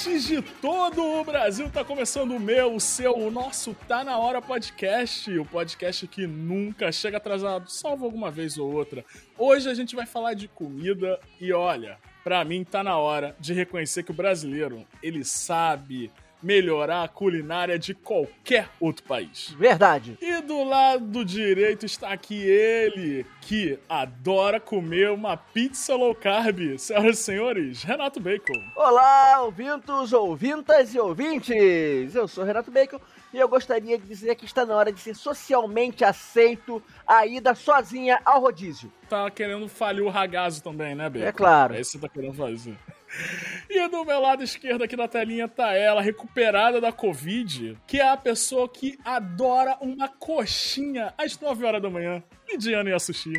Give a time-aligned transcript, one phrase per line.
[0.00, 4.16] ouvintes de todo o Brasil, tá começando o meu, o seu, o nosso Tá Na
[4.18, 9.04] Hora Podcast, o podcast que nunca chega atrasado, salvo alguma vez ou outra.
[9.36, 13.52] Hoje a gente vai falar de comida e olha, pra mim tá na hora de
[13.52, 16.10] reconhecer que o brasileiro, ele sabe
[16.42, 19.54] melhorar a culinária de qualquer outro país.
[19.58, 20.18] Verdade.
[20.20, 26.78] E do lado direito está aqui ele, que adora comer uma pizza low carb.
[26.78, 28.60] Senhoras e senhores, Renato Bacon.
[28.76, 32.14] Olá, ouvintos, ouvintas e ouvintes!
[32.14, 33.00] Eu sou Renato Bacon
[33.32, 37.54] e eu gostaria de dizer que está na hora de ser socialmente aceito a ida
[37.54, 38.92] sozinha ao rodízio.
[39.08, 41.26] Tá querendo falir o ragazo também, né, Bacon?
[41.26, 41.74] É claro.
[41.74, 42.76] É isso que você tá querendo fazer.
[43.68, 48.08] E do meu lado esquerdo aqui na telinha tá ela, recuperada da Covid, que é
[48.08, 52.22] a pessoa que adora uma coxinha às 9 horas da manhã.
[52.48, 53.32] Lidiane Sushi.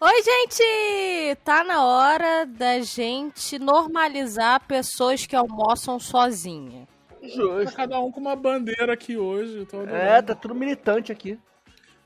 [0.00, 1.36] Oi, gente!
[1.44, 6.86] Tá na hora da gente normalizar pessoas que almoçam sozinha.
[7.08, 7.76] Tá Justo.
[7.76, 9.66] cada um com uma bandeira aqui hoje.
[9.88, 11.38] É, tá tudo militante aqui.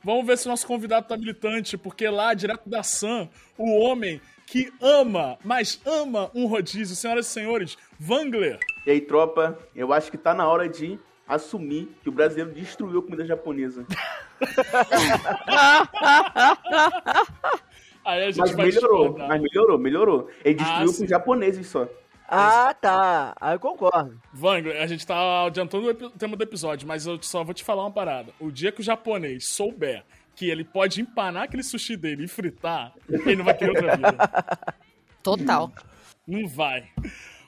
[0.02, 4.20] Vamos ver se o nosso convidado tá militante, porque lá, direto da Sam, o homem
[4.46, 8.58] que ama, mas ama um rodízio, senhoras e senhores, Wangler.
[8.86, 13.00] E aí, tropa, eu acho que tá na hora de assumir que o brasileiro destruiu
[13.00, 13.86] a comida japonesa.
[18.04, 20.30] Aí a gente Mas melhorou, mas melhorou, melhorou.
[20.44, 21.02] Ele Ah, destruiu sim.
[21.04, 21.88] com japoneses só.
[22.28, 23.34] Ah, tá.
[23.40, 24.20] Aí eu concordo.
[24.34, 27.82] Wangler, a gente tá adiantando o tema do episódio, mas eu só vou te falar
[27.82, 28.32] uma parada.
[28.38, 30.04] O dia que o japonês souber
[30.34, 34.74] que ele pode empanar aquele sushi dele e fritar, ele não vai ter outra vida.
[35.22, 35.72] Total.
[36.26, 36.88] Não vai.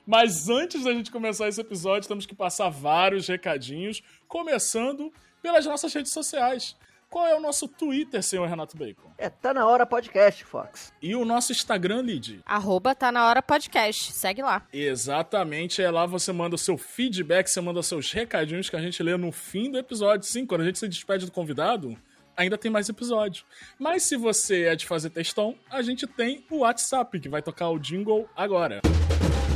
[0.07, 5.93] Mas antes da gente começar esse episódio, temos que passar vários recadinhos, começando pelas nossas
[5.93, 6.77] redes sociais.
[7.09, 9.11] Qual é o nosso Twitter, senhor Renato Bacon?
[9.17, 10.93] É, tá na hora podcast, Fox.
[11.01, 12.41] E o nosso Instagram, Lid?
[12.45, 14.13] Arroba tá na hora podcast.
[14.13, 14.67] Segue lá.
[14.73, 19.03] Exatamente, é lá você manda o seu feedback, você manda seus recadinhos que a gente
[19.03, 20.27] lê no fim do episódio.
[20.27, 21.97] Sim, quando a gente se despede do convidado,
[22.37, 23.45] ainda tem mais episódio.
[23.79, 27.71] Mas se você é de fazer textão, a gente tem o WhatsApp, que vai tocar
[27.71, 28.81] o jingle agora.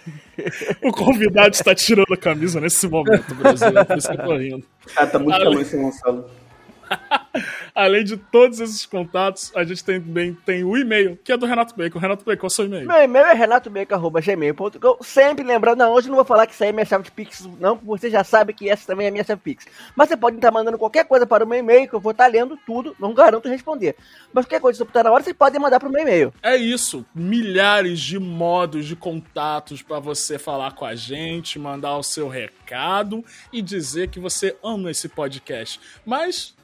[0.85, 3.73] o convidado está tirando a camisa nesse momento, Brasil.
[3.85, 4.65] Por isso que eu tô rindo.
[4.97, 6.31] Ah, tá muito Ale- calor esse Gonçalo.
[7.75, 11.75] Além de todos esses contatos, a gente também tem o e-mail, que é do Renato
[11.75, 11.99] Bacon.
[11.99, 12.87] Renato Bacon, qual é o seu e-mail?
[12.87, 14.99] Meu e-mail é renatobeca.gmail.com.
[15.03, 17.49] Sempre lembrando, não, hoje não vou falar que isso aí é minha chave de Pix,
[17.59, 19.67] não, porque você já sabe que essa também é minha chave Pix.
[19.97, 22.27] Mas você pode estar mandando qualquer coisa para o meu e-mail, que eu vou estar
[22.27, 23.97] lendo tudo, não garanto responder.
[24.33, 26.33] Mas qualquer coisa que você na hora, você pode mandar para o meu e-mail.
[26.43, 32.03] É isso, milhares de modos de contatos para você falar com a gente, mandar o
[32.03, 35.81] seu recado e dizer que você ama esse podcast.
[36.05, 36.55] Mas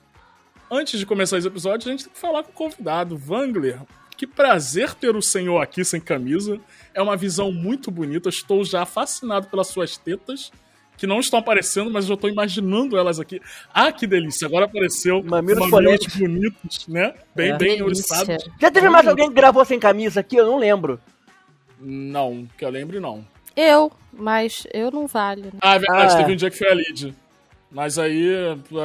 [0.71, 3.81] antes de começar esse episódio, a gente tem que falar com o convidado, Wangler.
[4.17, 6.59] Que prazer ter o senhor aqui sem camisa.
[6.93, 8.29] É uma visão muito bonita.
[8.29, 10.51] Estou já fascinado pelas suas tetas,
[10.97, 13.41] que não estão aparecendo, mas eu já estou imaginando elas aqui.
[13.73, 14.47] Ah, que delícia!
[14.49, 17.15] Agora apareceu Mamilos mamilos bonitos, né?
[17.37, 17.57] Bem, É.
[17.57, 18.45] bem oriçados.
[18.61, 20.35] Já teve mais alguém que gravou sem camisa aqui?
[20.35, 21.01] Eu não lembro.
[21.81, 23.25] Não, que eu lembre, não.
[23.55, 25.45] Eu, mas eu não valho.
[25.45, 25.51] né?
[25.61, 26.21] Ah, é verdade, Ah, é.
[26.23, 27.15] teve um dia que foi a Lid.
[27.71, 28.33] Mas aí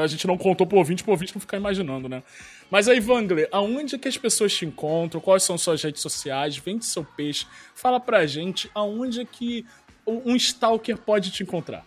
[0.02, 2.22] a gente não contou pro ouvinte, pro ouvinte não ficar imaginando, né?
[2.70, 5.22] Mas aí, Wangler, aonde que as pessoas te encontram?
[5.22, 6.58] Quais são suas redes sociais?
[6.58, 7.46] Vende seu peixe.
[7.74, 9.66] Fala pra gente aonde é que
[10.06, 11.86] um stalker pode te encontrar.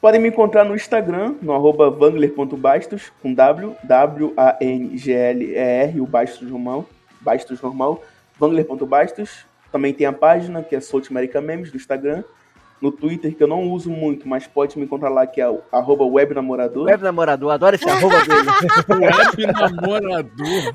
[0.00, 4.40] Podem me encontrar no Instagram, no arroba wangler.bastos, com W, W-A-N-G-L-E-R,
[6.00, 6.88] o Bastos normal,
[7.20, 8.02] Bastos normal,
[8.40, 9.44] wangler.bastos.
[9.72, 12.22] Também tem a página, que é South America Memes, do Instagram.
[12.80, 15.60] No Twitter, que eu não uso muito, mas pode me encontrar lá, que é o
[15.72, 16.84] arroba webnamorador.
[16.84, 18.50] Web namorador, adoro esse arroba dele.
[19.06, 20.74] Web namorador.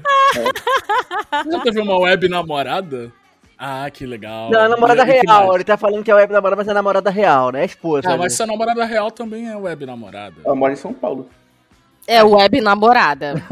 [1.45, 3.11] Você teve uma web namorada?
[3.57, 4.49] Ah, que legal.
[4.49, 5.53] Não, a namorada E- real.
[5.53, 7.59] Ele tá falando que é web namorada, mas é a namorada real, né?
[7.59, 8.09] É a esposa.
[8.11, 10.35] Ah, mas se a namorada real também é web namorada.
[10.43, 11.29] Ela mora em São Paulo.
[12.07, 13.35] É web namorada.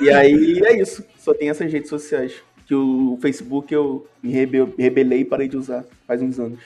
[0.00, 1.02] E aí é isso.
[1.18, 2.34] Só tem essas redes sociais.
[2.66, 6.58] Que o Facebook eu me rebe- rebelei e parei de usar faz uns anos.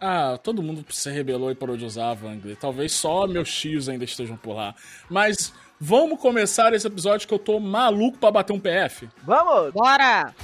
[0.00, 2.56] Ah, todo mundo se rebelou e parou de usar a Wangler.
[2.56, 4.74] Talvez só meus tios ainda estejam por lá.
[5.08, 9.08] Mas vamos começar esse episódio que eu tô maluco pra bater um PF.
[9.24, 9.72] Vamos!
[9.72, 10.34] Bora!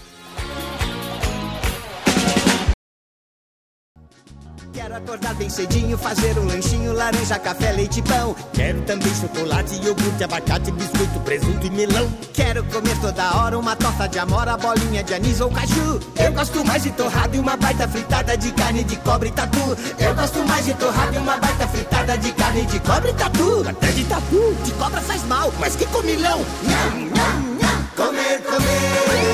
[4.72, 8.34] Quero acordar bem cedinho, fazer um lanchinho, laranja, café, leite pão.
[8.54, 12.10] Quero também chocolate, iogurte, abacate, biscoito, presunto e melão.
[12.32, 16.00] Quero comer toda hora uma torta de amora, bolinha de anis ou caju.
[16.16, 19.76] Eu gosto mais de torrada e uma baita fritada de carne de cobre e tatu.
[19.98, 23.68] Eu gosto mais de torrada e uma baita fritada de carne de cobre e tatu.
[23.68, 26.38] Até de tatu, de cobra faz mal, mas que comilão.
[26.62, 27.86] Nham, nham, nham.
[27.94, 29.31] Comer, comer.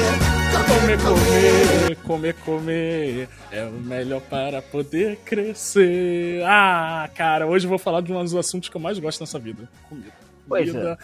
[0.66, 6.42] Comer, comer, comer, comer é o melhor para poder crescer.
[6.44, 9.38] Ah, cara, hoje eu vou falar de um dos assuntos que eu mais gosto nessa
[9.38, 10.12] vida: comida.
[10.48, 10.98] Pois Comida,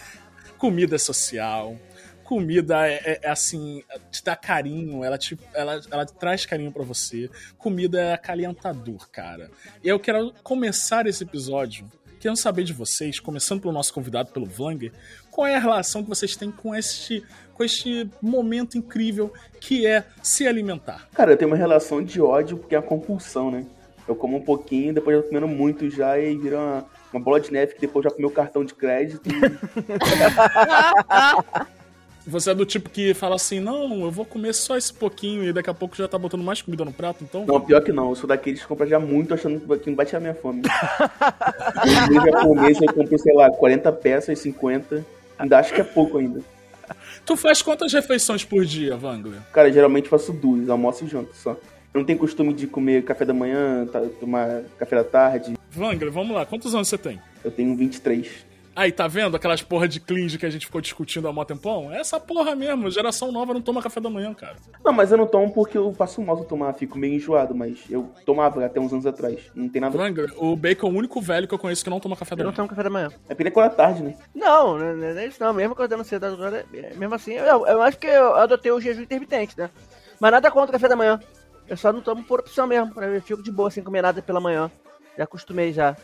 [0.57, 1.77] comida é social.
[2.23, 6.83] Comida é, é- é assim, te dá carinho, ela, te, ela, ela traz carinho pra
[6.83, 7.29] você.
[7.57, 9.51] Comida é acalentador, cara.
[9.83, 11.85] E eu quero começar esse episódio
[12.19, 14.91] querendo saber de vocês, começando pelo nosso convidado, pelo Vanger,
[15.29, 17.23] qual é a relação que vocês têm com este,
[17.53, 21.07] com este momento incrível que é se alimentar.
[21.13, 23.65] Cara, eu tenho uma relação de ódio porque é uma compulsão, né?
[24.07, 27.39] Eu como um pouquinho, depois eu tô comendo muito já e vira uma, uma bola
[27.39, 29.29] de neve que depois já comeu cartão de crédito.
[32.27, 35.53] Você é do tipo que fala assim, não, eu vou comer só esse pouquinho e
[35.53, 37.45] daqui a pouco já tá botando mais comida no prato, então...
[37.45, 38.09] Não, pior que não.
[38.09, 40.63] Eu sou daqueles que compra já muito achando que não vai tirar minha fome.
[42.09, 45.05] Eu já comi, eu compro, sei lá, 40 peças, 50.
[45.37, 46.41] Ainda acho que é pouco ainda.
[47.25, 49.41] Tu faz quantas refeições por dia, Wangler?
[49.51, 51.51] Cara, geralmente faço duas, almoço e janta só.
[51.51, 53.87] Eu não tenho costume de comer café da manhã,
[54.19, 55.53] tomar café da tarde.
[55.71, 57.21] Wangler, vamos lá, quantos anos você tem?
[57.43, 58.45] Eu tenho 23.
[58.75, 61.93] Aí, tá vendo aquelas porra de cringe que a gente ficou discutindo há mó tempão?
[61.93, 64.57] É Essa porra mesmo, geração nova não toma café da manhã, cara.
[64.83, 67.55] Não, mas eu não tomo porque eu passo mal se eu tomar, fico meio enjoado,
[67.55, 69.39] mas eu tomava até uns anos atrás.
[69.55, 69.97] Não tem nada.
[69.97, 72.41] Wangler, o Bacon é o único velho que eu conheço que não toma café da
[72.41, 72.55] Eu não manhã.
[72.57, 73.07] tomo café da manhã.
[73.29, 74.13] É porque ele acorda tarde, né?
[74.35, 75.53] Não, não não é isso não.
[75.53, 79.01] Mesmo acordando cedo agora, é- mesmo assim, eu, eu acho que eu adotei o jejum
[79.03, 79.69] intermitente, né?
[80.19, 81.17] Mas nada contra o café da manhã.
[81.67, 82.91] Eu só não tomo por opção mesmo.
[83.01, 84.69] Eu fico de boa sem comer nada pela manhã.
[85.17, 85.95] Já acostumei já.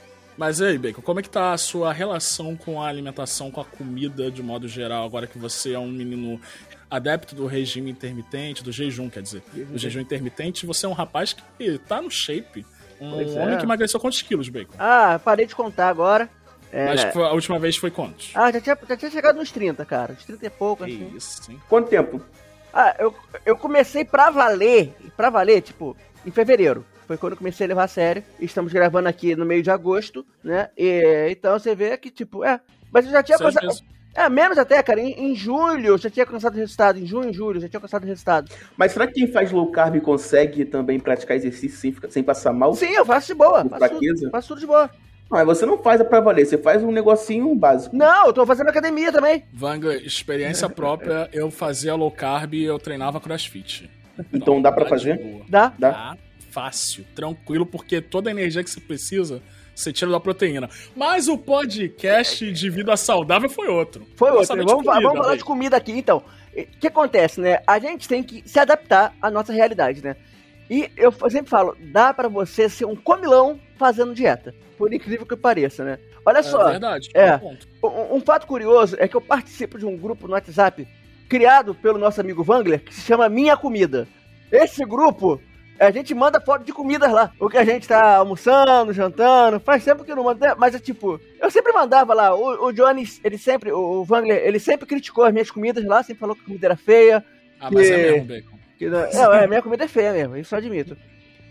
[0.42, 3.62] Mas e aí, Bacon, como é que tá a sua relação com a alimentação, com
[3.62, 6.42] a comida de modo geral, agora que você é um menino
[6.90, 11.34] adepto do regime intermitente, do jejum, quer dizer, do jejum intermitente, você é um rapaz
[11.60, 12.66] que tá no shape.
[13.00, 13.40] Um Pois é.
[13.40, 14.74] homem que emagreceu quantos quilos, Bacon?
[14.80, 16.28] Ah, parei de contar agora.
[16.72, 17.12] É, Mas né?
[17.14, 18.32] a última vez foi quantos?
[18.34, 20.14] Ah, já tinha, já tinha chegado nos 30, cara.
[20.14, 21.16] Uns 30 e pouco, Que assim.
[21.16, 21.62] isso, hein?
[21.70, 22.20] Quanto tempo?
[22.74, 23.14] Ah, eu,
[23.46, 25.96] eu comecei pra valer, pra valer, tipo,
[26.26, 26.84] em fevereiro.
[27.12, 28.24] Foi quando eu comecei a levar a sério.
[28.40, 30.70] Estamos gravando aqui no meio de agosto, né?
[30.78, 32.62] E, então você vê que, tipo, é.
[32.90, 33.84] Mas eu já tinha meses.
[34.16, 35.02] É, menos até, cara.
[35.02, 36.98] Em, em julho eu já tinha alcançado o resultado.
[36.98, 38.50] Em junho, julho, eu já tinha alcançado o resultado.
[38.78, 42.74] Mas será que quem faz low carb consegue também praticar exercício sem, sem passar mal?
[42.76, 43.66] Sim, eu faço de boa.
[43.66, 44.20] Faço fraqueza?
[44.22, 44.90] tudo, faço tudo de boa.
[45.30, 47.94] Não, mas você não faz pra valer, você faz um negocinho básico.
[47.94, 49.44] Não, eu tô fazendo academia também.
[49.54, 53.90] Wangler, experiência própria, eu fazia low carb e eu treinava crossfit.
[54.32, 55.18] Então dá pra de fazer?
[55.18, 55.46] boa.
[55.50, 55.74] Dá?
[55.78, 56.18] Dá?
[56.52, 59.42] Fácil, tranquilo, porque toda a energia que você precisa,
[59.74, 60.70] você tira da proteína.
[60.96, 64.06] Mas o podcast de vida saudável foi outro.
[64.16, 64.56] Foi outro.
[64.58, 66.24] Vamos, comida, vamos falar de comida aqui, então.
[66.54, 67.62] O que acontece, né?
[67.66, 70.18] A gente tem que se adaptar à nossa realidade, né?
[70.70, 74.54] E eu sempre falo, dá pra você ser um comilão fazendo dieta.
[74.78, 76.00] Por incrível que pareça, né?
[76.26, 77.10] Olha É só, verdade.
[77.14, 77.38] É.
[77.38, 77.68] ponto.
[77.84, 80.88] um, um fato curioso é que eu participo de um grupo no WhatsApp
[81.30, 84.06] criado pelo nosso amigo Wangler, que se chama Minha Comida.
[84.52, 85.42] Esse grupo,
[85.88, 87.32] a gente manda foto de comidas lá.
[87.40, 91.20] O que a gente tá almoçando, jantando, faz tempo que não manda, mas é tipo,
[91.40, 92.34] eu sempre mandava lá.
[92.36, 96.20] O, o Johnny, ele sempre, o, Wangler, ele sempre criticou as minhas comidas lá, sempre
[96.20, 97.24] falou que a comida era feia.
[97.60, 98.58] Ah, mas é Que- mesmo, Bacon.
[98.78, 99.00] Que, não-
[99.34, 100.98] é, a minha comida é feia mesmo, isso eu admito.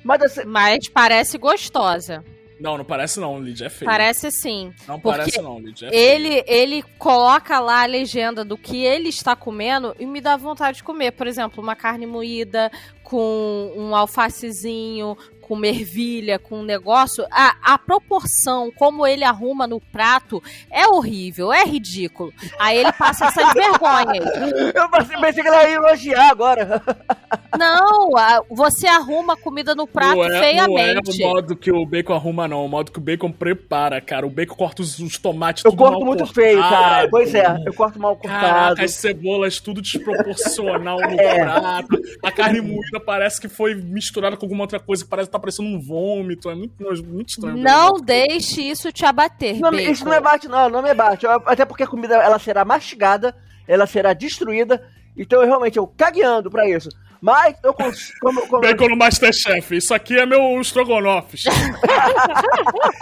[0.04, 2.24] Mas assim, Mas parece gostosa.
[2.60, 3.90] Não, não parece não, Lidia, é feio.
[3.90, 4.72] Parece sim.
[4.86, 6.02] Não parece não, Lidia, é feio.
[6.02, 10.78] Ele, ele coloca lá a legenda do que ele está comendo e me dá vontade
[10.78, 11.12] de comer.
[11.12, 12.70] Por exemplo, uma carne moída
[13.02, 20.40] com um alfacezinho, com ervilha, com negócio, a, a proporção, como ele arruma no prato,
[20.70, 22.32] é horrível, é ridículo.
[22.56, 24.24] Aí ele passa essas vergonhas.
[24.72, 26.80] Eu pensei pensei que ela ia elogiar agora.
[27.58, 31.22] Não, a- você arruma a comida no prato não, é, não é feiamente.
[31.22, 32.64] o modo que o bacon arruma, não.
[32.64, 34.26] O modo que o bacon prepara, cara.
[34.26, 36.34] O bacon corta os, os tomates Eu tudo corto mal muito cortado.
[36.34, 37.08] feio, cara.
[37.08, 38.40] Pois é, eu corto mal cortado.
[38.42, 41.44] Caraca, as cebolas tudo desproporcional no É.
[41.44, 41.98] prato.
[42.22, 45.38] A carne moída parece que foi misturada com alguma outra coisa que parece que tá
[45.38, 46.50] parecendo um vômito.
[46.50, 47.56] É muito, muito estranho.
[47.56, 49.90] Não deixe isso te abater, Não, bacon.
[49.90, 51.26] isso não é bate, não, não me bate.
[51.26, 53.34] Até porque a comida ela será mastigada,
[53.68, 54.82] ela será destruída.
[55.16, 56.88] Então eu realmente eu cagueando pra isso.
[57.20, 58.18] Mas eu consigo.
[58.20, 59.76] Como, como- Bacon no Masterchef.
[59.76, 61.36] Isso aqui é meu estrogonofe.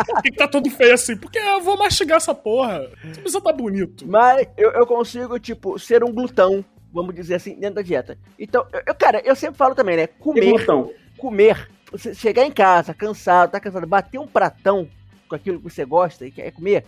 [0.07, 1.17] Por que, que tá todo feio assim?
[1.17, 2.81] Porque eu vou mastigar essa porra.
[3.05, 4.07] Não precisa tá bonito.
[4.09, 8.19] Mas eu, eu consigo, tipo, ser um glutão, vamos dizer assim, dentro da dieta.
[8.39, 10.07] Então, eu, eu- cara, eu sempre falo também, né?
[10.07, 10.91] Comer, glutão.
[11.17, 14.89] comer, você chegar em casa cansado, tá cansado, bater um pratão
[15.29, 16.85] com aquilo que você gosta e quer comer,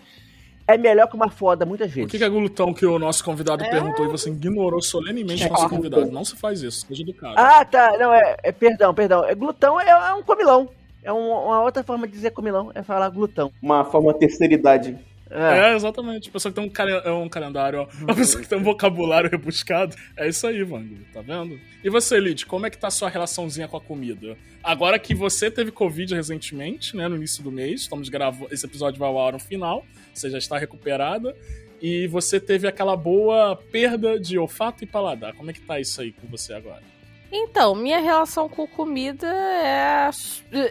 [0.74, 2.10] é melhor que uma foda muitas O vezes.
[2.10, 5.68] que, que é glutão que o nosso convidado perguntou e você ignorou solenemente o nosso
[5.68, 6.10] convidado?
[6.10, 7.34] Não se faz isso, seja educado.
[7.36, 7.96] Ah, tá.
[7.98, 9.24] Não, é, é- Perdão, perdão.
[9.24, 10.68] É, glutão é, é um comilão.
[11.02, 13.50] É um- uma outra forma de dizer comilão, é falar glutão.
[13.62, 14.98] Uma forma terceira idade.
[15.30, 15.70] É.
[15.70, 16.28] É, exatamente.
[16.28, 17.88] A pessoa que tem um, calen- é um calendário, ó.
[18.10, 19.94] A pessoa que tem um vocabulário rebuscado.
[20.16, 20.96] É isso aí, Vang.
[21.12, 21.58] Tá vendo?
[21.84, 24.36] E você, Lid, como é que tá a sua relaçãozinha com a comida?
[24.62, 27.06] Agora que você teve Covid recentemente, né?
[27.06, 27.82] No início do mês.
[27.82, 28.52] Estamos gravando.
[28.52, 29.86] Esse episódio vai ao ar no final.
[30.12, 31.34] Você já está recuperada.
[31.80, 35.32] E você teve aquela boa perda de olfato e paladar.
[35.34, 36.82] Como é que tá isso aí com você agora?
[37.32, 40.10] Então, minha relação com comida é.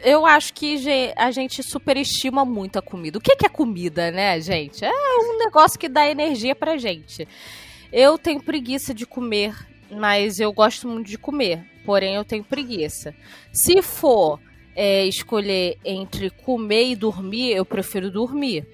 [0.03, 0.77] Eu acho que
[1.15, 3.17] a gente superestima muito a comida.
[3.17, 4.83] O que que é comida, né, gente?
[4.83, 7.27] É um negócio que dá energia pra gente.
[7.91, 9.55] Eu tenho preguiça de comer,
[9.89, 11.63] mas eu gosto muito de comer.
[11.85, 13.15] Porém, eu tenho preguiça.
[13.53, 14.39] Se for
[14.75, 18.67] é, escolher entre comer e dormir, eu prefiro dormir.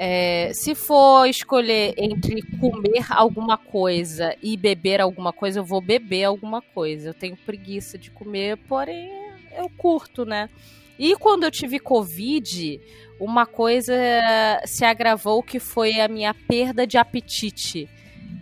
[0.00, 6.22] É, se for escolher entre comer alguma coisa e beber alguma coisa, eu vou beber
[6.24, 7.08] alguma coisa.
[7.08, 9.10] Eu tenho preguiça de comer, porém
[9.56, 10.48] eu curto, né?
[10.96, 12.80] E quando eu tive Covid,
[13.18, 13.92] uma coisa
[14.64, 17.88] se agravou que foi a minha perda de apetite.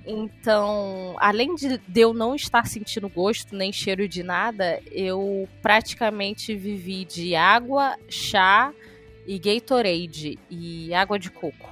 [0.07, 6.55] Então, além de, de eu não estar sentindo gosto nem cheiro de nada, eu praticamente
[6.55, 8.73] vivi de água, chá
[9.27, 11.71] e Gatorade e água de coco.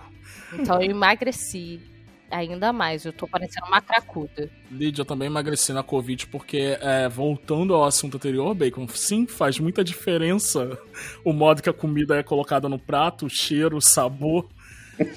[0.53, 1.81] Então eu emagreci
[2.31, 3.05] ainda mais.
[3.05, 4.51] Eu tô parecendo uma cracuda.
[4.71, 9.59] Lid, eu também emagreci na Covid porque, é, voltando ao assunto anterior, Bacon, sim, faz
[9.59, 10.79] muita diferença
[11.25, 14.49] o modo que a comida é colocada no prato, o cheiro, o sabor.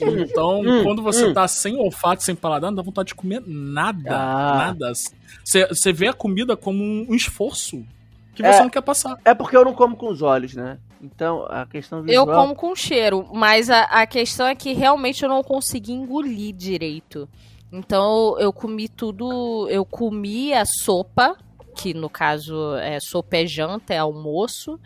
[0.02, 1.34] Então, Hum, quando você hum.
[1.34, 4.10] tá sem olfato, sem paladar, não dá vontade de comer nada.
[4.16, 4.58] Ah.
[4.68, 4.92] Nada.
[5.44, 7.86] Você vê a comida como um, um esforço
[8.36, 8.54] que É.
[8.54, 9.18] você não quer passar.
[9.26, 10.78] É porque eu não como com os olhos, né?
[11.02, 12.28] Então, a questão Eu visual...
[12.28, 17.28] como com cheiro, mas a, a questão é que realmente eu não consegui engolir direito.
[17.72, 19.68] Então eu comi tudo.
[19.70, 21.38] Eu comi a sopa,
[21.76, 24.80] que no caso é sopa é janta, é almoço.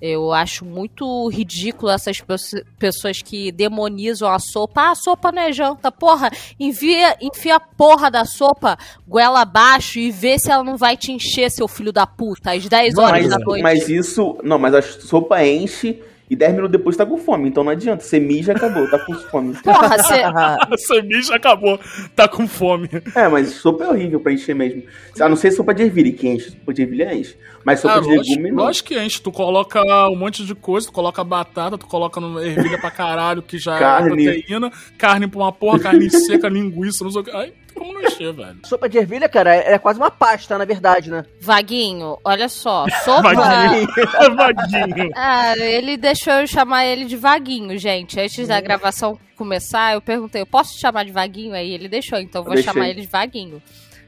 [0.00, 4.82] Eu acho muito ridículo essas pesso- pessoas que demonizam a sopa.
[4.82, 5.90] Ah, a sopa não é janta.
[5.90, 8.76] Porra, envia, enfia a porra da sopa
[9.08, 12.68] goela abaixo e vê se ela não vai te encher, seu filho da puta, às
[12.68, 13.62] 10 horas Mas, da noite.
[13.62, 14.36] mas isso.
[14.44, 17.48] Não, mas a sopa enche e 10 minutos depois tá com fome.
[17.48, 18.02] Então não adianta.
[18.02, 19.54] Você mija acabou, tá com fome.
[19.62, 20.22] Porra, você.
[20.26, 21.78] A semija acabou,
[22.14, 22.88] tá com fome.
[23.14, 24.82] É, mas sopa é horrível pra encher mesmo.
[25.20, 26.50] A não ser sopa de ervilha, que enche.
[26.50, 27.36] Sopa de ervilha enche.
[27.64, 28.64] Mas sopa Ah, de lógico, legume não.
[28.64, 29.20] lógico que enche.
[29.20, 33.42] Tu coloca um monte de coisa, tu coloca batata, tu coloca no- ervilha pra caralho,
[33.42, 34.26] que já Carne.
[34.26, 37.30] é proteína, carne pra uma porra, carne seca, linguiça, não sei o que.
[37.30, 38.58] Ai, como não encher, velho.
[38.64, 41.24] Sopa de ervilha, cara, é é quase uma pasta, na verdade, né?
[41.40, 43.34] Vaguinho, olha só, sopa.
[43.34, 43.88] Vaguinho.
[44.36, 45.10] Vaguinho.
[45.14, 48.18] Ah, ele deixou eu chamar ele de Vaguinho, gente.
[48.18, 51.54] Antes da gravação começar, eu perguntei, eu posso te chamar de Vaguinho?
[51.54, 52.72] Aí ele deixou, então eu vou Deixei.
[52.72, 53.62] chamar ele de Vaguinho.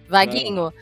[0.08, 0.72] Vaguinho,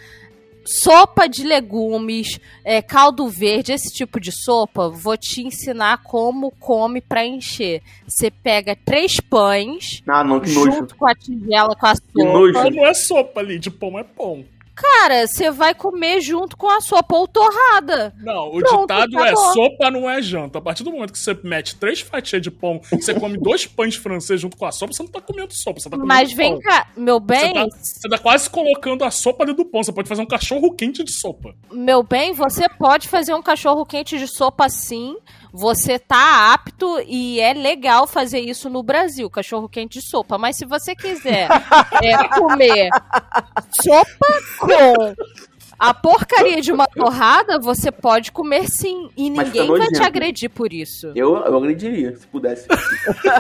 [0.66, 7.00] sopa de legumes, é, caldo verde, esse tipo de sopa, vou te ensinar como come
[7.00, 7.82] pra encher.
[8.06, 10.72] Você pega três pães, Ah, não, que nojo.
[10.72, 12.08] junto com a tigela, com a sopa.
[12.24, 12.52] nojo.
[12.54, 14.44] Mas não é sopa ali, de pão é pão.
[14.76, 18.14] Cara, você vai comer junto com a sopa ou torrada.
[18.18, 19.52] Não, o Pronto, ditado é acabou.
[19.54, 20.58] sopa não é janta.
[20.58, 23.96] A partir do momento que você mete três fatias de pão, você come dois pães
[23.96, 26.36] franceses junto com a sopa, você não tá comendo sopa, você tá comendo Mas pão.
[26.36, 29.82] vem cá, meu Você bem, tá, você tá quase colocando a sopa dentro do pão.
[29.82, 31.54] Você pode fazer um cachorro quente de sopa.
[31.72, 35.16] Meu bem, você pode fazer um cachorro quente de sopa sim.
[35.58, 40.36] Você tá apto e é legal fazer isso no Brasil, cachorro quente de sopa.
[40.36, 41.48] Mas se você quiser
[42.02, 42.90] é, comer
[43.80, 44.26] sopa
[44.58, 45.14] com
[45.78, 49.08] A porcaria de uma torrada você pode comer sim.
[49.16, 51.12] E Mas ninguém vai te agredir por isso.
[51.14, 52.68] Eu, eu agrediria, se pudesse.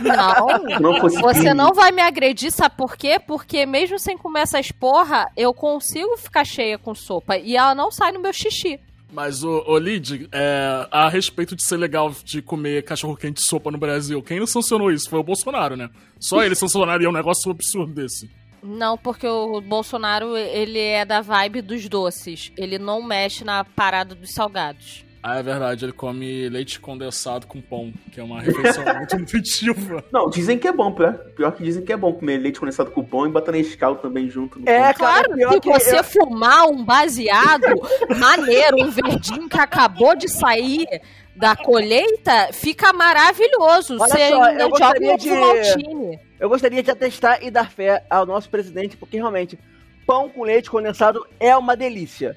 [0.02, 0.80] Não.
[0.80, 1.54] Não Você crime.
[1.54, 3.18] não vai me agredir, sabe por quê?
[3.18, 7.36] Porque mesmo sem comer essas porra, eu consigo ficar cheia com sopa.
[7.36, 8.80] E ela não sai no meu xixi.
[9.12, 13.70] Mas, ô, ô Lid, é, a respeito de ser legal de comer cachorro-quente de sopa
[13.70, 15.08] no Brasil, quem não sancionou isso?
[15.08, 15.88] Foi o Bolsonaro, né?
[16.18, 18.28] Só ele sancionaria um negócio absurdo desse.
[18.62, 22.50] Não, porque o Bolsonaro, ele é da vibe dos doces.
[22.56, 25.05] Ele não mexe na parada dos salgados.
[25.28, 30.04] Ah, é verdade, ele come leite condensado com pão, que é uma refeição muito nutritiva.
[30.12, 32.92] Não, dizem que é bom, pior, pior que dizem que é bom comer leite condensado
[32.92, 34.60] com pão e botar Nescau também junto.
[34.60, 35.04] No É, pão.
[35.06, 37.64] cara, Claro, se que você eu- fumar um baseado
[38.20, 40.86] maneiro, um verdinho que acabou de sair
[41.34, 43.96] da colheita, fica maravilhoso.
[43.98, 46.20] Olha você só, eu gostaria de- maltine.
[46.38, 49.58] Eu gostaria de atestar e dar fé ao nosso presidente, porque realmente,
[50.06, 52.36] pão com leite condensado é uma delícia.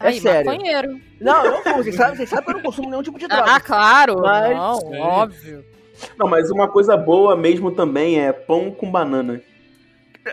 [0.00, 0.50] É Aí, sério.
[0.50, 1.00] maconheiro.
[1.20, 3.26] Não, eu não fumo, vocês sabem, vocês sabem que eu não consumo nenhum tipo de
[3.26, 3.52] droga.
[3.54, 4.20] Ah, claro.
[4.20, 4.98] Mas- Não, Sim.
[5.00, 5.64] óbvio.
[6.16, 9.40] Não, mas uma coisa boa mesmo também é pão com banana.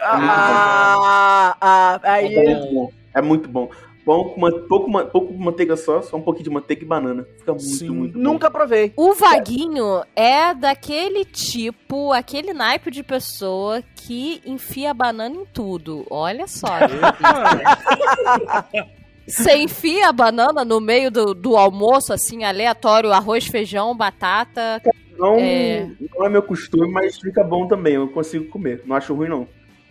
[0.02, 2.36] Ah, ah, É aí.
[2.36, 2.92] muito bom.
[3.14, 3.70] É muito bom.
[4.06, 7.26] Pão com pouco, pouco manteiga só, só um pouquinho de manteiga e banana.
[7.40, 7.90] Fica muito, Sim.
[7.90, 8.20] muito bom.
[8.20, 8.94] Nunca provei.
[8.96, 16.06] O Vaguinho é daquele tipo, aquele naipe de pessoa que enfia banana em tudo.
[16.12, 16.68] Olha só.
[19.28, 24.82] Você enfia a banana no meio do, do almoço, assim, aleatório, arroz, feijão, batata.
[25.18, 25.90] Não É.
[26.16, 27.94] não é meu costume, mas fica bom também.
[27.96, 28.84] Eu consigo comer.
[28.86, 29.48] Não acho ruim, não.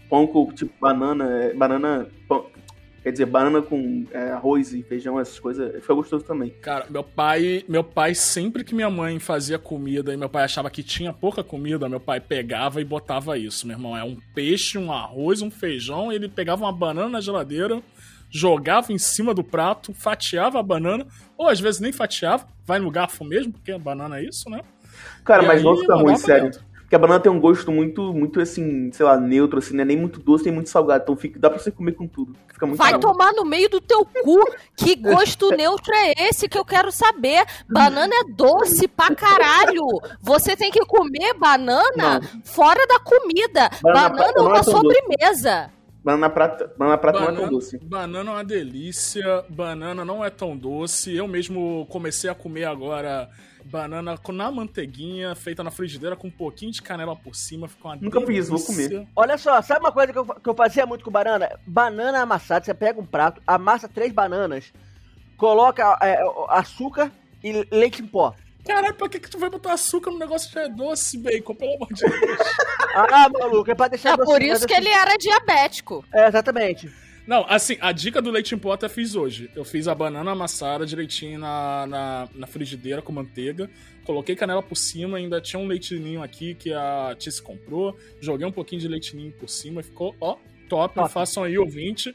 [0.09, 1.25] Pão com, tipo, banana.
[1.45, 2.07] é, Banana.
[2.29, 2.47] pão-
[3.03, 5.75] quer dizer, banana com é, arroz e feijão, essas coisas.
[5.81, 6.51] Fica gostoso também.
[6.63, 10.71] Cara, meu pai, meu pai sempre que minha mãe fazia comida e meu pai achava
[10.71, 13.97] que tinha pouca comida, meu pai pegava e botava isso, meu irmão.
[13.97, 17.83] É um peixe, um arroz, um feijão, ele pegava uma banana na geladeira,
[18.35, 21.07] jogava em cima do prato, fatiava a banana,
[21.39, 24.61] ou às vezes nem fatiava, vai no garfo mesmo, porque a banana é isso, né?
[25.25, 26.45] Cara, E mas aí, não fica ruim, sério.
[26.45, 26.65] dentro.
[26.81, 29.85] Porque a banana tem um gosto muito, muito assim, sei lá, neutro, assim, né?
[29.85, 31.03] Nem muito doce, nem muito salgado.
[31.03, 32.37] Então fica, dá pra você comer com tudo.
[32.53, 33.01] Fica muito Vai bom.
[33.01, 34.39] tomar no meio do teu cu.
[34.77, 37.45] Que gosto neutro é esse que eu quero saber?
[37.69, 39.83] Banana é doce pra caralho.
[40.21, 43.71] Você tem que comer banana fora da comida.
[43.83, 44.71] Banana Banana, é não uma é doce.
[44.71, 45.71] sobremesa.
[46.05, 47.79] Banana prata, banana prata não é tão Banana, doce.
[47.79, 51.15] banana é uma delícia, banana não é tão doce.
[51.17, 53.31] Eu mesmo comecei a comer agora
[53.65, 57.67] banana com- na manteiguinha, feita na frigideira com um pouquinho de canela por cima.
[57.69, 59.09] Fica uma Nunca fiz, vou delícia.
[59.17, 61.59] Olha só, sabe uma coisa que eu, que eu fazia muito com banana?
[61.67, 64.71] Banana amassada, você pega um prato, amassa três bananas,
[65.39, 66.19] coloca é,
[66.51, 67.11] açúcar
[67.43, 68.35] e leite em pó.
[68.67, 71.55] Caralho, pra que, que tu vai botar açúcar no negócio que já é doce, bacon?
[71.55, 72.39] Pelo amor de Deus.
[72.97, 76.05] Ah, maluco, é pra deixar É por mas isso que assim- ele era diabético.
[76.15, 76.89] É, exatamente.
[77.27, 79.51] Não, assim, a dica do leite em pó eu até fiz hoje.
[79.57, 83.69] Eu fiz a banana amassada direitinho na, na, na frigideira com manteiga.
[84.05, 87.99] Coloquei canela por cima, ainda tinha um leitinho aqui que a Tice comprou.
[88.21, 90.37] Joguei um pouquinho de leitinho por cima e ficou, ó,
[90.69, 90.95] top.
[90.95, 91.11] Top.
[91.13, 92.15] Façam aí, ouvinte.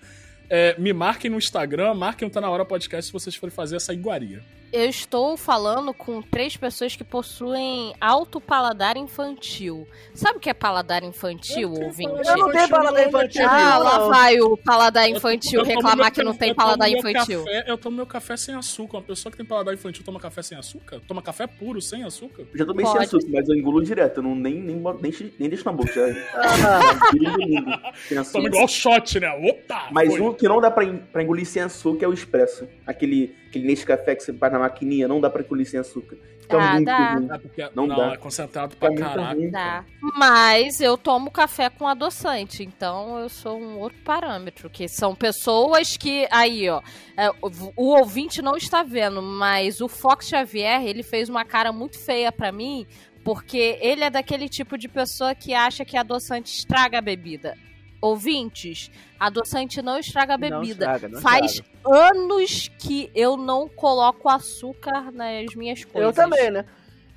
[0.49, 3.75] É, me marquem no Instagram, marquem o Tá Na Hora Podcast se vocês forem fazer
[3.75, 4.41] essa iguaria.
[4.71, 9.87] Eu estou falando com três pessoas que possuem alto paladar infantil.
[10.13, 12.11] Sabe o que é paladar infantil, Eu ouvinte?
[12.27, 16.35] Eu não tenho paladar infantil, Ah, lá vai o paladar infantil Eu reclamar que não
[16.35, 17.43] tem paladar infantil.
[17.45, 18.97] café- eu tomo meu café sem açúcar.
[18.97, 21.01] Uma pessoa que tem paladar infantil toma café sem açúcar?
[21.07, 22.43] Toma café puro, sem açúcar?
[22.51, 22.97] Eu já tomei Pode.
[22.97, 24.17] sem açúcar, mas eu engulo direto.
[24.17, 25.91] Eu não, nem, nem, nem, nem deixo na boca.
[25.91, 26.05] Já,
[26.35, 26.99] Ah,
[28.07, 28.45] sem Toma açúcar.
[28.47, 29.29] igual shot, né?
[29.49, 29.87] Opa!
[29.91, 30.21] Mas foi.
[30.21, 32.67] um que não dá pra, pra engolir sem açúcar é o expresso.
[32.85, 36.17] Aquele, aquele Nescafé que você faz na maquininha, não dá pra engolir sem açúcar.
[36.39, 37.13] Fica Ah, muito dá.
[37.13, 37.27] ruim.
[37.31, 38.13] É porque, Não não, dá.
[38.13, 39.33] é concentrado Fica pra muito caraca.
[39.35, 39.51] ruim.
[39.51, 39.85] Dá.
[40.17, 45.95] Mas eu tomo café com adoçante, então eu sou um outro parâmetro, que são pessoas
[45.97, 46.27] que.
[46.31, 46.81] Aí, ó.
[47.17, 51.71] é, o, o ouvinte não está vendo, mas o Fox Xavier, ele fez uma cara
[51.71, 52.87] muito feia pra mim,
[53.23, 57.55] porque ele é daquele tipo de pessoa que acha que adoçante estraga a bebida.
[58.01, 60.85] Ouvintes, adoçante não estraga a Não bebida.
[60.85, 62.09] estraga, não Faz estraga.
[62.11, 66.09] anos que eu não coloco açúcar nas minhas coisas.
[66.09, 66.65] Eu também, né?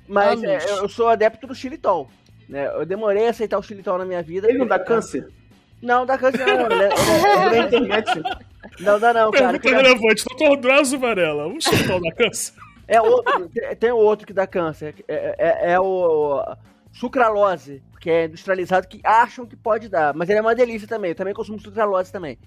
[0.07, 2.09] Mas é, eu sou adepto do xilitol.
[2.49, 2.67] Né?
[2.75, 4.49] Eu demorei a aceitar o xilitol na minha vida.
[4.49, 5.27] Ele não dá câncer?
[5.81, 6.67] Não, dá câncer não.
[6.81, 8.21] É- é- na internet.
[8.81, 9.57] não dá não, cara.
[9.59, 12.53] Pergunta relevante, doutor Drauzio Varela, o chutão da câncer?
[12.87, 14.93] É outro, tem- tem outro que dá câncer.
[15.07, 16.43] É, é- é o
[16.93, 20.13] sucralose, que é industrializado, que acham que pode dar.
[20.13, 21.11] Mas ele é uma delícia também.
[21.11, 22.37] Eu também consumo sucralose também.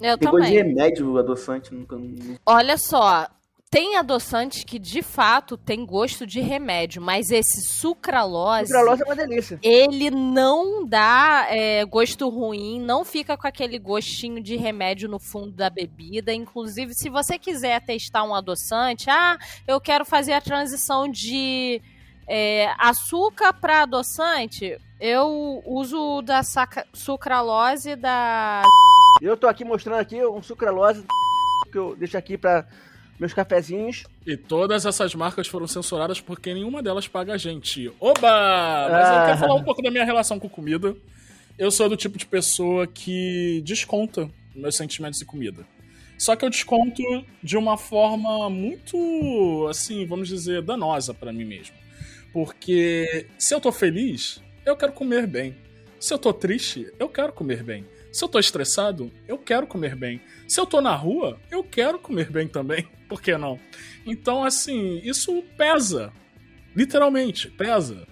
[0.00, 0.74] Eu Tem coisa de também.
[0.74, 1.72] remédio adoçante.
[1.74, 1.96] Nunca,
[2.44, 3.26] Olha só,
[3.70, 9.16] Tem adoçantes que de fato tem gosto de remédio, mas esse sucralose, Sucralose é uma
[9.16, 9.58] delícia.
[9.62, 15.50] ele não dá é, gosto ruim, não fica com aquele gostinho de remédio no fundo
[15.50, 16.32] da bebida.
[16.32, 21.82] Inclusive, se você quiser testar um adoçante, ah, eu quero fazer a transição de
[22.26, 28.62] é, açúcar para adoçante, eu uso da saca- sucralose da
[29.20, 31.04] Eu tô aqui mostrando aqui um sucralose
[31.70, 32.66] que eu deixo aqui pra
[33.18, 34.04] meus cafezinhos.
[34.26, 37.90] E todas essas marcas foram censuradas porque nenhuma delas paga a gente.
[37.98, 38.88] Oba!
[38.90, 39.26] Mas eu Ah.
[39.26, 40.94] quero falar um pouco da minha relação com comida.
[41.58, 45.64] Eu sou do tipo de pessoa que desconta meus sentimentos em comida.
[46.18, 47.02] Só que eu desconto
[47.42, 51.74] de uma forma muito, assim, vamos dizer, danosa pra mim mesmo.
[52.32, 55.56] Porque se eu tô feliz, eu quero comer bem.
[55.98, 57.86] Se eu tô triste, eu quero comer bem.
[58.12, 60.20] Se eu tô estressado, eu quero comer bem.
[60.46, 62.86] Se eu tô na rua, eu quero comer bem também.
[63.08, 63.58] Por que não?
[64.04, 66.12] Então, assim, isso pesa.
[66.74, 68.06] Literalmente, pesa.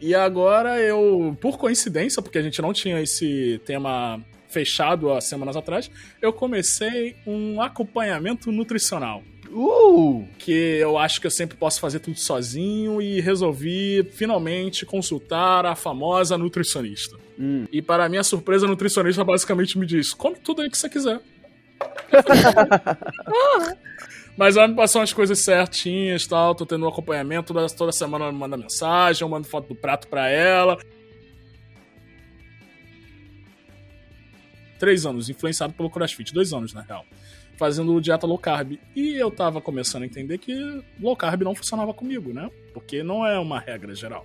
[0.00, 5.56] E agora eu, por coincidência, porque a gente não tinha esse tema fechado há semanas
[5.56, 5.90] atrás,
[6.22, 10.26] eu comecei um acompanhamento nutricional Uh!
[10.38, 15.74] que eu acho que eu sempre posso fazer tudo sozinho e resolvi finalmente consultar a
[15.74, 17.16] famosa nutricionista.
[17.38, 17.66] Hum.
[17.70, 21.20] E para minha surpresa, a nutricionista basicamente me diz: come tudo aí que você quiser.
[24.36, 28.24] Mas ela me passou umas coisas certinhas tal, tô tendo um acompanhamento, toda, toda semana
[28.26, 30.78] ela me manda mensagem, eu mando foto do prato pra ela.
[34.78, 37.04] Três anos, influenciado pelo CrossFit, dois anos na real
[37.58, 38.78] fazendo dieta low carb.
[38.94, 40.54] E eu tava começando a entender que
[41.00, 42.48] low carb não funcionava comigo, né?
[42.72, 44.24] Porque não é uma regra geral.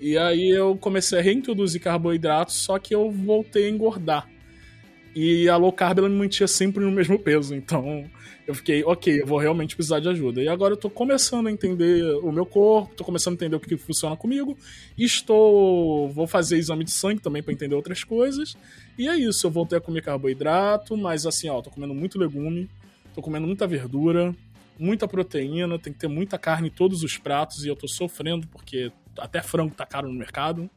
[0.00, 4.28] E aí eu comecei a reintroduzir carboidratos, só que eu voltei a engordar.
[5.14, 8.04] E a low carb ela me mantinha sempre no mesmo peso, então
[8.46, 10.40] eu fiquei, ok, eu vou realmente precisar de ajuda.
[10.40, 13.60] E agora eu tô começando a entender o meu corpo, tô começando a entender o
[13.60, 14.56] que, que funciona comigo.
[14.96, 16.08] Estou.
[16.10, 18.56] Vou fazer exame de sangue também para entender outras coisas.
[18.96, 22.70] E é isso, eu voltei a comer carboidrato, mas assim, ó, tô comendo muito legume,
[23.14, 24.34] tô comendo muita verdura,
[24.78, 28.46] muita proteína, tem que ter muita carne em todos os pratos e eu tô sofrendo
[28.46, 30.70] porque até frango tá caro no mercado.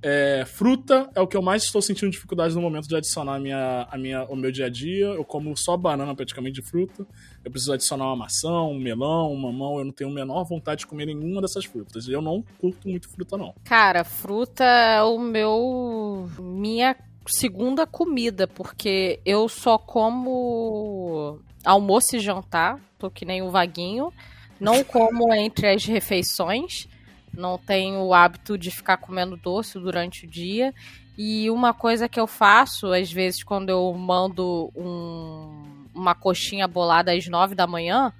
[0.00, 3.40] É, fruta é o que eu mais estou sentindo dificuldade no momento de adicionar a
[3.40, 5.06] minha, a minha, o meu dia a dia.
[5.06, 7.06] Eu como só banana praticamente de fruta.
[7.44, 9.78] Eu preciso adicionar uma maçã, um melão, um mamão.
[9.78, 12.08] Eu não tenho a menor vontade de comer nenhuma dessas frutas.
[12.08, 13.54] Eu não curto muito fruta, não.
[13.64, 16.30] Cara, fruta é o meu.
[16.38, 24.12] minha segunda comida, porque eu só como almoço e jantar, tô que nem o vaguinho.
[24.60, 26.88] Não como entre as refeições.
[27.32, 30.74] Não tenho o hábito de ficar comendo doce durante o dia.
[31.16, 37.12] E uma coisa que eu faço, às vezes, quando eu mando um- uma coxinha bolada
[37.12, 38.12] às nove da manhã,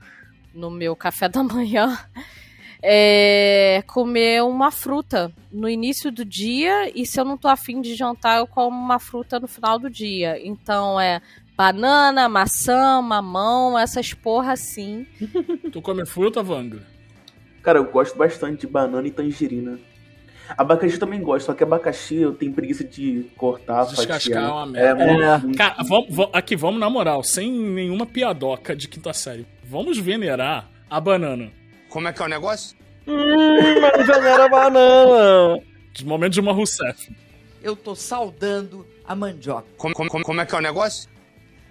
[0.52, 1.96] no meu café da manhã,
[2.82, 7.94] é comer uma fruta no início do dia e se eu não tô afim de
[7.94, 10.38] jantar, eu como uma fruta no final do dia.
[10.44, 11.20] Então é
[11.56, 15.06] banana, maçã, mamão, essas porra assim.
[15.72, 16.86] Tu come fruta, Vanga?
[17.68, 19.78] Cara, eu gosto bastante de banana e tangerina.
[20.56, 24.42] Abacaxi eu também gosto, só que abacaxi eu tenho preguiça de cortar, Descascar fatiar.
[24.42, 25.04] é uma merda.
[25.04, 25.38] É, É.
[25.38, 29.46] muito- Cara, vamos, vamos- aqui, vamos na moral, sem nenhuma piadoca de quinta série.
[29.64, 31.52] Vamos venerar a banana.
[31.90, 32.74] Como é que é o negócio?
[33.06, 35.60] Hum, mas venera banana.
[35.92, 37.14] De momento de uma Rousseff.
[37.62, 39.66] eu tô saudando a mandioca.
[39.76, 41.06] Como, como, como, como é que é o negócio?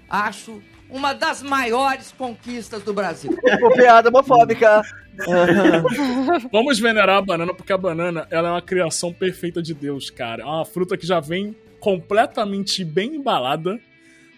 [0.08, 3.32] Acho uma das maiores conquistas do Brasil.
[3.60, 4.82] Pô, piada homofóbica.
[6.52, 10.44] Vamos venerar a banana, porque a banana ela é uma criação perfeita de Deus, cara.
[10.44, 13.80] É uma fruta que já vem completamente bem embalada,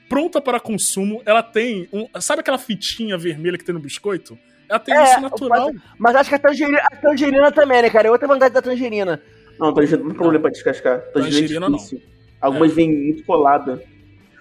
[0.07, 1.21] pronta para consumo.
[1.25, 2.07] Ela tem um.
[2.21, 4.37] Sabe aquela fitinha vermelha que tem no biscoito?
[4.69, 5.71] Ela tem É, isso natural.
[5.97, 8.07] Mas acho que a tangerina, a tangerina também, né, cara?
[8.07, 9.21] É outra vantagem da tangerina.
[9.59, 10.99] Não, tangerina não tem problema pra descascar.
[11.13, 12.01] Tangerina, Tangerina, é difícil.
[12.39, 13.83] Algumas vêm muito colada.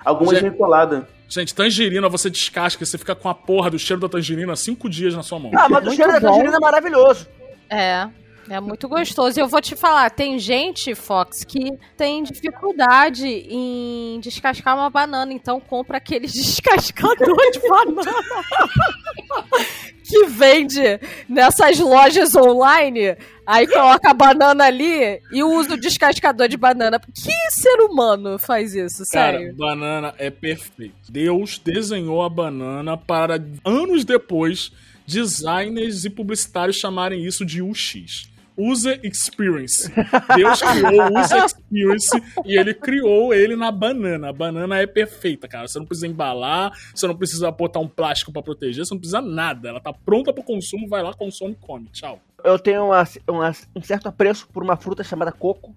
[0.04, 1.08] Algumas Já- vêm colada.
[1.28, 5.14] Gente, tangerina você descasca, você fica com a porra do cheiro da tangerina cinco dias
[5.14, 5.50] na sua mão.
[5.54, 6.28] Ah, mas o cheiro da bom.
[6.28, 7.28] tangerina é maravilhoso.
[7.68, 8.08] É.
[8.50, 9.38] É muito gostoso.
[9.38, 15.32] E eu vou te falar, tem gente, Fox, que tem dificuldade em descascar uma banana,
[15.32, 18.02] então compra aquele descascador de banana
[20.04, 20.82] que vende
[21.28, 23.16] nessas lojas online.
[23.46, 26.98] Aí coloca a banana ali e usa o descascador de banana.
[27.00, 29.56] Que ser humano faz isso, Cara, sério?
[29.56, 31.10] banana é perfeito.
[31.10, 34.70] Deus desenhou a banana para anos depois
[35.06, 38.28] designers e publicitários chamarem isso de UX.
[38.58, 39.88] User Experience.
[40.34, 44.30] Deus criou o User Experience e ele criou ele na banana.
[44.30, 45.68] A banana é perfeita, cara.
[45.68, 49.20] Você não precisa embalar, você não precisa botar um plástico pra proteger, você não precisa
[49.20, 49.68] nada.
[49.68, 51.86] Ela tá pronta pro consumo, vai lá, consome, come.
[51.92, 52.20] Tchau.
[52.44, 55.74] Eu tenho uma- uma- um certo apreço por uma fruta chamada coco.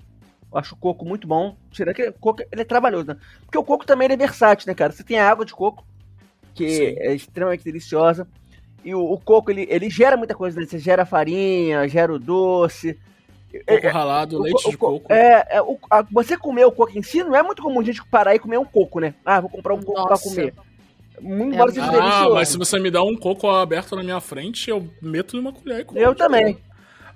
[0.51, 1.55] Eu acho o coco muito bom.
[1.71, 3.17] Tira que coco ele é trabalhoso, né?
[3.45, 4.91] Porque o coco também é versátil, né, cara?
[4.91, 5.85] Você tem a água de coco,
[6.53, 6.83] que Sim.
[6.99, 8.27] é extremamente deliciosa.
[8.83, 10.65] E o, o coco, ele, ele gera muita coisa, né?
[10.65, 12.97] Você gera farinha, gera o doce.
[13.67, 15.11] Coco ralado, O leite de o co- coco.
[15.13, 17.83] É, é, o- a- você comer o coco em si não é muito comum a
[17.83, 19.13] gente parar e comer um coco, né?
[19.25, 20.29] Ah, vou comprar um coco pra Nossa.
[20.29, 20.53] comer.
[21.19, 24.03] Muito É embora seja muito- Ah, mas se você me dá um coco aberto na
[24.03, 25.99] minha frente, eu meto numa colher e como.
[25.99, 26.57] Eu também.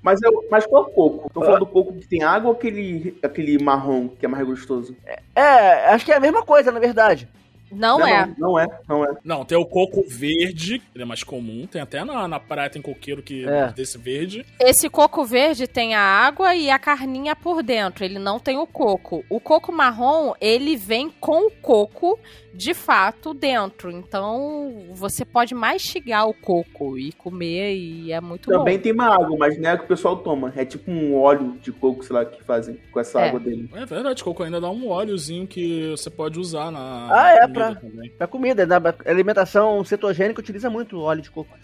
[0.01, 1.31] Mas, eu, mas qual coco?
[1.33, 4.95] Tô falando do coco que tem água ou aquele, aquele marrom que é mais gostoso?
[5.35, 7.27] É, acho que é a mesma coisa, na verdade.
[7.71, 8.25] Não, é.
[8.25, 9.15] Não, não é, não é.
[9.23, 11.67] Não, tem o coco verde, ele é mais comum.
[11.67, 13.71] Tem até na, na praia tem coqueiro que É.
[13.73, 14.45] desse verde.
[14.59, 18.05] Esse coco verde tem a água e a carninha por dentro.
[18.05, 19.23] Ele não tem o coco.
[19.29, 22.19] O coco marrom, ele vem com o coco
[22.55, 23.91] de fato dentro.
[23.91, 28.83] Então você pode mastigar o coco e comer e é muito Também bom.
[28.83, 30.53] tem uma água, mas não é o que o pessoal toma.
[30.55, 33.27] É tipo um óleo de coco, sei lá, que fazem com essa É.
[33.29, 33.69] água dele.
[33.73, 37.07] É verdade, coco ainda dá um óleozinho que você pode usar na.
[37.11, 38.09] Ah, é, na pra- também.
[38.11, 41.55] Pra comida, na alimentação cetogênica utiliza muito óleo de coco.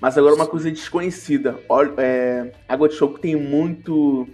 [0.00, 1.58] Mas agora uma coisa desconhecida.
[1.68, 4.28] Óleo, é, água de coco tem muito.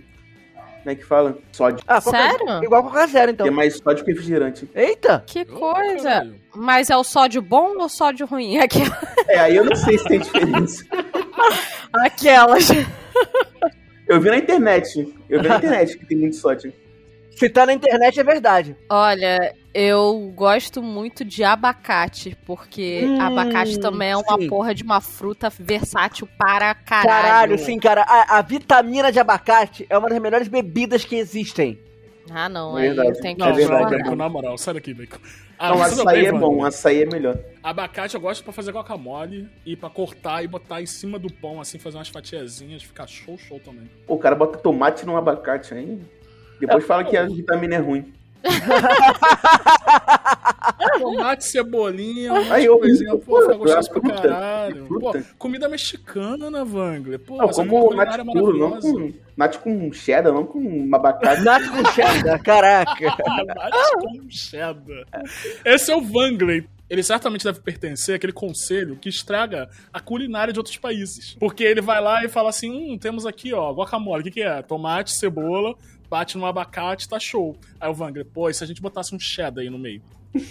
[0.84, 1.38] Como é que fala?
[1.50, 1.82] Sódio.
[1.88, 2.62] Ah, Coca- Sério?
[2.62, 3.46] Igual Coca Zero, então.
[3.46, 4.68] Tem mais sódio que refrigerante.
[4.74, 5.24] Eita!
[5.26, 6.30] Que coisa!
[6.54, 8.58] Mas é o sódio bom ou sódio ruim?
[8.62, 8.82] Aqui-
[9.26, 10.84] É, aí eu não sei se tem diferença.
[11.92, 12.68] Aquelas.
[14.06, 15.14] Eu vi na internet.
[15.28, 16.70] Eu vi na internet que tem muito sódio.
[17.36, 18.76] Se tá na internet é verdade.
[18.88, 24.48] Olha, eu gosto muito de abacate, porque Hum, abacate também é uma sim.
[24.48, 27.08] porra de uma fruta versátil para caralho.
[27.22, 28.02] Caralho, sim, cara.
[28.02, 31.78] A, a vitamina de abacate é uma das melhores bebidas que existem.
[32.30, 33.08] Ah, não, É aí verdade.
[33.10, 35.18] eu tenho que Não, É não, é Bacon, na moral, sai daqui, Bacon.
[35.58, 37.38] Ah, não, açaí bem, é bom, açaí é melhor.
[37.62, 41.60] Abacate eu gosto pra fazer guacamole e pra cortar e botar em cima do pão,
[41.60, 43.88] assim, fazer umas fatiazinhas, ficar show, show também.
[44.06, 45.98] Pô, o cara bota tomate no abacate aí.
[46.60, 48.12] Depois fala que a vitamina é ruim.
[50.98, 54.86] Tomate, cebolinha, um Aí, eu- coisinha, pô, pô, fica gostoso fruta, pra caralho.
[54.86, 57.18] Pô, comida mexicana, né, Wangler?
[57.18, 58.92] Pô, Não, como nat puro, não maravilhosa.
[58.92, 61.42] com, nat com cheddar, não com abacate.
[61.44, 63.04] Nath com cheddar, caraca.
[63.46, 65.04] Nath com cheddar.
[65.64, 66.66] Esse é o Wangler.
[66.94, 71.36] Ele certamente deve pertencer àquele conselho que estraga a culinária de outros países.
[71.40, 74.20] Porque ele vai lá e fala assim: hum, temos aqui, ó, guacamole.
[74.20, 74.62] O que, que é?
[74.62, 75.74] Tomate, cebola,
[76.08, 77.56] bate no abacate, tá show.
[77.80, 80.00] Aí o Wangler, pô, e se a gente botasse um cheddar aí no meio?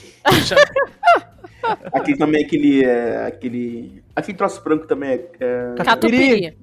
[1.94, 2.84] Aqui também aquele.
[2.84, 4.04] É, aquele.
[4.16, 5.30] Aquele troço branco também é.
[5.40, 6.58] é- Catupiry.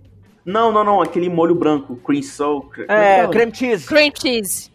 [0.45, 1.01] Não, não, não.
[1.01, 1.97] Aquele molho branco.
[1.97, 2.63] Cream soul.
[2.63, 3.31] cre- É, fala?
[3.31, 3.87] cream cheese.
[3.87, 4.71] Cream cheese.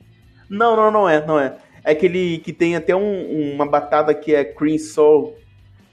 [0.50, 1.58] Não, não, não é, não é.
[1.86, 5.38] É aquele que tem até um- uma batata que é cream soul.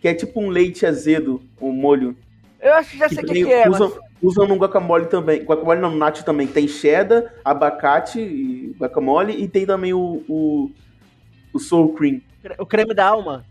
[0.01, 2.17] Que é tipo um leite azedo, o molho.
[2.61, 4.01] Eu acho que já sei o que, que é, usam, mas...
[4.23, 5.43] usam no guacamole também.
[5.43, 6.47] Guacamole não, nacho também.
[6.47, 10.71] Tem cheddar, abacate, e guacamole e tem também o, o,
[11.53, 12.21] o soul cream.
[12.59, 13.45] O creme da alma.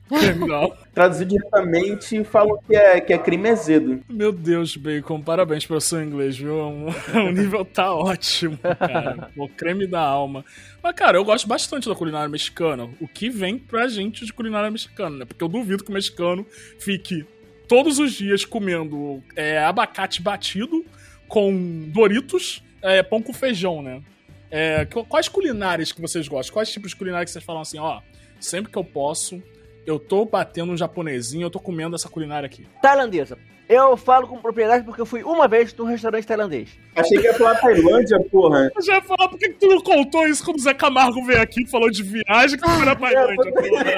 [0.47, 0.73] Não.
[0.93, 4.01] Traduzido diretamente, falam que é, que é creme azedo.
[4.09, 6.53] Meu Deus, Bacon, parabéns pelo seu inglês, viu?
[6.55, 9.29] O o nível tá ótimo, cara.
[9.37, 10.43] O creme da alma.
[10.83, 12.89] Mas, cara, eu gosto bastante da culinária mexicana.
[12.99, 15.25] O que vem pra gente de culinária mexicana, né?
[15.25, 16.45] Porque eu duvido que o mexicano
[16.79, 17.25] fique
[17.67, 20.83] todos os dias comendo é, abacate batido
[21.27, 24.01] com Doritos, é, pão com feijão, né?
[24.49, 26.53] É, qu- quais culinárias que vocês gostam?
[26.53, 28.01] Quais tipos de culinária que vocês falam assim, ó,
[28.41, 29.41] sempre que eu posso,
[29.85, 32.67] eu tô batendo um japonesinho, eu tô comendo essa culinária aqui.
[32.81, 33.37] Tailandesa.
[33.69, 36.77] Eu falo com propriedade porque eu fui uma vez num restaurante tailandês.
[36.93, 38.69] Achei que ia falar Tailândia, porra.
[38.75, 41.41] Eu já ia falar, por que tu não contou isso quando o Zé Camargo veio
[41.41, 43.95] aqui e falou de viagem que tu foi na Tailândia, porra?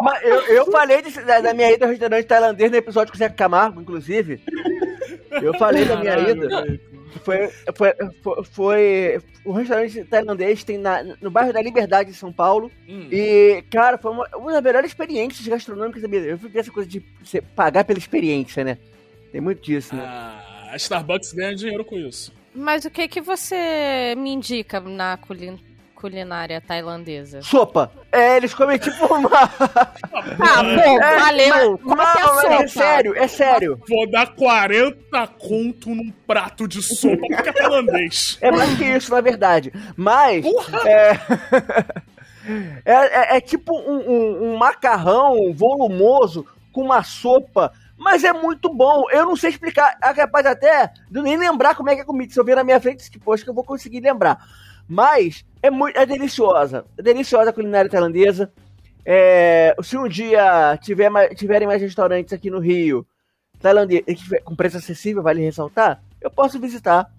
[0.00, 3.16] Mas eu, eu falei desse- da, da minha ida ao restaurante tailandês no episódio com
[3.16, 4.40] o Zé Camargo, inclusive.
[5.30, 6.80] Eu falei da minha ida.
[7.24, 12.30] Foi, foi, foi, foi- O restaurante tailandês tem na- no bairro da Liberdade, em São
[12.32, 12.70] Paulo.
[12.88, 13.08] Hum.
[13.10, 16.32] E, cara, foi uma, uma das melhores experiências gastronômicas da minha vida.
[16.32, 18.76] Eu vi essa coisa de você pagar pela experiência, né?
[19.32, 20.02] Tem muito disso, né?
[20.06, 22.32] Ah, a Starbucks ganha dinheiro com isso.
[22.54, 25.58] Mas o que que você me indica na culin-
[26.00, 27.42] culinária tailandesa?
[27.42, 27.90] Sopa.
[28.12, 29.28] É, eles comem tipo uma.
[30.40, 31.72] Ah, bom, É, valeu.
[31.72, 32.54] mas- Como é que é não, mas sopa?
[32.62, 33.82] é sério, é sério.
[33.88, 38.38] Vou dar 40 conto num prato de sopa porque é tailandês.
[38.42, 39.72] É mais que isso, na verdade.
[39.96, 40.44] Mas.
[40.86, 41.12] É...
[42.84, 48.72] É, é- é tipo um, um- um macarrão volumoso com uma sopa, mas é muito
[48.72, 49.04] bom.
[49.10, 52.32] Eu não sei explicar, é capaz até de nem lembrar como é que é comida.
[52.32, 54.38] Se eu ver na minha frente, tipo, acho que eu vou conseguir lembrar.
[54.88, 58.50] Mas é muito, é deliciosa, é deliciosa a culinária tailandesa.
[59.04, 63.06] É, se um dia tiver mais- tiverem mais restaurantes aqui no Rio,
[63.60, 64.04] tailandês,
[64.44, 67.10] com preço acessível, vale ressaltar, eu posso visitar.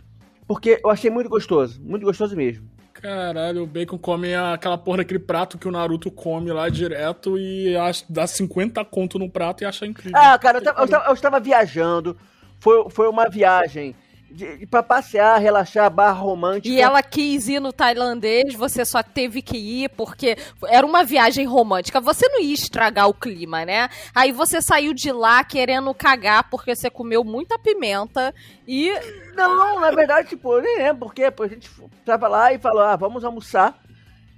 [0.48, 2.68] Porque eu achei muito gostoso, muito gostoso mesmo.
[2.94, 7.76] Caralho, o Bacon come aquela porra daquele prato que o Naruto come lá direto e
[7.78, 10.18] acha- dá 50 conto no prato e acha incrível.
[10.20, 12.18] Ah, cara, eu, tava- eu tava- eu estava viajando.
[12.60, 13.96] Foi, foi uma viagem
[14.32, 16.68] de, de- pra passear, relaxar, barra romântica.
[16.74, 20.38] E ela quis ir no tailandês, você só teve que ir porque
[20.68, 22.00] era uma viagem romântica.
[22.02, 23.90] Você não ia estragar o clima, né?
[24.14, 28.34] Aí você saiu de lá querendo cagar porque você comeu muita pimenta
[28.68, 28.92] e
[29.36, 31.70] Não, não, na verdade, tipo, eu nem lembro porque pô, a gente
[32.06, 33.78] tava lá e falou, ah, vamos almoçar.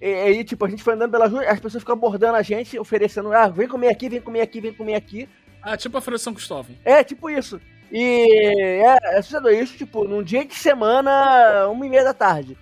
[0.01, 2.79] E aí, tipo, a gente foi andando pela rua, as pessoas ficam abordando a gente,
[2.79, 5.29] oferecendo, ah, vem comer aqui, vem comer aqui, vem comer aqui.
[5.61, 6.75] Ah, tipo a Feira de São Cristóvão.
[6.83, 7.61] É, tipo isso.
[7.91, 12.57] E é, é assustador isso, tipo, num dia de semana, uma e meia da tarde.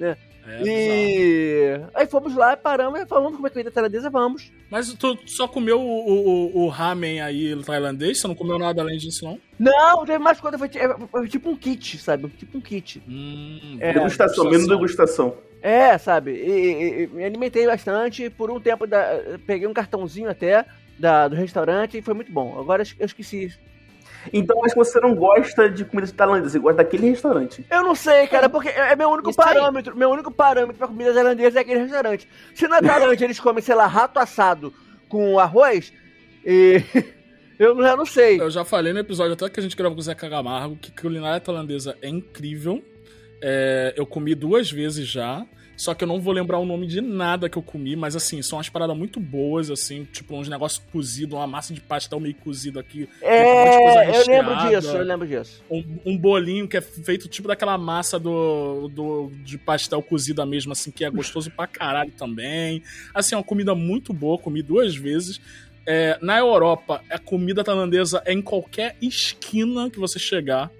[0.00, 0.16] É,
[0.58, 0.66] bizarro.
[0.66, 4.50] e aí fomos lá, paramos e falamos como é comida tailandesa, vamos.
[4.68, 6.08] Mas tu só comeu o,
[6.56, 8.18] o, o ramen aí tailandês?
[8.20, 9.38] Você não comeu nada além disso, não?
[9.56, 10.80] Não, teve mais coisa, foi, ti-
[11.12, 12.28] foi tipo um kit, sabe?
[12.30, 13.00] Tipo um kit.
[13.08, 15.36] Hum, É, Degustação, menos degustação.
[15.62, 16.32] É, sabe?
[16.32, 18.28] E, e- e me alimentei bastante.
[18.28, 20.64] Por um tempo, da, peguei um cartãozinho até
[20.98, 22.58] da, do restaurante e foi muito bom.
[22.58, 23.52] Agora eu esqueci.
[24.32, 27.64] Então, acho que você não gosta de comida tailandesa, você gosta daquele restaurante.
[27.70, 29.54] Eu não sei, cara, porque é é meu único Isso aí.
[29.54, 29.96] parâmetro.
[29.96, 32.28] Meu único parâmetro pra comida tailandesa é aquele restaurante.
[32.54, 34.72] Se na Tailândia eles comem, sei lá, rato assado
[35.08, 35.92] com arroz,
[36.44, 36.82] e.
[37.58, 38.40] eu, não- eu não sei.
[38.40, 40.90] Eu já falei no episódio até que a gente gravou com o Zé Camargo que
[40.92, 42.82] culinária tailandesa é incrível.
[43.40, 45.44] É, eu comi duas vezes já.
[45.76, 48.40] Só que eu não vou lembrar o nome de nada que eu comi, mas assim,
[48.42, 52.34] são umas paradas muito boas, assim, tipo uns negócios cozidos, uma massa de pastel meio
[52.34, 53.08] cozido aqui.
[53.22, 55.62] um É, eu lembro disso, eu lembro disso.
[55.70, 60.72] um, um bolinho que é feito tipo daquela massa do, do de pastel cozida mesmo,
[60.72, 62.82] assim, que é gostoso pra caralho também.
[63.14, 65.40] Assim, é uma comida muito boa, comi duas vezes.
[65.84, 70.70] É, na Europa, a comida tailandesa é em qualquer esquina que você chegar.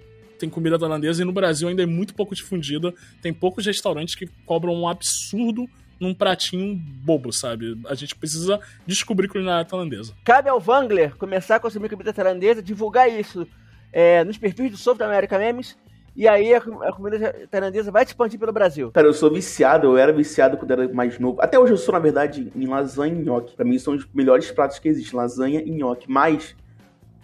[0.43, 2.93] Tem comida tailandesa e no Brasil ainda é muito pouco difundida.
[3.23, 5.69] Tem poucos restaurantes que cobram um absurdo
[6.01, 7.81] num pratinho bobo, sabe?
[7.87, 10.13] A gente precisa descobrir culinária tailandesa.
[10.25, 13.47] Cabe ao Wangler começar a consumir comida tailandesa, divulgar isso
[13.93, 15.79] é, nos perfis do South America Memes,
[16.17, 18.91] e aí a, com- a comida tailandesa vai se expandir pelo Brasil.
[18.91, 21.41] Cara, eu sou viciado, eu era viciado quando era mais novo.
[21.41, 23.55] Até hoje eu sou, na verdade, em lasanha e nhoque.
[23.55, 26.11] Pra mim são os melhores pratos que existem, lasanha e nhoque.
[26.11, 26.57] Mas,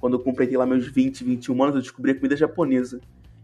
[0.00, 3.00] quando eu completei lá meus 20, 21 anos, eu descobri a comida japonesa.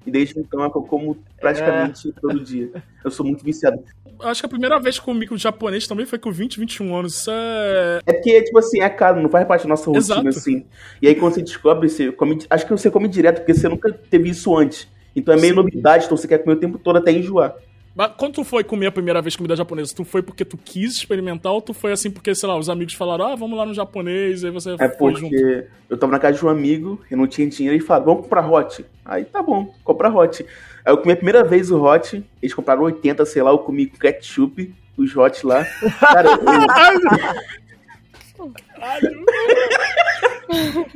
[0.07, 2.71] E desde então é que eu como praticamente todo dia.
[3.03, 3.83] Eu sou muito viciado.
[4.21, 6.95] Acho que a primeira vez que eu comi com japonês também foi com 20, 21
[6.95, 7.15] anos.
[7.21, 8.01] Isso é.
[8.07, 10.29] É porque, tipo assim, é caro, não faz parte da nossa rotina, Exato.
[10.29, 10.67] assim.
[11.01, 12.39] E aí quando você descobre, você come.
[12.51, 14.89] Acho que você come direto, porque você nunca teve isso antes.
[15.17, 17.57] Então é meio novidade, então você quer comer o tempo todo até enjoar.
[17.95, 20.97] Mas quando tu foi comer a primeira vez comida japonesa, tu foi porque tu quis
[20.97, 23.73] experimentar ou tu foi assim porque, sei lá, os amigos falaram, ah, vamos lá no
[23.73, 25.31] japonês, e aí você É foi junto?
[25.31, 28.23] porque eu tava na casa de um amigo, eu não tinha dinheiro, e falaram, vamos
[28.23, 28.85] comprar hot.
[29.05, 30.45] Aí tá bom, comprar hot.
[30.85, 33.87] Aí eu comi a primeira vez o hot, eles compraram 80, sei lá, eu comi
[33.87, 35.65] com ketchup, os hot lá.
[36.01, 36.39] Cara, eu,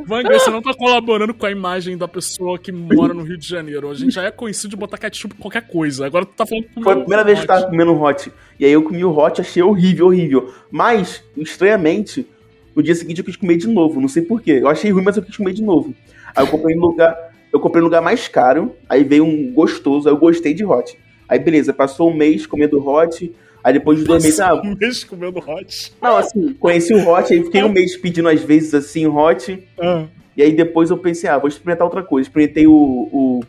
[0.07, 3.47] Vanga, você não tá colaborando com a imagem da pessoa que mora no Rio de
[3.47, 3.91] Janeiro.
[3.91, 6.07] A gente já é conhecido de botar ketchup em qualquer coisa.
[6.07, 8.33] Agora tu tá falando que foi a primeira vez que eu tava comendo hot.
[8.59, 10.53] E aí eu comi o hot, achei horrível, horrível.
[10.71, 12.27] Mas, estranhamente,
[12.75, 14.59] no dia seguinte eu quis comer de novo, não sei porquê.
[14.61, 15.95] Eu achei ruim, mas eu quis comer de novo.
[16.35, 17.17] Aí eu comprei no lugar,
[17.53, 20.99] eu comprei no lugar mais caro, aí veio um gostoso, aí eu gostei de hot.
[21.29, 23.35] Aí beleza, passou um mês comendo hot,
[23.69, 25.93] aí depois de dois meses, ah, um mês comendo hot.
[26.01, 29.63] Não, assim, conheci o hot, aí fiquei um mês pedindo às vezes assim, hot.
[29.79, 30.07] Ah.
[30.35, 32.29] E aí depois eu pensei, ah, vou experimentar outra coisa.
[32.29, 32.73] Experimentei o.
[32.73, 33.41] o,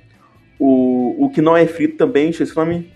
[0.59, 2.91] o, o que não é frito também, esqueci o nome.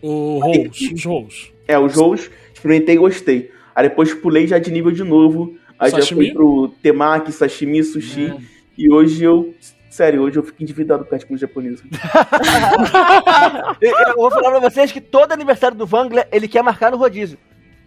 [0.00, 1.52] O rolls, os rolls.
[1.66, 2.30] É, os rolls.
[2.54, 3.50] Experimentei e gostei.
[3.74, 5.56] Aí depois pulei já de nível de novo.
[5.78, 6.26] Aí já Sashimi?
[6.26, 8.32] fui pro temaki, sashimi, sushi.
[8.76, 9.52] E hoje eu.
[9.98, 11.82] Sério, hoje eu fico endividado perto de comida japonesa.
[13.82, 17.36] Eu, vou falar pra vocês que todo aniversário do Wangler, ele quer marcar no rodízio.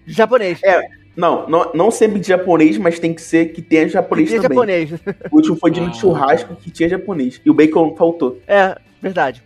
[0.06, 0.60] De japonês.
[0.62, 0.82] É,
[1.16, 4.58] não, não, não sempre de japonês, mas tem que ser que tenha japonês Tem também.
[4.58, 4.92] japonês.
[5.32, 5.94] O último foi de Ah.
[5.94, 7.40] churrasco que tinha japonês.
[7.46, 8.42] E o bacon faltou.
[8.46, 9.42] É, verdade.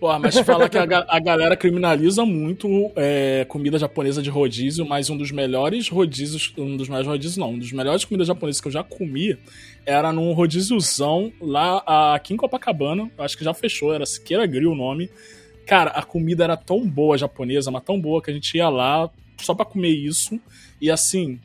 [0.00, 4.30] Porra, mas te falar que a, ga- a galera criminaliza muito é, comida japonesa de
[4.30, 8.28] rodízio, mas um dos melhores rodízios, um dos melhores rodízios não, um dos melhores comidas
[8.28, 9.36] japonesas que eu já comi
[9.88, 11.82] era num rodíziozão lá
[12.14, 15.10] aqui em Copacabana, eu acho que já fechou, era Siqueira Grill o nome.
[15.66, 19.08] Cara, a comida era tão boa japonesa, mas tão boa que a gente ia lá
[19.38, 20.38] só pra comer isso.
[20.78, 21.40] E assim,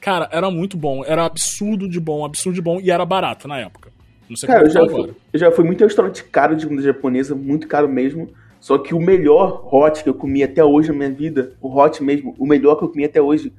[0.00, 1.04] cara, era muito bom.
[1.04, 2.80] Era absurdo de bom, absurdo de bom.
[2.80, 3.92] E era barato na época.
[4.30, 5.16] Não sei Cara, eu como já, tá fui, agora.
[5.30, 8.30] eu já fui muito restaurante caro de comida japonesa, muito caro mesmo.
[8.60, 12.02] Só que o melhor hot que eu comi até hoje na minha vida, o hot
[12.02, 13.52] mesmo, o melhor que eu comi até hoje,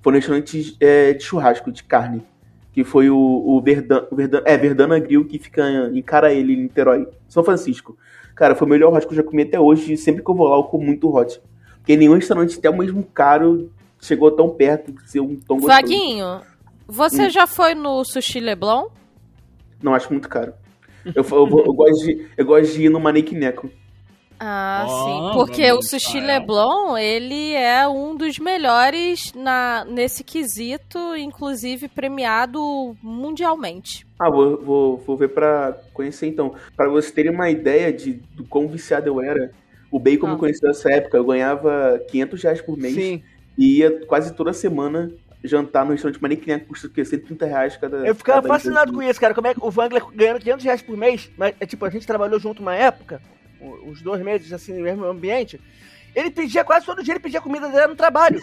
[0.00, 2.22] foi no restaurante é, de churrasco, de carne.
[2.72, 5.62] Que foi o, o, Verdan, o Verdan- é, Verdana Grill, que fica
[5.92, 7.96] em Caraíli, em Niterói, São Francisco.
[8.34, 10.34] Cara, foi o melhor hot que eu já comi até hoje, e sempre que eu
[10.34, 11.38] vou lá eu como muito hot.
[11.78, 13.70] Porque nenhum restaurante, até o mesmo caro,
[14.00, 15.66] chegou tão perto de ser um tão gostoso.
[15.66, 16.40] Vaguinho,
[16.86, 17.30] você Hum.
[17.30, 18.86] já foi no Sushi Leblon?
[19.82, 20.54] Não, acho muito caro.
[21.04, 23.68] Eu, eu, vou- eu gosto, de, eu gosto de ir no Manequineco.
[24.44, 25.30] Ah, Ah, sim.
[25.38, 26.40] Porque o Sushi Rafael.
[26.40, 34.04] Leblon, ele é um dos melhores na, nesse quesito, inclusive premiado mundialmente.
[34.18, 36.54] Ah, vou, vou, vou ver pra conhecer então.
[36.76, 39.52] Pra vocês terem uma ideia de, do quão viciado eu era,
[39.92, 40.32] o bacon Ah.
[40.32, 41.16] me conheceu nessa época.
[41.16, 43.22] Eu ganhava 500 reais por mês Sim.
[43.56, 45.08] e ia quase toda semana
[45.44, 47.04] jantar no restaurante Manequim, que custa o quê?
[47.04, 47.98] 130 reais cada.
[48.06, 49.34] Eu ficava cada fascinado com isso, cara.
[49.34, 52.06] Como é que o Wangler ganhando 500 reais por mês, mas é tipo, a gente
[52.06, 53.20] trabalhou junto uma época,
[53.62, 55.60] o- uns dois meses assim, no mesmo ambiente.
[56.14, 58.40] Ele pedia quase todo dia, ele pedia comida dele no trabalho.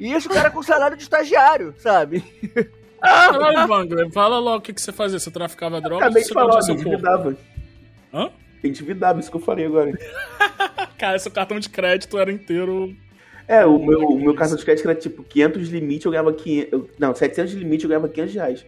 [0.00, 2.24] E isso, cara com salário de estagiário, sabe?
[3.00, 5.18] Caralho, Wangler, fala logo o que, que você fazia.
[5.18, 6.72] Você traficava drogas Acabei de você falar, corpo?
[6.72, 7.36] endividava.
[8.12, 8.30] Hã?
[8.64, 9.92] Endividava, isso que eu falei agora.
[10.98, 12.96] Cara, seu cartão de crédito era inteiro.
[13.46, 16.32] É, o meu, o meu cartão de crédito era tipo 500 de limite, eu ganhava
[16.32, 16.72] 500.
[16.72, 18.66] eu- Não, 700 de limite, eu ganhava 500 reais.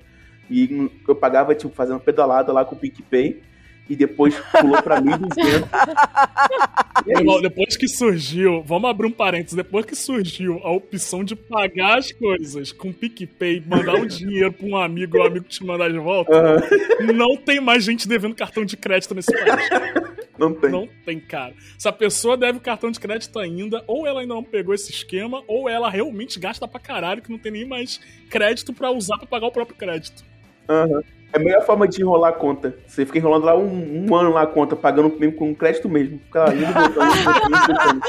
[0.50, 3.42] E eu pagava, tipo, fazendo pedalada lá com o PicPay.
[3.88, 5.68] E depois pulou pra 1.200.
[7.06, 11.22] E é Irmão, depois que surgiu, vamos abrir um parênteses, depois que surgiu a opção
[11.22, 15.64] de pagar as coisas com PicPay, mandar um dinheiro pra um amigo o amigo te
[15.64, 19.68] mandar de volta, Aham, não tem mais gente devendo cartão de crédito nesse país.
[20.36, 20.70] não tem.
[20.70, 21.54] Não tem, cara.
[21.78, 25.42] Se a pessoa deve cartão de crédito ainda, ou ela ainda não pegou esse esquema,
[25.46, 29.26] ou ela realmente gasta pra caralho que não tem nem mais crédito pra usar pra
[29.26, 30.24] pagar o próprio crédito.
[30.68, 31.02] Aham.
[31.32, 32.76] É a melhor forma de enrolar a conta.
[32.86, 36.18] Você fica enrolando lá um, um ano lá a conta, pagando mesmo com crédito mesmo.
[36.18, 38.00] Fica lá, indo e voltando, indo voltando, indo voltando.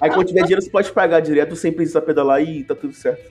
[0.00, 3.30] Aí quando tiver dinheiro, você pode pagar direto sem precisar pedalar e tá tudo certo.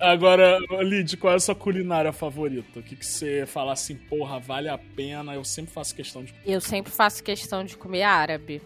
[0.00, 2.80] Agora, Lid, qual é a sua culinária favorita?
[2.80, 5.34] O que, que você fala assim, porra, vale a pena?
[5.34, 6.34] Eu sempre faço questão de.
[6.44, 8.60] Eu sempre faço questão de comer árabe.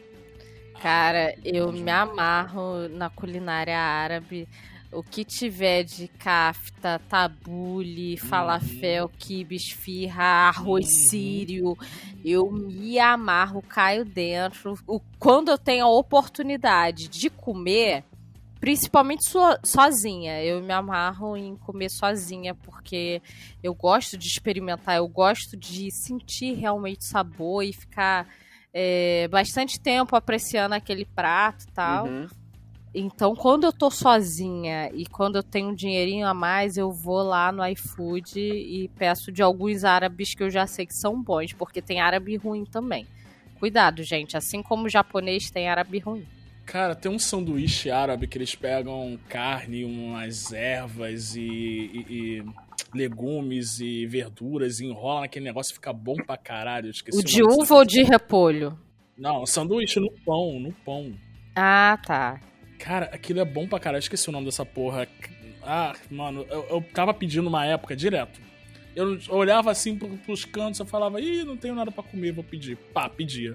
[0.80, 4.48] Cara, eu me amarro na culinária árabe.
[4.92, 11.76] O que tiver de kafta, tabule, falafel, quibe, esfirra, arroz sírio,
[12.24, 14.74] eu me amarro, caio dentro.
[14.86, 18.04] O- quando eu tenho a oportunidade de comer,
[18.60, 23.20] principalmente so- sozinha, eu me amarro em comer sozinha, porque
[23.62, 28.26] eu gosto de experimentar, eu gosto de sentir realmente o sabor e ficar
[28.78, 32.06] é, bastante tempo apreciando aquele prato e tal.
[32.08, 32.26] Uhum.
[32.98, 37.22] Então, quando eu tô sozinha e quando eu tenho um dinheirinho a mais, eu vou
[37.22, 41.52] lá no iFood e peço de alguns árabes que eu já sei que são bons,
[41.52, 43.06] porque tem árabe ruim também.
[43.58, 44.34] Cuidado, gente.
[44.34, 46.26] Assim como o japonês tem árabe ruim.
[46.64, 52.44] Cara, tem um sanduíche árabe que eles pegam carne, umas ervas e, e- e
[52.94, 56.90] legumes e verduras e enrolam naquele negócio e fica bom pra caralho.
[57.12, 58.76] O de uva ou de repolho?
[59.18, 61.12] Não, sanduíche no pão, no pão.
[61.54, 62.40] Ah, tá.
[62.78, 63.98] Cara, aquilo é bom pra caralho.
[63.98, 65.08] Eu esqueci o nome dessa porra.
[65.62, 68.40] Ah, mano, eu, eu tava pedindo uma época direto.
[68.94, 72.44] Eu olhava assim pro, pros cantos, eu falava, ih, não tenho nada pra comer, vou
[72.44, 72.76] pedir.
[72.94, 73.54] Pá, pedia.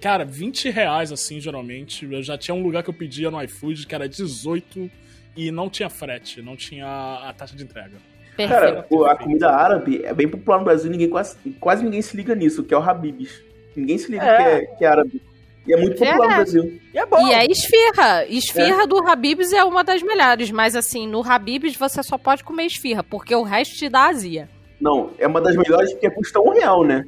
[0.00, 2.04] Cara, 20 reais assim, geralmente.
[2.04, 4.90] Eu já tinha um lugar que eu pedia no iFood que era 18
[5.36, 7.96] e não tinha frete, não tinha a taxa de entrega.
[8.36, 12.14] Cara, pô, a comida árabe é bem popular no Brasil, ninguém quase, quase ninguém se
[12.14, 13.42] liga nisso, que é o Habibs.
[13.74, 14.36] Ninguém se liga É.
[14.36, 15.22] que, é, que é árabe.
[15.66, 16.52] E é muito popular no Verdade.
[16.52, 16.80] Brasil.
[16.94, 17.26] E é bom.
[17.28, 18.24] E a esfirra.
[18.28, 22.66] Esfirra do Habib's é uma das melhores, mas assim, no Habib's você só pode comer
[22.66, 24.48] esfirra, porque o resto te dá azia.
[24.80, 27.04] Não, é uma das melhores porque custa um real, né?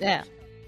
[0.00, 0.22] É.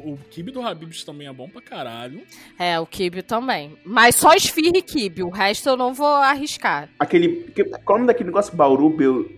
[0.04, 2.22] O kibe do Habib's também é bom pra caralho.
[2.58, 3.78] É, o kibe também.
[3.84, 6.88] Mas só esfirra e kibe, o resto eu não vou arriscar.
[6.98, 7.44] Aquele.
[7.54, 8.54] que- Qual é o nome daquele negócio?
[8.56, 9.30] Bauru, Beu-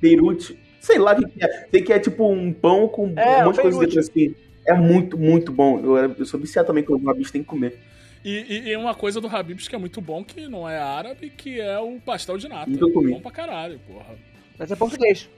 [0.00, 0.58] Beirute?
[0.78, 1.66] Sei lá o que é.
[1.70, 4.34] Sei que é tipo um pão com É, um monte de coisa dentro assim.
[4.70, 5.80] É muito, muito bom.
[5.80, 7.78] Eu, era- eu sou viciado também quando o bicho tem que comer.
[8.24, 11.30] E, e, e uma coisa do Habib's que é muito bom, que não é árabe,
[11.30, 12.70] que é o pastel de nata.
[12.70, 13.12] Nunca comi.
[13.12, 14.14] Bom pra caralho, porra.
[14.58, 15.28] Mas é português.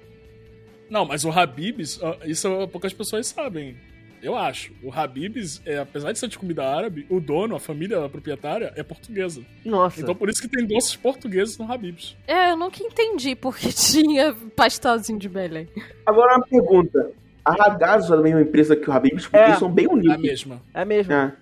[0.90, 3.76] Não, mas o Habib's, ah, isso poucas pessoas sabem.
[4.20, 4.72] Eu acho.
[4.82, 8.82] O Habib's, é, apesar de ser de comida árabe, o dono, a família proprietária, é
[8.82, 9.42] portuguesa.
[9.64, 10.00] Nossa.
[10.00, 12.16] Então por isso que tem doces portugueses no Habib's.
[12.26, 15.68] É, eu nunca entendi porque tinha pastelzinho de Belém.
[16.04, 17.10] Agora uma pergunta.
[17.44, 19.46] A Ragazzo é da mesma empresa que o Habib's, porque É.
[19.48, 20.22] eles são bem É a unidos.
[20.22, 20.62] mesma.
[20.72, 21.12] É mesmo.
[21.12, 21.32] É.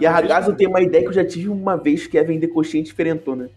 [0.00, 2.48] E a Ragazzo tem uma ideia que eu já tive uma vez, que é vender
[2.48, 3.48] coxinha diferentona.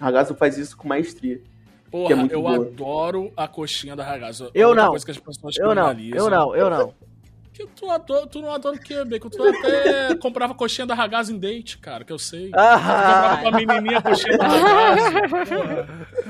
[0.00, 1.40] A Ragazzo faz isso com maestria.
[1.90, 2.56] Porra, que é muito eu boa.
[2.56, 4.50] adoro a coxinha da Ragazzo.
[4.52, 4.90] Eu Outra não.
[4.90, 6.92] coisa que as pessoas Eu não, eu não, eu não.
[7.58, 9.28] Que tu, adora, tu não adora o quê, Bacon?
[9.28, 12.50] Tu até comprava coxinha da Ragazzo em date, cara, que eu sei.
[12.50, 15.88] Tu comprava Ah, pra menininha a coxinha da Ragazzo.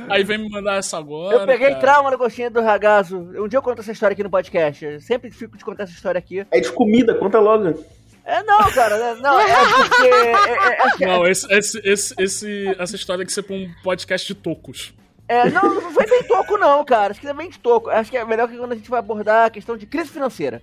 [0.08, 1.36] Aí vem me mandar essa agora.
[1.36, 1.80] eu peguei cara.
[1.80, 3.18] trauma na coxinha do ragazo.
[3.18, 4.82] Um dia eu conto essa história aqui no podcast.
[4.84, 6.46] Eu sempre fico de contar essa história aqui.
[6.50, 7.84] É de comida, conta logo.
[8.24, 9.46] É, não, cara, não, é
[9.88, 10.06] porque.
[10.06, 13.54] é- é- acho que- Não, esse, esse, esse, esse- essa história tem que ser pra
[13.54, 14.94] um podcast de tocos.
[15.28, 17.10] É, não, não foi bem toco, não, cara.
[17.10, 17.90] Acho que é bem de toco.
[17.90, 20.62] Acho que é melhor que quando a gente vai abordar a questão de crise financeira.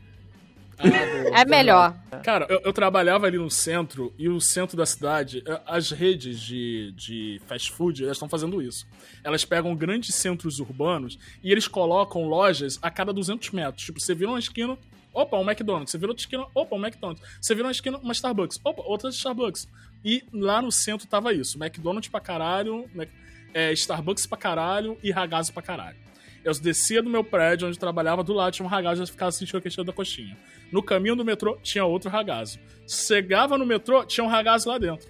[1.33, 1.95] É melhor.
[2.23, 6.91] Cara, eu, eu trabalhava ali no centro e o centro da cidade, as redes de,
[6.95, 8.85] de fast food, elas estão fazendo isso.
[9.23, 13.85] Elas pegam grandes centros urbanos e eles colocam lojas a cada 200 metros.
[13.85, 14.77] Tipo, você vira uma esquina,
[15.13, 15.91] opa, um McDonald's.
[15.91, 17.23] Você vira outra esquina, opa, um McDonald's.
[17.41, 18.59] Você vira uma esquina, uma Starbucks.
[18.63, 19.67] Opa, outra Starbucks.
[20.03, 21.57] E lá no centro tava isso.
[21.57, 23.09] McDonald's pra caralho, Mac-
[23.53, 25.97] é, Starbucks pra caralho e ragazzo pra caralho.
[26.45, 29.57] Eu descia do meu prédio onde trabalhava, do lado tinha um ragazzo, eu ficava sentindo
[29.57, 30.37] a questão da coxinha.
[30.71, 32.59] No caminho do metrô tinha outro ragazzo.
[32.87, 35.09] Chegava no metrô, tinha um ragazzo lá dentro.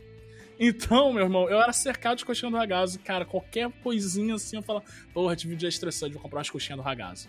[0.58, 2.98] Então, meu irmão, eu era cercado de coxinha do ragazzo.
[3.00, 6.78] Cara, qualquer coisinha assim, eu falava, porra, tive um dia estressante, vou comprar umas coxinhas
[6.78, 7.28] do ragazzo.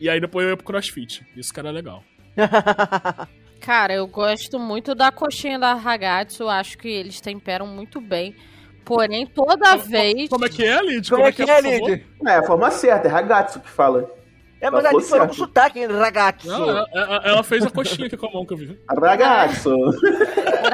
[0.00, 1.26] E aí depois eu ia pro crossfit.
[1.36, 2.04] Isso que era legal.
[3.60, 6.48] Cara, eu gosto muito da coxinha da Ragazzo.
[6.48, 8.34] Acho que eles temperam muito bem.
[8.94, 10.28] Porém, toda vez.
[10.28, 11.08] Como é que é, Lid?
[11.10, 11.90] Como é que é, favor?
[11.90, 12.06] Lid?
[12.26, 14.10] É a forma certa, é Ragazzo que fala.
[14.60, 15.46] É, mas Ela a falou gente falou com certo.
[15.48, 16.48] sotaque, hein, ragazzo.
[16.48, 18.78] Não, ela, ela- ela fez a coxinha aqui com a mão que eu vi.
[18.90, 19.74] Ragazzo.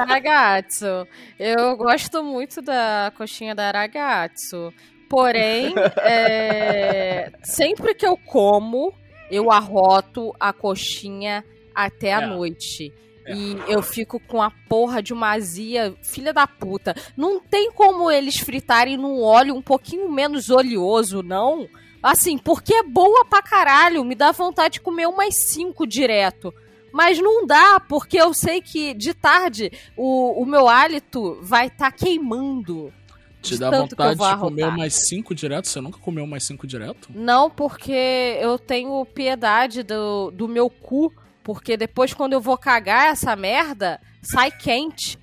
[0.07, 1.07] Ragazzo.
[1.39, 4.73] Eu gosto muito da coxinha da Ragazzo.
[5.09, 8.93] Porém, é, sempre que eu como,
[9.31, 12.25] eu arroto a coxinha até a É.
[12.27, 12.93] noite.
[13.27, 13.35] É.
[13.35, 16.95] E eu fico com a porra de uma azia, filha da puta.
[17.15, 21.67] Não tem como eles fritarem num óleo um pouquinho menos oleoso, não?
[22.01, 24.03] Assim, porque é boa pra caralho.
[24.05, 26.53] Me dá vontade de comer umas cinco direto.
[26.93, 31.91] Mas não dá, porque eu sei que de tarde o, o meu hálito vai estar
[31.91, 32.93] queimando.
[33.41, 34.77] Te dá vontade de comer arrotar.
[34.77, 35.67] mais cinco direto?
[35.67, 37.09] Você nunca comeu mais cinco direto?
[37.13, 41.13] Não, porque eu tenho piedade do, do meu cu.
[41.47, 45.17] Porque depois, quando eu vou cagar essa merda, sai quente.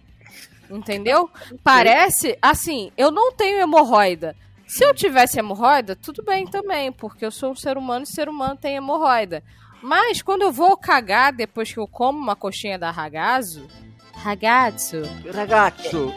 [0.70, 1.28] Entendeu?
[1.62, 4.34] Parece, assim, eu não tenho hemorroida.
[4.66, 8.26] Se eu tivesse hemorroida, tudo bem também, porque eu sou um ser humano e ser
[8.26, 9.42] humano tem hemorroida.
[9.82, 13.68] Mas quando eu vou cagar depois que eu como uma coxinha da Ragazzo.
[14.14, 15.02] Ragazzo.
[15.30, 16.14] Ragazzo.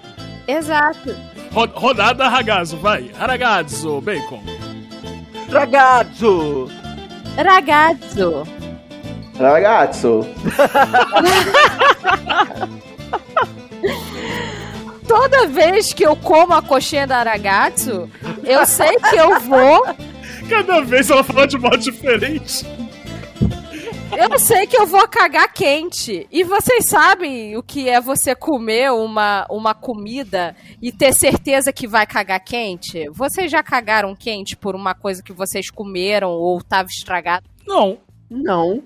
[0.47, 1.14] Exato.
[1.51, 3.10] Ro- rodada ragazzo, vai.
[3.10, 4.41] Ragazzo, bacon.
[5.51, 6.70] Ragazzo.
[7.36, 8.57] Ragazzo.
[9.40, 10.26] Ragazzo.
[15.08, 18.10] Toda vez que eu como a coxinha da Ragazzo,
[18.44, 19.86] eu sei que eu vou.
[20.50, 22.66] Cada vez ela fala de modo diferente.
[24.18, 26.28] Eu sei que eu vou cagar quente.
[26.32, 31.88] E vocês sabem o que é você comer uma, uma comida e ter certeza que
[31.88, 33.10] vai cagar quente?
[33.10, 37.46] Vocês já cagaram quente por uma coisa que vocês comeram ou tava estragado?
[37.66, 38.00] Não.
[38.30, 38.84] Não,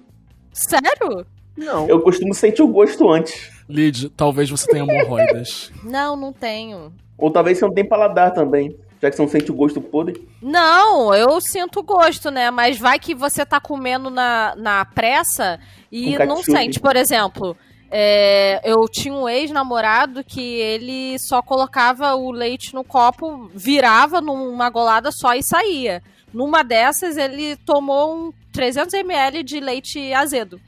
[0.52, 1.26] Sério?
[1.56, 1.88] não.
[1.88, 3.52] Eu costumo sentir o gosto antes.
[3.70, 5.72] Lid, talvez você tenha hemorroidas.
[5.84, 6.92] Não, não tenho.
[7.18, 8.76] Ou talvez você não tenha paladar também.
[9.02, 10.28] Já que você não sente o gosto podre.
[10.42, 12.52] Não, eu sinto gosto, né?
[12.52, 15.60] Mas vai que você tá comendo na, na pressa
[15.92, 16.80] e Com não sente.
[16.80, 17.58] Por exemplo,
[17.90, 24.70] é, eu tinha um ex-namorado que ele só colocava o leite no copo, virava numa
[24.70, 26.04] golada só e saía.
[26.34, 30.60] Numa dessas, ele tomou um 300 ml de leite azedo.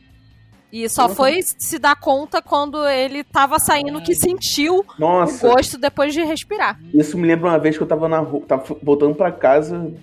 [0.72, 1.14] E só Uhum.
[1.16, 6.24] foi se dar conta quando ele tava saindo que sentiu Nossa, o gosto depois de
[6.24, 6.80] respirar.
[6.94, 9.94] isso me lembra uma vez que eu tava na rua, tava voltando pra casa,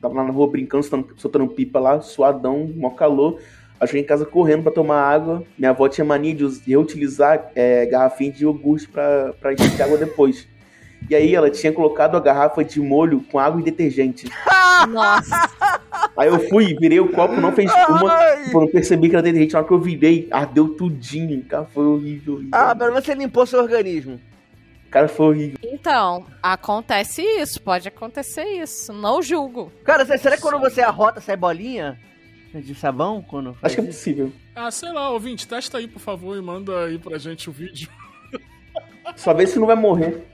[0.00, 0.82] tava lá na rua brincando,
[1.18, 3.38] soltando, pipa lá, suadão, mó calor.
[3.78, 5.42] Eu cheguei em casa correndo pra tomar água.
[5.58, 10.48] Minha avó tinha mania de reutilizar é, garrafinha de iogurte pra encher água depois.
[11.08, 14.26] E aí ela tinha colocado a garrafa de molho com água e detergente.
[14.88, 15.50] Nossa.
[16.16, 18.16] Aí eu fui, virei o copo, não fez espuma.
[18.52, 19.52] Eu não percebi que era detergente.
[19.52, 21.42] Na hora que eu virei, ardeu tudinho.
[21.44, 22.34] Cara, foi horrível.
[22.34, 22.50] horrível.
[22.52, 24.20] Ah, pelo menos você limpou seu organismo.
[24.90, 25.58] Cara, foi horrível.
[25.62, 29.72] Então, acontece isso, pode acontecer isso, não julgo.
[29.84, 31.98] Cara, será que quando você arrota sai bolinha
[32.54, 33.20] de sabão?
[33.20, 34.32] Quando faz Acho que é possível.
[34.54, 37.88] Ah, sei lá, ouvinte, testa aí, por favor, e manda aí pra gente o vídeo.
[39.16, 40.24] Só ver se não vai morrer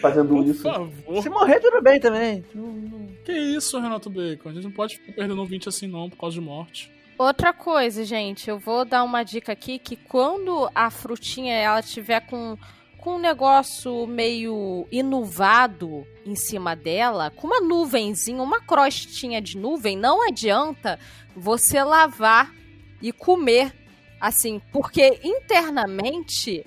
[0.00, 0.62] fazendo Por isso.
[0.62, 1.22] favor.
[1.22, 2.44] Se morrer, tudo bem também.
[3.24, 4.48] Que isso, Renato Bacon?
[4.48, 6.90] A gente não pode ficar perdendo um 20 assim não, por causa de morte.
[7.18, 12.20] Outra coisa, gente, eu vou dar uma dica aqui que quando a frutinha ela tiver
[12.20, 12.56] com
[13.00, 19.96] com um negócio meio inuvado em cima dela, com uma nuvenzinha, uma crostinha de nuvem,
[19.96, 20.98] não adianta
[21.34, 22.54] você lavar
[23.00, 23.72] e comer
[24.20, 26.66] assim, porque internamente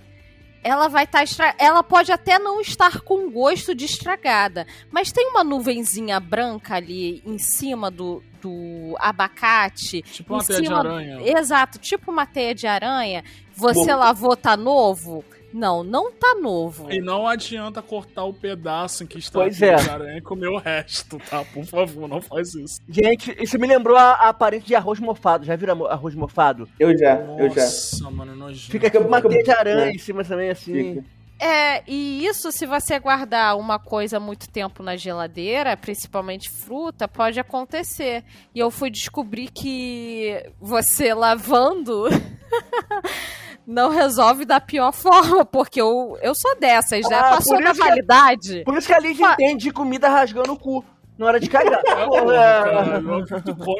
[0.63, 1.55] ela vai estar tá estra...
[1.57, 7.21] ela pode até não estar com gosto de estragada, mas tem uma nuvenzinha branca ali
[7.25, 11.37] em cima do, do abacate, Tipo uma em teia de cima- aranha.
[11.39, 13.23] Exato, tipo uma teia de aranha.
[13.55, 13.97] Você Bom.
[13.99, 15.23] lavou, tá novo?
[15.53, 16.91] Não, não tá novo.
[16.91, 19.75] E não adianta cortar o pedaço em que está Pois é.
[19.75, 21.45] de aranha e comer o resto, tá?
[21.45, 22.79] Por favor, não faz isso.
[22.89, 25.45] Gente, isso me lembrou a, a aparência de arroz mofado.
[25.45, 26.67] Já viram arroz mofado?
[26.79, 27.61] Eu já, eu já.
[27.61, 28.71] Nossa, mano, nojento.
[28.71, 29.91] Fica com uma teia de aranha É.
[29.91, 30.95] em cima também, assim.
[30.95, 31.23] Fica.
[31.39, 37.37] É, e isso se você guardar uma coisa muito tempo na geladeira, principalmente fruta, pode
[37.39, 38.23] acontecer.
[38.55, 42.05] E eu fui descobrir que você lavando
[43.65, 48.63] não resolve da pior forma, porque eu, eu sou dessas, já Ah, passou da validade.
[48.65, 50.83] Por isso que a Lidia Fa- entende de comida rasgando o cu
[51.17, 51.81] na hora de cagar.
[52.35, 52.99] Ah,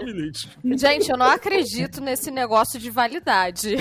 [0.03, 0.49] Lid.
[0.77, 3.75] Gente, eu não acredito nesse negócio de validade.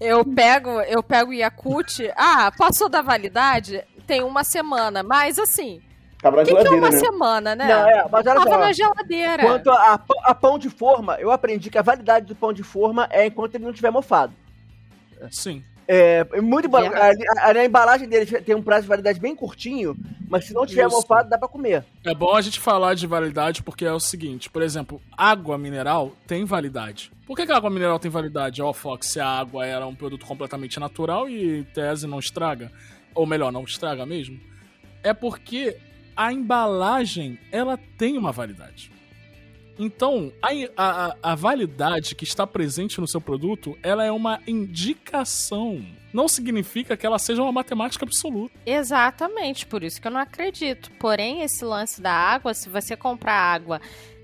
[0.00, 5.80] Eu pego, eu pego o Yakut, ah, passou da validade, tem uma semana, mas assim,
[6.20, 6.98] Tava na o que, que é uma né?
[6.98, 7.66] semana, né?
[7.68, 8.58] Não, é, mas olha Tava só.
[8.58, 9.42] na geladeira.
[9.42, 12.52] Quanto a, a pão- a pão de forma, eu aprendi que a validade do pão
[12.52, 14.32] de forma é enquanto ele não estiver mofado.
[15.32, 15.62] Sim.
[15.86, 16.78] É, é muito bom.
[16.78, 17.10] A,
[17.46, 19.94] a- a embalagem dele tem um prazo de validade bem curtinho,
[20.28, 20.96] mas se não tiver Isso.
[20.96, 21.84] mofado, dá pra comer.
[22.04, 26.12] É bom a gente falar de validade porque é o seguinte, por exemplo, água mineral
[26.26, 27.12] tem validade.
[27.26, 28.62] Por que, que a água mineral tem validade?
[28.62, 32.72] Ó, Fox, se a água era um produto completamente natural e em tese não estraga,
[33.14, 34.40] ou melhor, não estraga mesmo,
[35.02, 35.76] é porque
[36.16, 38.90] a embalagem ela tem uma validade.
[39.78, 45.84] Então, a, a, a validade que está presente no seu produto, ela é uma indicação.
[46.12, 48.54] Não significa que ela seja uma matemática absoluta.
[48.64, 50.90] Exatamente, por isso que eu não acredito.
[50.92, 53.80] Porém, esse lance da água, se você comprar água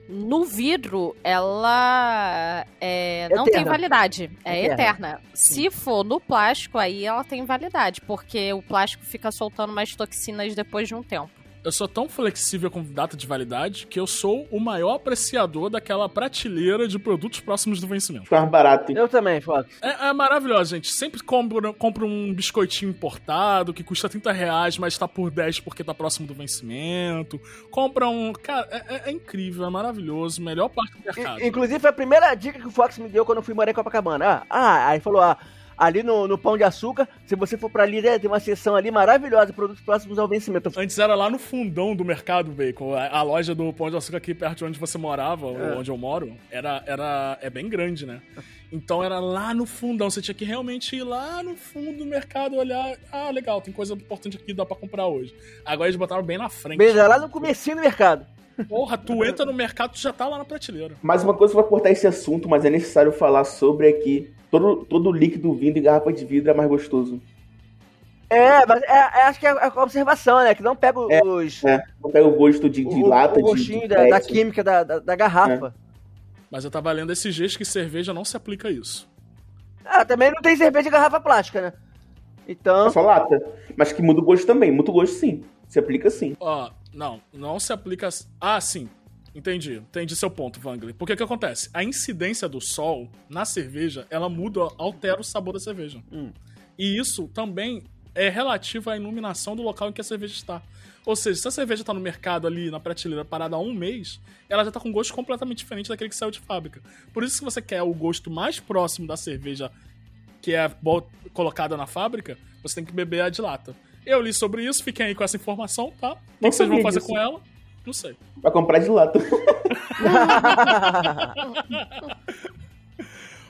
[0.08, 4.30] no vidro, ela é, não tem validade.
[4.44, 4.74] É Eterna.
[4.74, 5.20] eterna.
[5.32, 10.54] Se for no plástico, aí ela tem validade, porque o plástico fica soltando mais toxinas
[10.54, 11.39] depois de um tempo.
[11.62, 16.08] Eu sou tão flexível com data de validade que eu sou o maior apreciador daquela
[16.08, 18.24] prateleira de produtos próximos do vencimento.
[18.24, 18.90] Fica mais barato.
[18.90, 18.96] hein?
[18.96, 19.68] Eu também, Fox.
[19.82, 20.90] É, é maravilhoso, gente.
[20.90, 25.84] Sempre compro, compro um biscoitinho importado que custa 30 reais, mas tá por 10 porque
[25.84, 27.38] tá próximo do vencimento.
[27.70, 28.32] Compra um.
[28.32, 30.40] Cara, é, é- é incrível, é maravilhoso.
[30.40, 31.40] Melhor parte do mercado.
[31.42, 33.70] I- Inclusive, foi a primeira dica que o Fox me deu quando eu fui morar
[33.70, 34.24] em Copacabana.
[34.26, 35.36] Ah, ah aí falou, ah,
[35.80, 38.76] ali no, no Pão de Açúcar, se você for pra ali, né, tem uma seção
[38.76, 40.70] ali maravilhosa, produtos próximos ao vencimento.
[40.76, 42.94] Antes era lá no fundão do mercado, Bacon.
[42.94, 45.76] A, a loja do Pão de Açúcar aqui perto de onde você morava, ou É.
[45.78, 48.20] onde eu moro, era, era, é bem grande, né?
[48.70, 50.10] Então era lá no fundão.
[50.10, 52.96] Você tinha que realmente ir lá no fundo do mercado olhar.
[53.10, 55.34] Ah, legal, tem coisa importante aqui, dá pra comprar hoje.
[55.64, 56.78] Agora eles botaram bem na frente.
[56.78, 58.26] Beleza, lá no comecinho do mercado.
[58.68, 60.94] Porra, tu entra no mercado, tu já tá lá na prateleira.
[61.02, 64.30] Mais uma coisa que vai cortar esse assunto, mas é necessário falar sobre é que
[64.50, 67.20] todo, todo líquido vindo em garrafa de vidro é mais gostoso.
[68.28, 70.54] É, mas é, é- acho que é a observação, né?
[70.54, 71.22] Que não pega É.
[71.24, 71.64] os.
[71.64, 74.20] É, não pega o gosto de, de o, lata, o de- gostinho de, da, da
[74.20, 74.28] PET.
[74.28, 75.74] química da, da, da garrafa.
[76.50, 79.08] Mas eu tava lendo esses dias que cerveja não se aplica a isso.
[79.84, 81.72] Ah, também não tem cerveja de garrafa plástica, né?
[82.46, 82.86] Então.
[82.86, 83.40] É só lata.
[83.76, 84.70] Mas que muda o gosto também.
[84.70, 85.42] Muda o gosto sim.
[85.68, 86.36] Se aplica sim.
[86.40, 88.08] Ó, não, não se aplica.
[88.40, 88.88] Ah, sim.
[89.34, 90.94] Entendi, entendi seu ponto, Wangler.
[90.94, 91.70] Porque o que acontece?
[91.72, 96.02] A incidência do sol na cerveja, ela muda, altera o sabor da cerveja.
[96.10, 96.32] Hum.
[96.78, 100.62] E isso também é relativo à iluminação do local em que a cerveja está.
[101.06, 104.20] Ou seja, se a cerveja está no mercado ali, na prateleira, parada há um mês,
[104.48, 106.82] ela já está com um gosto completamente diferente daquele que saiu de fábrica.
[107.12, 109.70] Por isso, se você quer o gosto mais próximo da cerveja
[110.42, 110.70] que é
[111.32, 113.74] colocada na fábrica, você tem que beber a de lata.
[114.04, 116.12] Eu li sobre isso, fiquem aí com essa informação, tá?
[116.12, 117.10] O que, vocês vão fazer disso.
[117.10, 117.40] com ela?
[117.90, 118.16] Não sei.
[118.36, 119.18] Vai comprar de lata.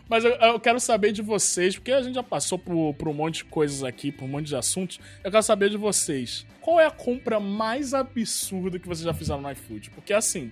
[0.08, 3.12] Mas eu, eu quero saber de vocês, porque a gente já passou por, por um
[3.12, 4.98] monte de coisas aqui, por um monte de assuntos.
[5.22, 6.46] Eu quero saber de vocês.
[6.62, 9.90] Qual é a compra mais absurda que vocês já fizeram no iFood?
[9.90, 10.50] Porque assim,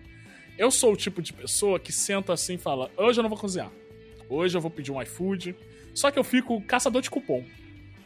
[0.59, 3.39] eu sou o tipo de pessoa que senta assim e fala: hoje eu não vou
[3.39, 3.71] cozinhar.
[4.29, 5.57] Hoje eu vou pedir um iFood.
[5.95, 7.43] Só que eu fico caçador de cupom.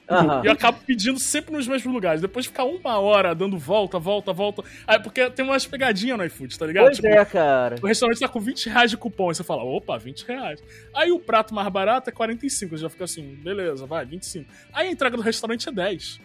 [0.08, 0.42] Aham.
[0.44, 2.20] E eu acabo pedindo sempre nos mesmos lugares.
[2.20, 4.62] Depois de ficar uma hora dando volta, volta, volta.
[4.86, 6.84] Aí, porque tem umas pegadinhas no iFood, tá ligado?
[6.86, 7.76] Pois é, cara.
[7.82, 9.28] O restaurante tá com 20 reais de cupom.
[9.28, 10.62] Aí você fala, opa, 20 reais.
[10.94, 12.76] Aí o prato mais barato é 45.
[12.76, 14.50] Você já fica assim, beleza, vai, 25.
[14.72, 16.20] Aí a entrega do restaurante é 10.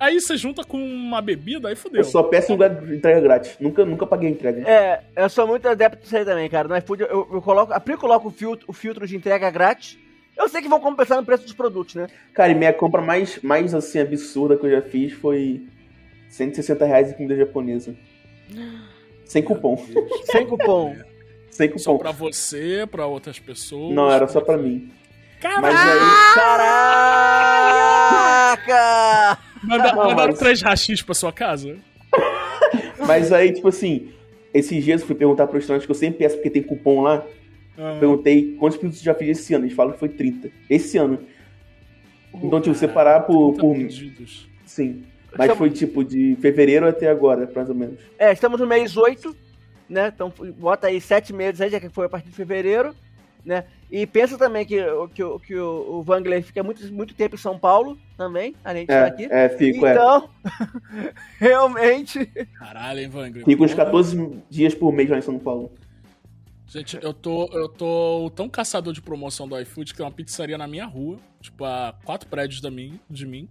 [0.00, 2.00] Aí você junta com uma bebida, aí fodeu.
[2.00, 3.54] Eu só peço em lugar de entrega grátis.
[3.60, 4.66] Nunca, nunca paguei entrega.
[4.66, 6.66] É, eu sou muito adepto disso aí também, cara.
[6.66, 9.98] No iFood eu, eu coloco, aplico logo o filtro, o filtro de entrega grátis.
[10.36, 12.06] Eu sei que vão compensar no preço dos produtos, né?
[12.32, 15.66] Cara, e minha compra mais, mais assim, absurda que eu já fiz foi
[16.28, 17.94] 160 reais em comida japonesa.
[19.24, 19.76] Sem cupom.
[20.30, 20.96] Sem cupom.
[21.50, 22.02] Sem Só cupom.
[22.02, 23.94] pra você, pra outras pessoas.
[23.94, 24.90] Não, era só pra mim.
[25.40, 25.62] Caralho!
[25.62, 25.98] Mas aí.
[28.50, 29.38] Caraca!
[29.62, 31.76] Manda, Não, mandaram mas- três rachis pra sua casa?
[33.06, 34.10] Mas aí, tipo assim,
[34.54, 37.24] esses dias eu fui perguntar pro restaurante que eu sempre peço porque tem cupom lá.
[37.78, 39.64] Ah, Perguntei quantos você já fez esse ano.
[39.64, 40.50] Eles falam que foi 30.
[40.68, 41.18] Esse ano.
[42.34, 43.52] Então, tipo, separar por.
[43.54, 44.48] 30 por pedidos.
[44.66, 45.04] sim.
[45.32, 48.00] Mas Estamos- foi tipo de fevereiro até agora, mais ou menos.
[48.18, 49.34] É, estamos no mês 8,
[49.88, 50.10] né?
[50.12, 52.92] Então bota aí sete meses aí, já que foi a partir de fevereiro,
[53.44, 53.64] né?
[53.88, 57.36] E pensa também que, o- que, o- que o, o Wangler fica muito, muito tempo
[57.36, 59.28] em São Paulo também, além de estar aqui.
[59.30, 59.92] É, é, fico, é.
[59.92, 60.28] Então,
[61.38, 62.26] realmente.
[62.58, 63.44] Caralho, hein, Vangler?
[63.44, 65.70] Fico uns 14 dias por mês lá em São Paulo.
[66.70, 70.56] Gente, eu tô, eu tô tão caçador de promoção do iFood que tem uma pizzaria
[70.56, 73.48] na minha rua, tipo, a quatro prédios da mim, de mim,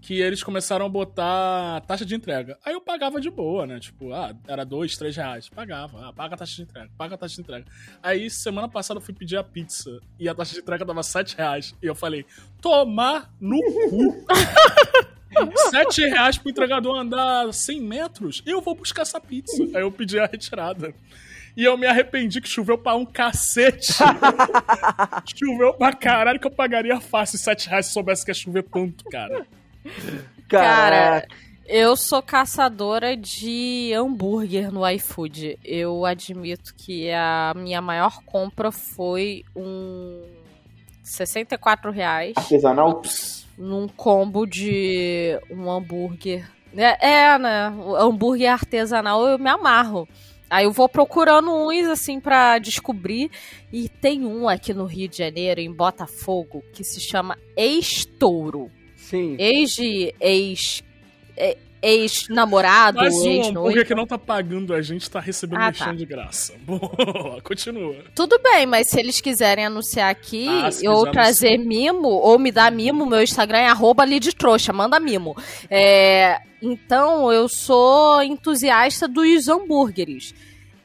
[0.00, 2.58] que eles começaram a botar taxa de entrega.
[2.64, 3.78] Aí eu pagava de boa, né?
[3.78, 5.50] Tipo, ah, era dois, três reais.
[5.50, 6.08] Pagava.
[6.08, 7.66] Ah, paga a taxa de entrega, paga a taxa de entrega.
[8.02, 11.36] Aí, semana passada, eu fui pedir a pizza e a taxa de entrega dava sete
[11.36, 11.74] reais.
[11.82, 12.24] E eu falei,
[12.62, 13.60] tomar no
[13.90, 14.24] cu.
[15.68, 18.40] Sete reais pro entregador andar 100 metros?
[18.46, 19.64] Eu vou buscar essa pizza.
[19.74, 20.94] Aí eu pedi a retirada.
[21.56, 23.92] E eu me arrependi que choveu pra um cacete.
[25.36, 29.04] choveu pra caralho que eu pagaria fácil 7 reais se soubesse que ia chover tanto,
[29.04, 29.46] cara.
[30.48, 31.26] Cara,
[31.66, 35.58] eu sou caçadora de hambúrguer no iFood.
[35.64, 40.22] Eu admito que a minha maior compra foi um
[41.02, 43.02] 64 reais Artesanal?
[43.56, 46.50] num combo de um hambúrguer.
[46.76, 47.70] É, é, né?
[47.70, 50.08] O hambúrguer artesanal eu me amarro.
[50.48, 53.30] Aí eu vou procurando uns assim pra descobrir.
[53.72, 58.70] E tem um aqui no Rio de Janeiro, em Botafogo, que se chama Ex-Touro.
[58.96, 59.36] Sim.
[59.38, 60.82] Ex de ex.
[61.84, 63.84] Ex-namorado, Mas o hambúrguer ex-noivo.
[63.84, 65.92] que não tá pagando a gente tá recebendo Ah, tá.
[65.92, 66.54] de graça.
[66.64, 67.96] Boa, continua.
[68.14, 72.72] Tudo bem, mas se eles quiserem anunciar aqui, Ah, ou trazer mimo, ou me dar
[72.72, 75.36] mimo, meu Instagram é arroba lidtrouxa, manda mimo.
[75.70, 80.34] É, então, eu sou entusiasta dos hambúrgueres.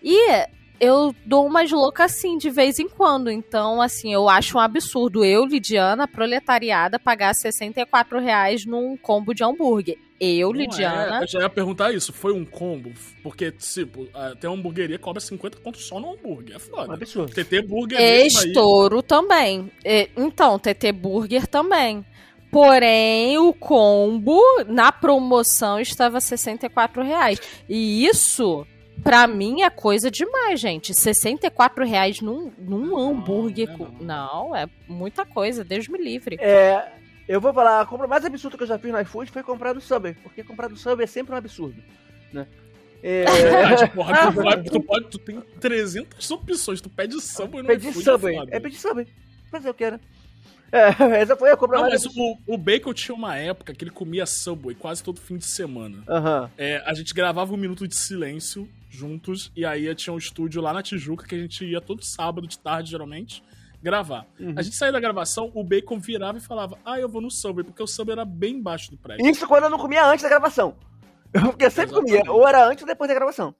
[0.03, 0.45] E
[0.79, 3.29] eu dou umas loucas assim, de vez em quando.
[3.29, 9.43] Então, assim, eu acho um absurdo eu, Lidiana, proletariada, pagar 64 reais num combo de
[9.43, 9.97] hambúrguer.
[10.19, 11.19] Eu, Não Lidiana...
[11.19, 12.11] é, eu já ia perguntar isso.
[12.11, 12.91] Foi um combo?
[13.23, 14.07] Porque, tipo,
[14.39, 16.57] tem uma hamburgueria que cobra 50 conto só no hambúrguer.
[16.57, 16.93] É foda.
[16.93, 17.31] absurdo.
[17.33, 18.47] TT Burger mesmo aí.
[18.47, 19.71] Estouro também.
[19.83, 22.05] É, então, TT Burger também.
[22.51, 27.39] Porém, o combo na promoção estava 64 reais.
[27.69, 28.65] E isso,
[29.03, 30.93] pra mim, é coisa demais, gente.
[30.93, 33.69] 64 reais num, num hambúrguer.
[33.77, 34.49] não é não.
[34.49, 36.37] Não, é muita coisa, Deus me livre.
[36.39, 36.87] É,
[37.29, 39.75] eu vou falar, a compra mais absurda que eu já fiz no iFood foi comprar
[39.75, 41.79] no Subway, porque comprar no Subway é sempre um absurdo,
[42.33, 42.47] né?
[43.03, 46.81] É, Verdade, porra, tu, vai, tu, pode, tu tem 300 opções.
[46.81, 49.07] Tu pede Subway no pedir iFood, Subway, é pedir Subway,
[49.51, 49.99] fazer o que, né?
[50.71, 50.87] É,
[51.21, 53.91] essa foi a compra Não, mais mas o, o Bacon tinha uma época que ele
[53.91, 56.03] comia Subway quase todo fim de semana.
[56.09, 56.49] Aham.
[56.57, 60.73] É, a gente gravava um minuto de silêncio juntos, e aí tinha um estúdio lá
[60.73, 63.43] na Tijuca que a gente ia todo sábado de tarde, geralmente,
[63.81, 64.25] gravar.
[64.39, 64.53] Uhum.
[64.57, 67.63] A gente saía da gravação, o Bacon virava e falava: Ah, eu vou no Subway,
[67.63, 69.25] porque o Subway era bem embaixo do prédio.
[69.27, 70.75] Isso quando eu não comia antes da gravação.
[71.31, 72.17] Porque eu sempre Exatamente.
[72.25, 73.53] comia, ou era antes ou depois da gravação.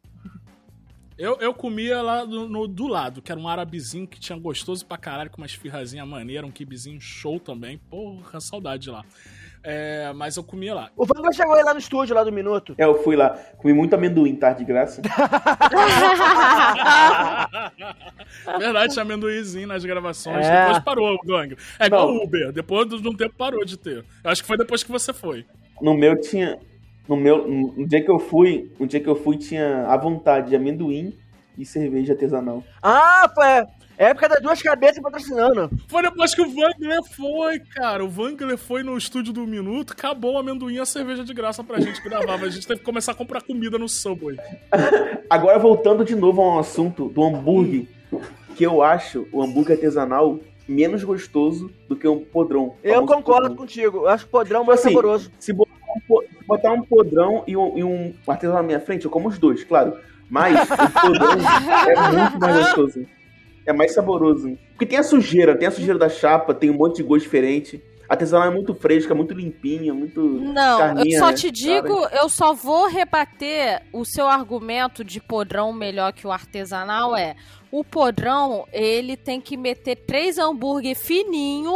[1.18, 4.86] Eu, eu comia lá do, no- do lado, que era um arabezinho que tinha gostoso
[4.86, 7.78] pra caralho, com uma esfirrazinha maneira, um kibizinho show também.
[7.78, 9.04] Porra, saudade de lá.
[9.64, 10.90] É, mas eu comia lá.
[10.96, 12.74] O Wangler chegou aí lá no estúdio, lá do Minuto.
[12.78, 14.54] É, eu fui lá, comi muito amendoim, tá?
[14.54, 15.02] De graça.
[18.58, 20.46] Verdade, tinha amendoizinho nas gravações.
[20.46, 20.66] É.
[20.66, 21.58] Depois parou o gangue.
[21.80, 22.52] É igual o Uber.
[22.52, 24.06] Depois de um tempo parou de ter.
[24.24, 25.46] Eu acho que foi depois que você foi.
[25.82, 26.58] No meu tinha.
[27.08, 27.48] No meu.
[27.48, 28.72] No dia que eu fui.
[28.80, 31.18] No dia que eu fui tinha a vontade de amendoim
[31.58, 32.64] e cerveja artesanal.
[32.82, 33.66] Ah, foi
[34.08, 35.70] época das duas cabeças patrocinando.
[35.88, 38.04] Foi depois que o Wangler foi, cara.
[38.04, 41.64] O Wangler foi no estúdio do Minuto, acabou o amendoim e a cerveja de graça
[41.64, 42.46] pra gente que gravava.
[42.46, 44.38] A gente teve que começar a comprar comida no Subway.
[45.30, 47.86] Agora voltando de novo ao assunto do hambúrguer,
[48.56, 52.76] que eu acho o hambúrguer artesanal menos gostoso do que um podrão.
[52.84, 53.56] Eu concordo podrão.
[53.56, 53.98] contigo.
[54.00, 55.32] Eu acho o podrão mais Assim, saboroso.
[55.40, 59.06] Se botar um, po- botar um podrão e um, e um artesanal na minha frente,
[59.06, 59.98] eu como os dois, claro.
[60.30, 61.32] Mas o podrão
[61.90, 63.06] é muito mais gostoso.
[63.70, 64.58] É mais saboroso.
[64.72, 67.80] Porque tem a sujeira, tem a sujeira da chapa, tem um monte de gosto diferente.
[68.10, 70.20] Artesanal é muito fresca, muito limpinha, muito.
[70.20, 71.34] Não, carninha, eu só né?
[71.34, 77.16] te digo, eu só vou rebater o seu argumento de podrão melhor que o artesanal
[77.16, 77.36] é.
[77.72, 81.76] O podrão, ele tem que meter três hambúrguer fininho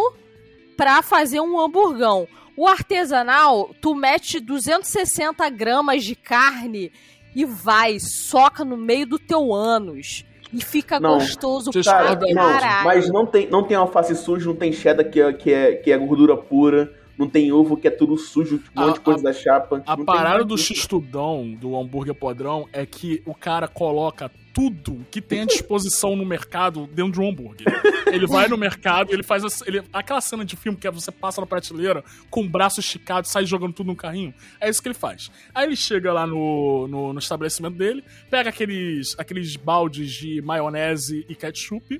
[0.76, 2.28] pra fazer um hamburgão.
[2.58, 6.92] O artesanal, tu mete 260 gramas de carne
[7.36, 10.26] e vai, soca no meio do teu ânus.
[10.54, 12.86] E fica Não, gostoso pra Cara, não, caralho.
[12.86, 15.92] mas não tem, não tem alface sujo, não tem cheddar que é, que é, que
[15.92, 19.24] é gordura pura, não tem ovo que é tudo sujo, um monte de A- coisa
[19.24, 19.82] da chapa.
[19.86, 20.74] A não parada do disso.
[20.76, 26.24] x-tudão, do hambúrguer podrão, é que o cara coloca tudo que tem à disposição no
[26.24, 27.66] mercado dentro de um hambúrguer.
[28.06, 31.12] Ele vai no mercado, ele faz essa- ele- aquela cena de filme que é você
[31.12, 34.32] passa na prateleira com o braço esticado, sai jogando tudo no carrinho.
[34.62, 35.32] É isso que ele faz.
[35.56, 41.26] Aí ele chega lá no, no, no estabelecimento dele, pega aqueles, aqueles baldes de maionese
[41.28, 42.00] e ketchup,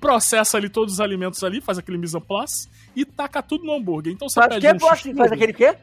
[0.00, 3.74] processa ali todos os alimentos ali, faz aquele mise en place e taca tudo no
[3.74, 4.12] hambúrguer.
[4.12, 4.74] Então você Faz pede quê,
[5.12, 5.76] um Faz aquele quê?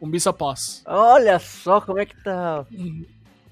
[0.00, 0.82] um mise en place.
[0.86, 2.66] Olha só como é que tá.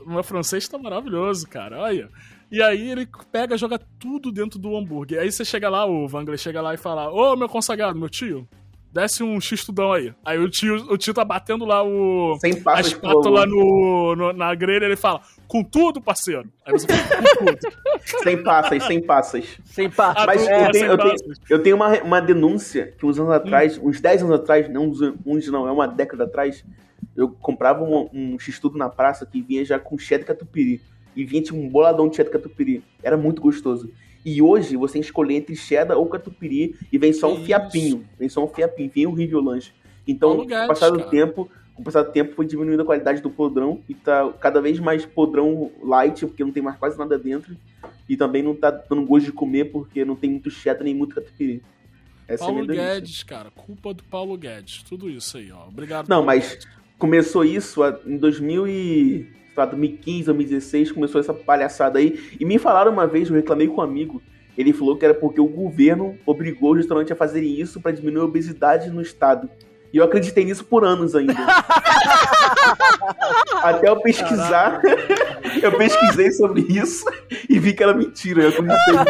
[0.06, 1.78] O meu francês tá maravilhoso, cara.
[1.80, 2.08] Olha.
[2.50, 5.20] E aí ele pega, joga tudo dentro do hambúrguer.
[5.20, 8.46] Aí você chega lá, o Wangler chega lá e fala: Ô, meu consagrado, meu tio,
[8.92, 10.14] desce um x-tudão aí.
[10.24, 12.36] Aí o tio, o tio tá batendo lá o.
[12.40, 16.48] Sem A passas espátula no, no- na grelha, ele fala, com tudo, parceiro.
[16.64, 17.58] Aí você fala, com tudo.
[18.22, 19.58] Sem passas, sem passas.
[19.64, 20.14] Sem par.
[20.16, 21.38] Ah, Mas tu- eu é, tenho, sem eu tenho, passas.
[21.50, 25.00] eu tenho uma, uma denúncia que uns anos atrás, uns 10 anos atrás, não uns,
[25.26, 26.64] uns não, é uma década atrás,
[27.16, 30.80] eu comprava um, um x-tudo na praça que vinha já com cheddar catupiry.
[31.16, 32.82] E vinha tipo um boladão de cheddar catupiry.
[33.02, 33.90] Era muito gostoso.
[34.24, 37.44] E hoje você escolher entre cheddar ou catupiry e vem só um Isso.
[37.44, 38.04] fiapinho.
[38.18, 39.72] Vem só um fiapinho, vem horrível o lanche.
[40.06, 43.20] Então, com o passar do tempo, com o passar do tempo foi diminuindo a qualidade
[43.20, 47.18] do podrão e tá cada vez mais podrão light, porque não tem mais quase nada
[47.18, 47.56] dentro.
[48.08, 51.14] E também não tá dando gosto de comer porque não tem muito cheddar nem muito
[51.14, 51.62] catupiry.
[52.26, 52.94] Essa é Paulo denúncia.
[52.94, 53.50] Guedes, cara.
[53.50, 54.82] Culpa do Paulo Guedes.
[54.82, 55.68] Tudo isso aí, ó.
[55.68, 56.08] Obrigado.
[56.08, 56.68] Não, Paulo mas Guedes.
[56.98, 62.18] Começou isso em 2000 e, sei lá, 2015, 2016, começou essa palhaçada aí.
[62.38, 64.22] E me falaram uma vez, eu reclamei com um amigo,
[64.56, 68.22] ele falou que era porque o governo obrigou os restaurantes a fazerem isso pra diminuir
[68.22, 69.48] a obesidade no estado.
[69.92, 71.34] E eu acreditei nisso por anos ainda.
[73.62, 74.80] Até eu pesquisar,
[75.62, 77.04] eu pesquisei sobre isso
[77.48, 78.42] e vi que era mentira.
[78.42, 79.04] Eu acreditei.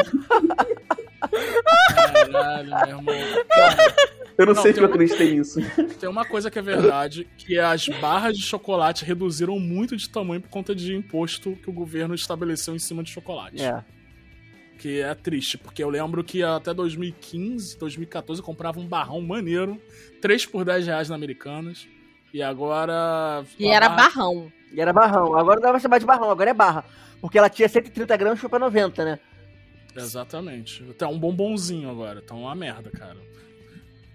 [2.33, 3.39] Caralho, meu irmão.
[4.37, 5.61] Eu não, Não, sei se eu uma- acreditei nisso.
[6.01, 10.09] Tem uma coisa que é verdade, que é as barras de chocolate reduziram muito de
[10.09, 13.63] tamanho por conta de imposto que o governo estabeleceu em cima de chocolate.
[13.63, 13.85] É.
[14.79, 19.81] Que é triste, porque eu lembro que até 2015, 2014 eu comprava um barrão maneiro,
[20.21, 21.87] 3 por 10 reais na Americanas.
[22.33, 23.45] E agora.
[23.57, 24.53] E a era barra- barrão.
[24.73, 25.37] E era barrão.
[25.37, 26.85] Agora não dá pra chamar de barrão, agora é barra.
[27.21, 29.21] Porque ela tinha 130 gramas, foi pra 90, né?
[29.97, 30.83] Exatamente.
[30.99, 33.17] Tá um bombonzinho agora, tá uma merda, cara.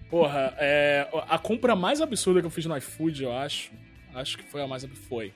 [0.10, 3.72] Porra, é, a compra mais absurda que eu fiz no iFood, eu acho,
[4.16, 5.34] acho que foi a mais absurda, foi.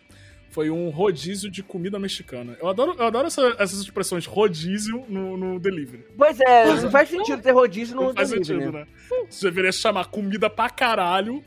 [0.50, 2.56] Foi um rodízio de comida mexicana.
[2.62, 6.06] Eu adoro, eu adoro essa- essas expressões, rodízio no, no delivery.
[6.16, 8.86] Pois é, não faz sentido ter rodízio no Não faz delivery, sentido, né?
[9.12, 9.26] né?
[9.30, 11.44] Você deveria chamar comida pra caralho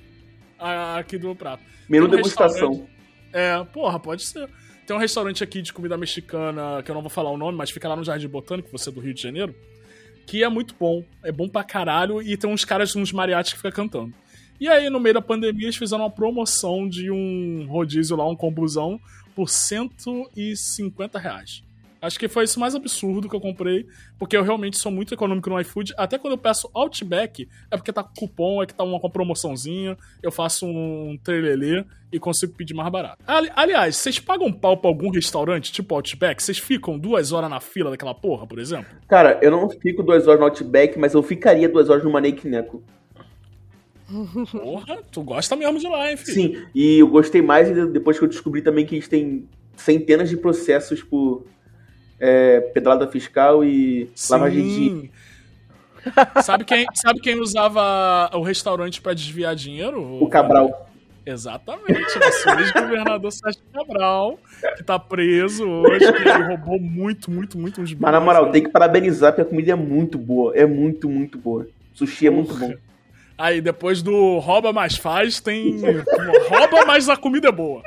[0.58, 1.62] aqui do prato.
[1.88, 2.88] Menu um degustação.
[3.32, 4.48] É, porra, pode ser.
[4.86, 7.70] Tem um restaurante aqui de comida mexicana, que eu não vou falar o nome, mas
[7.70, 9.54] fica lá no Jardim Botânico, você é do Rio de Janeiro,
[10.26, 11.04] que é muito bom.
[11.22, 14.12] É bom pra caralho e tem uns caras, uns mariachis que ficam cantando.
[14.58, 18.34] E aí, no meio da pandemia, eles fizeram uma promoção de um rodízio lá, um
[18.34, 18.98] combuzão,
[19.34, 21.62] por 150 reais.
[22.00, 23.86] Acho que foi isso mais absurdo que eu comprei,
[24.18, 25.94] porque eu realmente sou muito econômico no iFood.
[25.96, 29.96] Até quando eu peço Outback, é porque tá com cupom, é que tá uma, promoçãozinha,
[30.22, 33.22] eu faço um trelelê e consigo pedir mais barato.
[33.26, 36.42] Ali- aliás, vocês pagam pau pra algum restaurante, tipo Outback?
[36.42, 38.86] Vocês ficam duas horas na fila daquela porra, por exemplo?
[39.08, 42.46] Cara, eu não fico duas horas no Outback, mas eu ficaria duas horas no Maneque
[42.46, 42.82] Neco.
[44.52, 46.34] Porra, tu gosta mesmo de lá, hein, filho?
[46.34, 50.36] Sim, e eu gostei mais depois que eu descobri também que eles têm centenas de
[50.36, 51.44] processos por
[52.18, 54.74] é, pedrada fiscal e lavagem de.
[54.74, 55.10] Sim.
[56.42, 60.22] sabe, quem, sabe quem usava o restaurante pra desviar dinheiro?
[60.22, 60.86] O Cabral.
[61.26, 64.38] Exatamente, nosso ex-governador Sérgio Cabral,
[64.76, 68.62] que tá preso hoje, que ele roubou muito, muito, muito uns Mas na moral, tem
[68.62, 70.56] que parabenizar porque a comida é muito boa.
[70.56, 71.66] É muito, muito boa.
[71.92, 72.72] Sushi é muito bom.
[73.38, 75.76] Aí depois do rouba mais faz, tem
[76.48, 77.82] rouba mas a comida é boa.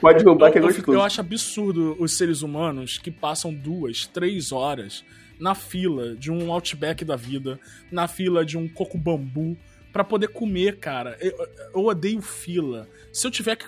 [0.00, 0.92] Pode roubar que é gostoso.
[0.92, 5.04] eu acho absurdo os seres humanos que passam duas, três horas
[5.40, 7.58] na fila de um Outback da vida,
[7.90, 9.56] na fila de um coco bambu,
[9.92, 11.16] pra poder comer, cara.
[11.20, 12.88] Eu, eu odeio fila.
[13.12, 13.66] Se eu tiver que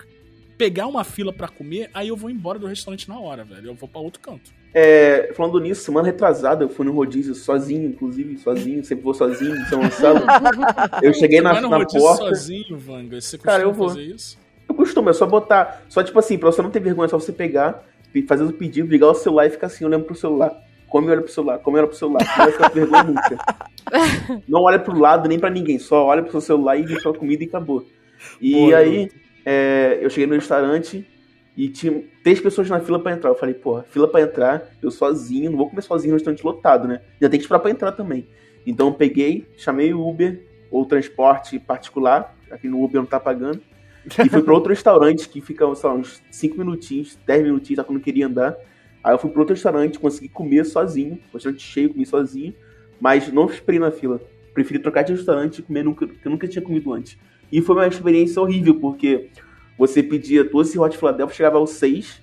[0.57, 3.67] pegar uma fila pra comer, aí eu vou embora do restaurante na hora, velho.
[3.67, 4.51] Eu vou pra outro canto.
[4.77, 9.55] É, falando nisso, semana retrasada eu fui no rodízio sozinho, inclusive, sozinho, sempre vou sozinho,
[9.55, 10.19] em São Gonçalo.
[11.01, 12.25] Eu cheguei na, na rodízio porta.
[12.25, 13.21] sozinho, Vanga?
[13.21, 13.87] Você Cara, costuma eu vou.
[13.89, 14.37] fazer isso?
[14.67, 15.83] Eu costumo, é só botar.
[15.87, 18.51] Só tipo assim, pra você não ter vergonha, é só você pegar, pe- fazer o
[18.51, 20.51] pedido, ligar o celular e ficar assim, olhando pro celular.
[20.89, 22.19] Come e olha pro celular, come e olha pro celular.
[22.25, 23.37] Não vai ficar com vergonha nunca.
[24.47, 27.13] Não olha pro lado nem pra ninguém, só olha pro seu celular e deixa a
[27.13, 27.85] comida e acabou.
[28.41, 29.09] E Boa, aí,
[29.45, 31.05] é, eu cheguei no restaurante
[31.55, 33.29] e tinha três pessoas na fila pra entrar.
[33.29, 36.87] Eu falei, porra, fila pra entrar, eu sozinho, não vou comer sozinho no restaurante lotado,
[36.87, 37.01] né?
[37.21, 38.27] Já tem que esperar pra entrar também.
[38.65, 43.61] Então eu peguei, chamei o Uber ou transporte particular, aqui no Uber não tá pagando,
[44.05, 47.83] e fui pra outro restaurante que fica, sei lá, uns 5 minutinhos, 10 minutinhos, tá
[47.83, 48.55] quando eu queria andar.
[49.03, 52.53] Aí eu fui pro outro restaurante, consegui comer sozinho, restaurante cheio, comi sozinho,
[52.99, 54.19] mas não esperei na fila.
[54.53, 57.17] Preferi trocar de restaurante e comer nunca, que eu nunca tinha comido antes.
[57.51, 59.29] E foi uma experiência horrível, porque
[59.77, 62.21] você pedia 12 Hot Philadelphia, chegava aos 6,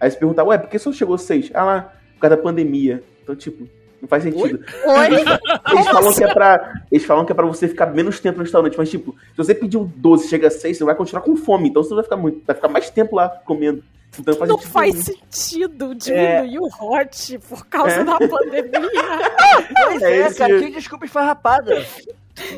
[0.00, 1.50] aí você perguntava, ué, por que só chegou aos 6?
[1.54, 3.02] Ah lá, por causa da pandemia.
[3.22, 3.68] Então, tipo,
[4.00, 4.64] não faz sentido.
[4.86, 5.06] Oi?
[5.06, 8.44] Eles falam, que é pra, eles falam que é pra você ficar menos tempo no
[8.44, 11.68] restaurante, mas tipo, se você pediu 12 chega a 6, você vai continuar com fome,
[11.68, 13.82] então você vai ficar muito, vai ficar mais tempo lá comendo.
[14.18, 15.04] Então faz Não sentido faz nenhum.
[15.04, 18.04] sentido diminuir o hot por causa É.
[18.04, 18.70] da pandemia.
[19.84, 21.84] Pois É é, esse- cara, que desculpa esfarrapada.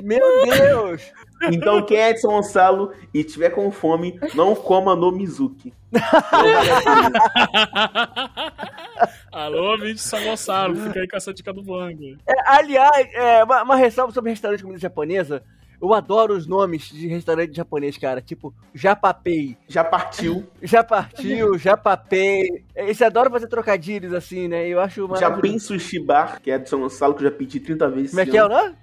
[0.03, 1.03] Meu Deus.
[1.51, 5.73] Então quem é de São Gonçalo e tiver com fome, não coma no Mizuki.
[9.33, 12.17] Alô, ouvinte de São Gonçalo, fica aí com essa dica do Vanga.
[12.29, 15.43] É, aliás, é, uma, uma ressalva sobre restaurante de comida japonesa.
[15.81, 18.21] Eu adoro os nomes de restaurante japonês, cara.
[18.21, 19.57] Tipo, Japapei.
[19.67, 22.67] Já partiu, Já partiu, já papei.
[22.77, 24.69] Eles adoram fazer trocadilhos assim, né?
[24.69, 25.37] Eu acho maravilhoso.
[25.37, 28.11] Japim Sushi Bar, que é de São Gonçalo, que eu já pedi 30 vezes.
[28.11, 28.77] Como é que é o nome?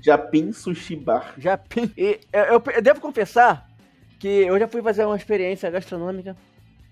[0.00, 1.34] Japim Sushi Bar.
[1.38, 1.90] Japim.
[1.96, 3.68] E eu, eu- eu devo confessar
[4.18, 6.36] que eu já fui fazer uma experiência gastronômica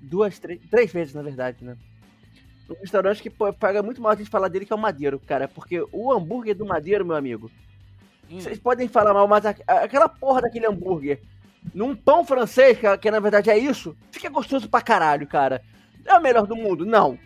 [0.00, 1.76] duas, três, três vezes, na verdade, né?
[2.70, 5.48] Um restaurante que paga muito mal a gente falar dele, que é o Madeiro, cara.
[5.48, 7.50] Porque o hambúrguer do Madeiro, meu amigo,
[8.30, 8.40] Hum.
[8.40, 11.20] vocês podem falar mal, mas a- a- aquela porra daquele hambúrguer
[11.74, 15.62] num pão francês, que, que na verdade é isso, fica gostoso pra caralho, cara.
[16.04, 16.84] É o melhor do mundo?
[16.86, 17.18] Não.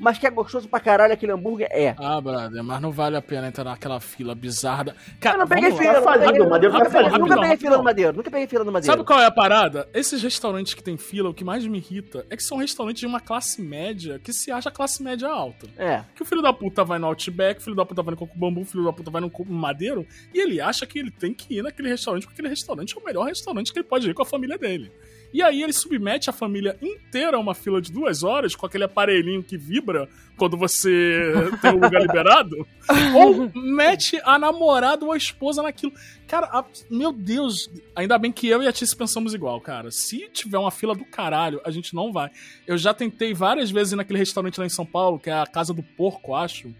[0.00, 1.68] Mas que é gostoso pra caralho aquele hambúrguer?
[1.70, 1.94] É.
[1.98, 4.84] Ah, brother, mas não vale a pena entrar naquela fila bizarra.
[4.84, 4.94] Da...
[5.20, 7.18] Cara, Eu não peguei fila, Tá nunca falido, peguei- o Madeiro tá nunca peguei- falido.
[7.20, 7.84] Nunca peguei Rapidão, fila no.
[7.84, 8.92] Madeiro, nunca peguei fila no Madeiro.
[8.92, 9.88] Sabe qual é a parada?
[9.92, 13.06] Esses restaurantes que tem fila, o que mais me irrita é que são restaurantes de
[13.06, 15.66] uma classe média que se acha classe média alta.
[15.76, 16.02] É.
[16.14, 18.38] Que o filho da puta vai no Outback, o filho da puta vai no Coco
[18.38, 21.58] Bambu, o filho da puta vai no Madeiro, e ele acha que ele tem que
[21.58, 24.22] ir naquele restaurante, porque aquele restaurante é o melhor restaurante que ele pode ir com
[24.22, 24.92] a família dele.
[25.32, 28.84] E aí ele submete a família inteira a uma fila de duas horas com aquele
[28.84, 30.08] aparelhinho que vibra
[30.38, 32.66] quando você tem o lugar liberado,
[33.14, 35.92] ou mete a namorada ou a esposa naquilo.
[36.26, 39.90] Cara, a- meu Deus, ainda bem que eu e a Tice pensamos igual, cara.
[39.90, 42.30] Se tiver uma fila do caralho, a gente não vai.
[42.66, 45.46] Eu já tentei várias vezes ir naquele restaurante lá em São Paulo, que é a
[45.46, 46.72] Casa do Porco, acho.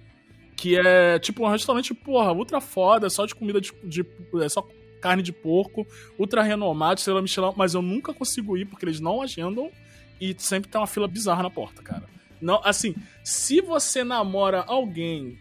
[0.57, 3.72] Que é tipo um restaurante, porra, ultra foda, só de comida de.
[3.84, 4.07] de-
[4.42, 4.66] é só
[5.01, 5.86] carne de porco,
[6.18, 9.70] ultra renomado, estrela Michelin, mas eu nunca consigo ir porque eles não agendam
[10.20, 12.05] e sempre tem uma fila bizarra na porta, cara.
[12.40, 12.94] Não, assim,
[13.24, 15.38] se você namora alguém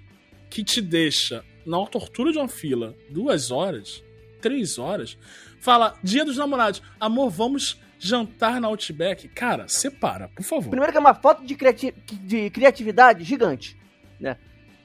[0.50, 4.04] que te deixa na tortura de uma fila duas horas,
[4.42, 5.18] três horas,
[5.60, 9.28] fala, dia dos namorados, amor, vamos jantar na Outback.
[9.30, 10.70] Cara, separa, por favor.
[10.70, 11.94] Primeiro que é uma foto de, criati-
[12.24, 13.76] de criatividade gigante,
[14.20, 14.38] né?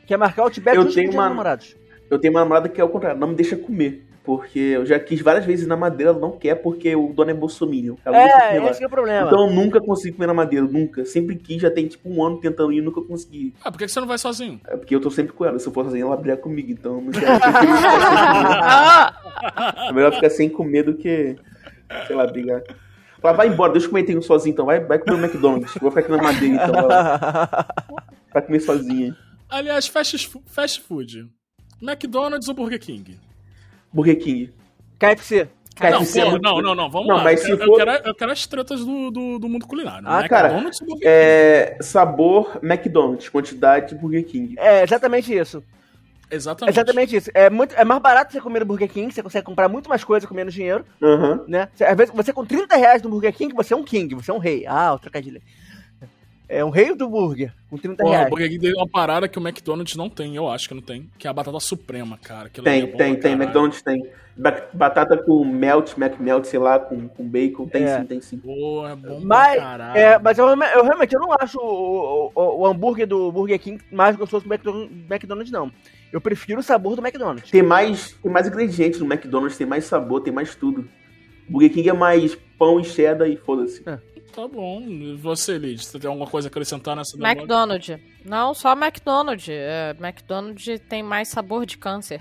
[0.06, 1.76] Que é marcar o Outback Eu tenho uma- dos namorados.
[2.10, 4.04] Eu tenho uma namorada que é o contrário, não me deixa comer.
[4.24, 7.32] Porque eu já quis várias vezes ir na madeira, ela não quer porque o dono
[7.32, 7.96] é bolsominion.
[8.04, 8.70] Ela É, lá.
[8.70, 9.26] esse que é o problema.
[9.26, 11.04] Então eu nunca consegui comer na madeira, nunca.
[11.04, 13.52] Sempre quis, já tem tipo um ano tentando ir, nunca consegui.
[13.64, 14.60] Ah, por que você não vai sozinho?
[14.68, 15.58] É porque eu tô sempre com ela.
[15.58, 17.26] Se eu for sozinho, ela briga comigo, então eu não quero.
[19.88, 21.36] É melhor ficar sem comer do que,
[22.06, 22.62] sei lá, brigar.
[23.20, 24.66] Fala, vai embora, deixa eu comer tem um sozinho então.
[24.66, 25.72] Vai, vai comer o McDonald's.
[25.80, 26.72] Vou ficar aqui na madeira então.
[26.72, 27.66] Vai, lá.
[28.32, 29.16] vai comer sozinho.
[29.48, 31.28] Aliás, fast, fast food.
[31.80, 33.18] McDonald's ou Burger King?
[33.92, 34.52] Burger King.
[34.98, 35.48] KFC.
[35.80, 37.24] Não, KFC é pô, muito- não, não, não, vamos Não, lá.
[37.24, 40.06] mas eu, se eu for- quero, eu quero as tretas do, do, do mundo culinário.
[40.06, 41.06] Ah, cara, McDonald's Burger King?
[41.06, 44.54] É, sabor McDonald's, quantidade Burger King.
[44.58, 45.62] É exatamente isso.
[46.30, 46.74] Exatamente.
[46.74, 47.30] Exatamente isso.
[47.34, 50.02] É, muito, é mais barato você comer no Burger King, você consegue comprar muito mais
[50.04, 51.44] coisa com menos dinheiro, Aham.
[51.46, 51.68] né?
[51.80, 54.34] Às vezes você com 30 reais no Burger King, você é um king, você é
[54.34, 54.64] um rei.
[54.66, 55.42] Ah, o trocadilho.
[56.54, 58.30] É um rei do burger, com 30 Porra, o reais.
[58.30, 61.08] Burger King tem uma parada que o McDonald's não tem, eu acho que não tem,
[61.18, 62.46] que é a batata suprema, cara.
[62.48, 63.32] Aquilo Tem, é bom tem, tem.
[63.32, 64.02] McDonald's tem.
[64.36, 67.66] Ba- Batata com melt, McMelt, sei lá, com, com bacon.
[67.68, 67.98] Tem É.
[68.00, 68.38] sim, tem sim.
[68.38, 69.98] Pô, é bom Mas, pra caralho.
[69.98, 73.82] é, mas eu, eu realmente eu não acho o, o- o hambúrguer do Burger King
[73.90, 75.72] mais gostoso que o McDonald's, McDonald's, não.
[76.12, 77.50] Eu prefiro o sabor do McDonald's.
[77.50, 80.86] Tem mais, tem mais ingredientes no McDonald's, tem mais sabor, tem mais tudo.
[81.48, 83.82] Burger King é mais pão e cheddar e foda-se.
[84.34, 84.80] Tá bom.
[84.80, 87.16] E você, Lid, você tem alguma coisa a acrescentar nessa?
[87.16, 88.00] McDonald's.
[88.24, 89.48] Não, só McDonald's.
[89.48, 92.20] É, McDonald's tem mais sabor de câncer.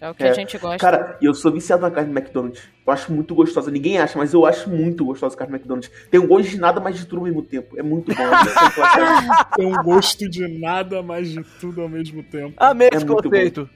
[0.00, 0.78] É o que É, a gente gosta.
[0.78, 2.60] Cara, e eu sou viciado na carne do McDonald's.
[2.84, 3.70] Eu acho muito gostosa.
[3.70, 5.90] Ninguém acha, mas eu acho muito gostosa a carne do McDonald's.
[6.10, 7.78] Tem um gosto de nada, mas de tudo ao mesmo tempo.
[7.78, 8.16] É muito bom.
[9.54, 12.52] Tem um gosto de nada, mas de tudo ao mesmo tempo.
[12.56, 13.70] Amei É esse muito conceito.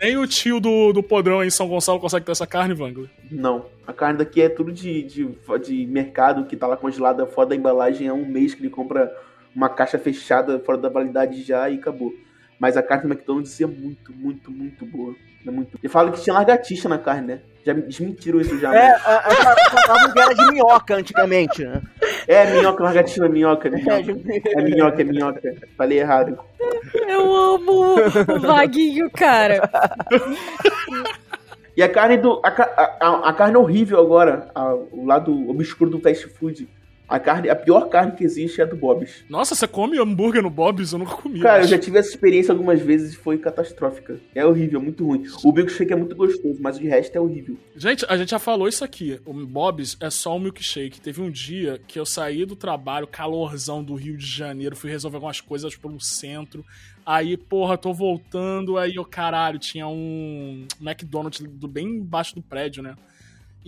[0.00, 3.10] Nem o tio do, do podrão em São Gonçalo consegue ter essa carne, Wangler.
[3.30, 3.66] Não.
[3.86, 5.28] A carne daqui é tudo de, de,
[5.64, 9.12] de mercado que tá lá congelada fora da embalagem há um mês que ele compra
[9.54, 12.14] uma caixa fechada fora da validade já e acabou.
[12.58, 15.14] Mas a carne do McDonald's é muito, muito, muito boa.
[15.46, 15.78] É muito...
[15.82, 17.40] E falam que tinha largatixa na carne, né?
[17.64, 18.74] Já me desmentiram isso já.
[18.74, 19.00] É, né?
[19.04, 21.82] a- a- falavam que era de minhoca antigamente, né?
[22.26, 24.02] É, minhoca, largatixa, minhoca, É, minhoca.
[24.14, 25.54] de- É minhoca, é minhoca.
[25.76, 26.38] Falei errado.
[27.06, 27.96] Eu amo
[28.36, 29.68] o Vaguinho, cara.
[31.76, 32.40] E a carne do.
[32.44, 36.68] A, a- a carne horrível agora, a- o lado obscuro do fast food.
[37.08, 39.24] A carne, a pior carne que existe é a do Bob's.
[39.30, 40.92] Nossa, você come hambúrguer no Bob's?
[40.92, 41.40] Eu nunca comi.
[41.40, 44.20] Cara, eu já tive essa experiência algumas vezes e foi catastrófica.
[44.34, 45.24] É horrível, muito ruim.
[45.42, 47.56] O milkshake é muito gostoso, mas o de resto é horrível.
[47.74, 49.18] Gente, a gente já falou isso aqui.
[49.24, 51.00] O Bob's é só um milkshake.
[51.00, 55.16] Teve um dia que eu saí do trabalho, calorzão do Rio de Janeiro, fui resolver
[55.16, 56.62] algumas coisas pelo centro.
[57.06, 62.82] Aí, porra, tô voltando, aí eu, caralho, tinha um McDonald's do, bem embaixo do prédio,
[62.82, 62.96] né?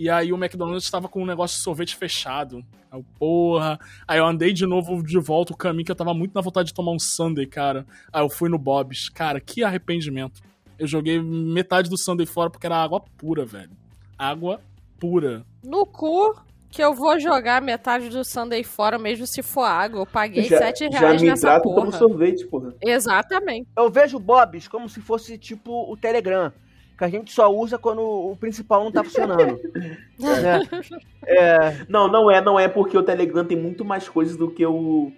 [0.01, 2.65] E aí o McDonald's tava com um negócio de sorvete fechado.
[2.89, 3.79] Aí eu, porra.
[4.07, 6.69] Aí eu andei de novo de volta o caminho que eu tava muito na vontade
[6.69, 7.85] de tomar um sundae, cara.
[8.11, 9.09] Aí eu fui no Bob's.
[9.09, 10.41] Cara, que arrependimento.
[10.79, 13.69] Eu joguei metade do sundae fora porque era água pura, velho.
[14.17, 14.59] Água
[14.99, 15.45] pura.
[15.63, 16.35] No cu,
[16.71, 20.01] que eu vou jogar metade do Sunday fora, mesmo se for água.
[20.01, 21.75] Eu paguei já, 7 já reais me nessa trato porra.
[21.75, 22.73] como sorvete, porra.
[22.81, 23.67] Exatamente.
[23.77, 26.51] Eu vejo o Bob's como se fosse tipo o Telegram,
[27.01, 29.59] que a gente só usa quando o principal não tá funcionando.
[30.19, 30.61] né?
[31.25, 34.63] É, Não, não é, não é porque o Telegram tem muito mais coisas do que
[34.63, 35.11] o,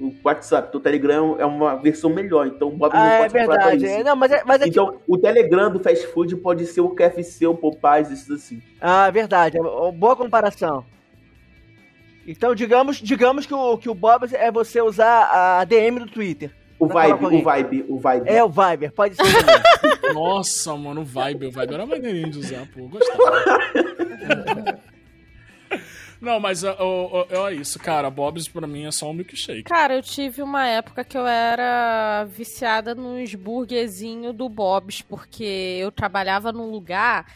[0.00, 0.76] o WhatsApp.
[0.76, 3.84] O Telegram é uma versão melhor, então o Bob não ah, é pode verdade.
[3.84, 3.94] isso.
[3.94, 6.80] É, não, mas é, mas é tipo- Então, o Telegram do fast food pode ser
[6.80, 8.60] o KFC, o Popeyes, esses assim.
[8.80, 9.56] Ah, é verdade.
[9.56, 10.84] É boa comparação.
[12.26, 16.50] Então, digamos, digamos que o, que o Bob's é você usar a DM do Twitter.
[16.80, 17.42] O Vibe, o.
[17.42, 18.28] Vibe, o Vibe.
[18.28, 19.22] É o Viber, pode ser.
[20.14, 21.46] Nossa, mano, o Vibe.
[21.46, 22.88] O Vibe era maneirinho de usar, pô.
[22.88, 23.20] Gostava.
[26.20, 28.10] Não, mas ó, é isso, cara.
[28.10, 29.64] Bob's pra mim é só um milkshake.
[29.64, 35.90] Cara, eu tive uma época que eu era viciada nos burguesinhos do Bob's, porque eu
[35.92, 37.26] trabalhava num lugar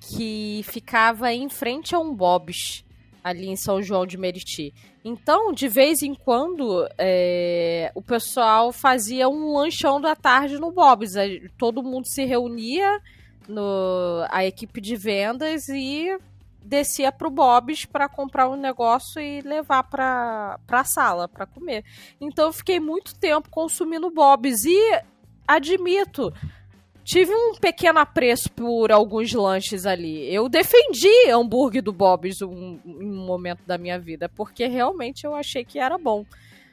[0.00, 2.82] que ficava em frente a um Bob's,
[3.22, 4.72] ali em São João de Meriti.
[5.04, 11.12] Então, de vez em quando, é, o pessoal fazia um lanchão da tarde no Bob's.
[11.56, 13.00] Todo mundo se reunia,
[13.48, 16.18] no, a equipe de vendas, e
[16.62, 21.84] descia pro Bob's para comprar um negócio e levar pra, pra sala para comer.
[22.20, 25.02] Então eu fiquei muito tempo consumindo Bob's e
[25.46, 26.32] admito,
[27.04, 30.32] tive um pequeno apreço por alguns lanches ali.
[30.32, 35.64] Eu defendi hambúrguer do Bob's um, um momento da minha vida, porque realmente eu achei
[35.64, 36.24] que era bom.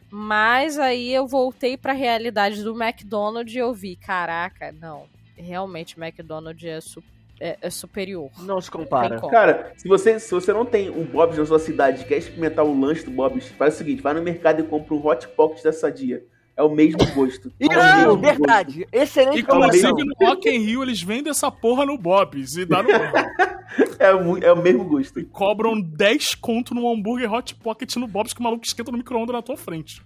[0.10, 5.04] Mas aí eu voltei pra realidade do McDonald's e eu vi, caraca, não,
[5.36, 7.04] realmente o McDonald's é, su-
[7.42, 8.30] é- é superior.
[8.40, 9.20] Não se compara.
[9.30, 12.64] Cara, se você, se você não tem um Bob's na sua cidade e quer experimentar
[12.64, 15.62] o lanche do Bob's, faz o seguinte, vai no mercado e compra um Hot Pocket
[15.62, 16.24] da Sadia.
[16.58, 17.54] É o mesmo gosto.
[17.60, 18.88] É o Isso, mesmo verdade.
[18.92, 20.06] Excelente Inclusive informação.
[20.06, 22.90] no Rock in Rio eles vendem essa porra no Bob's e dá no...
[22.90, 23.58] gosto.
[24.00, 25.24] É, mu- é o mesmo gosto.
[25.26, 29.34] cobram 10 conto num hambúrguer Hot Pocket no Bob's que o maluco esquenta no micro-ondas
[29.36, 30.02] na tua frente.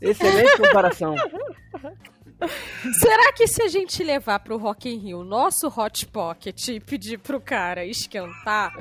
[0.00, 1.14] Excelente comparação.
[3.00, 7.18] Será que se a gente levar pro Rock in Rio nosso Hot Pocket e pedir
[7.18, 8.72] pro cara esquentar,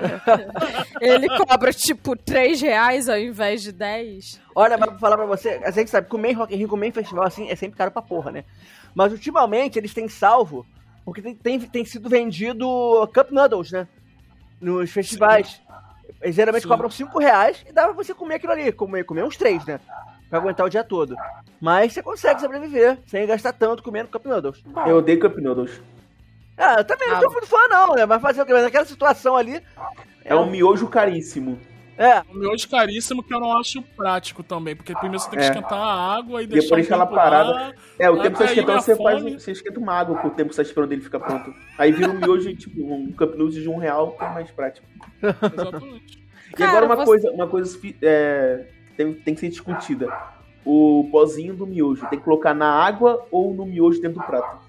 [1.00, 4.42] ele cobra tipo 3 reais ao invés de 10?
[4.54, 6.88] Olha, mas pra falar pra você, a gente sabe, comer em Rock in Rio, comer
[6.88, 8.44] em festival, assim, é sempre caro pra porra, né?
[8.94, 10.66] Mas ultimamente eles têm salvo,
[11.06, 12.68] porque tem, tem, tem sido vendido
[13.14, 13.88] Cup Noodles, né?
[14.60, 15.62] Nos festivais.
[16.22, 16.70] Eles geralmente Sim.
[16.70, 19.80] cobram 5 reais e dá pra você comer aquilo ali, comer, comer uns 3, né?
[20.30, 21.16] Pra aguentar o dia todo.
[21.62, 24.64] Mas você consegue sobreviver, sem gastar tanto comendo Cup Noodles.
[24.88, 25.82] Eu odeio Cup Noodles.
[26.58, 27.22] Ah, eu também não Ah.
[27.22, 28.06] tô muito fã não, né?
[28.06, 28.54] Mas fazer o quê?
[28.54, 29.62] Mas naquela situação ali...
[30.24, 31.60] É um miojo caríssimo.
[31.98, 35.46] É, O miojo caríssimo que eu não acho prático também, porque primeiro você tem que
[35.46, 35.50] É.
[35.50, 37.76] escutar a água e deixar Depois um ela parada.
[37.98, 40.50] É, o tempo que você minha você, faz, você esquenta uma água com o tempo
[40.50, 41.54] que você tá esperando ele ficar pronto.
[41.78, 44.86] Aí vira um miojo, tipo, um Cup Noodles de um real, que é mais prático.
[45.24, 46.26] Exatamente.
[46.50, 48.66] E Cara, agora uma você- coisa, uma coisa é,
[48.96, 50.08] tem, tem que ser discutida.
[50.66, 54.64] O pozinho do miojo, tem que colocar na água ou no miojo dentro do prato?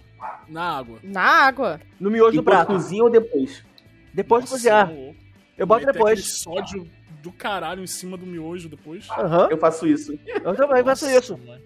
[0.48, 0.98] Na água.
[1.02, 1.80] Na água?
[1.98, 2.72] no miojo do Enquanto prato.
[2.72, 3.64] cozinha ou depois?
[4.12, 4.92] Depois de Nossa, cozinhar.
[4.92, 5.16] louco.
[5.56, 6.38] Eu boto Meter depois.
[6.42, 6.86] sódio
[7.22, 9.08] do caralho em cima do miojo depois.
[9.10, 9.48] Aham.
[9.50, 10.18] Eu faço isso.
[10.26, 11.38] Eu também faço Nossa, isso.
[11.38, 11.62] mano.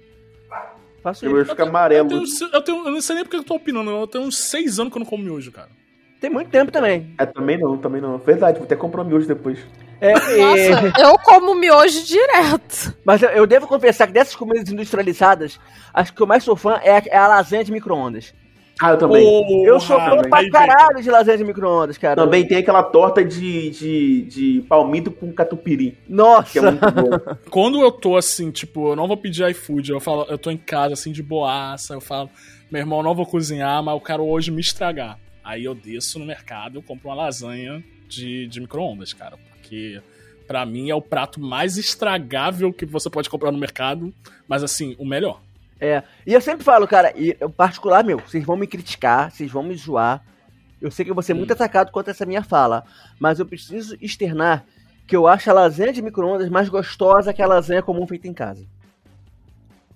[1.03, 1.35] Faço Eu isso.
[1.37, 2.11] miojo fica amarelo.
[2.13, 4.39] Eu tenho, eu, tenho, eu não sei nem porque eu tô opinando, eu tenho uns
[4.39, 5.69] seis anos que eu não como miojo, cara.
[6.21, 7.15] Tem muito tempo também.
[7.19, 8.19] É, também não, também não.
[8.19, 9.59] Verdade, vou até comprar miojo depois.
[10.01, 12.95] É, Nossa, eu como miojo direto.
[13.05, 15.59] Mas eu, eu devo confessar que dessas comidas industrializadas,
[15.93, 18.33] acho que eu mais sou fã é a, é a lasanha de micro-ondas.
[18.83, 19.23] Ah, eu também.
[19.23, 22.17] Porra, Eu sou fã pra vem- caralho de lasanha de micro-ondas, cara.
[22.17, 26.63] Também tem aquela torta de, de, de palmito com catupiry, que é Nossa.
[26.63, 27.37] muito bom.
[27.51, 30.57] Quando eu tô assim, tipo, eu não vou pedir iFood, eu falo, eu tô em
[30.57, 32.31] casa, assim, de boaça, eu falo,
[32.71, 35.19] meu irmão, não vou cozinhar, mas eu quero hoje me estragar.
[35.45, 39.37] Aí eu desço no mercado, eu compro uma lasanha de, de micro-ondas, cara,
[39.71, 40.03] porque
[40.49, 44.13] pra mim é o prato mais estragável que você pode comprar no mercado,
[44.49, 45.41] mas assim, o melhor.
[45.81, 46.03] É.
[46.27, 49.63] E eu sempre falo, cara, e eu, particular, meu, vocês vão me criticar, vocês vão
[49.63, 50.23] me zoar.
[50.83, 52.85] Eu sei que eu vou ser muito atacado quanto a essa minha fala,
[53.19, 54.65] mas eu preciso externar
[55.07, 58.35] que eu acho a lasanha de micro-ondas mais gostosa que a lasanha comum feita em
[58.35, 58.65] casa.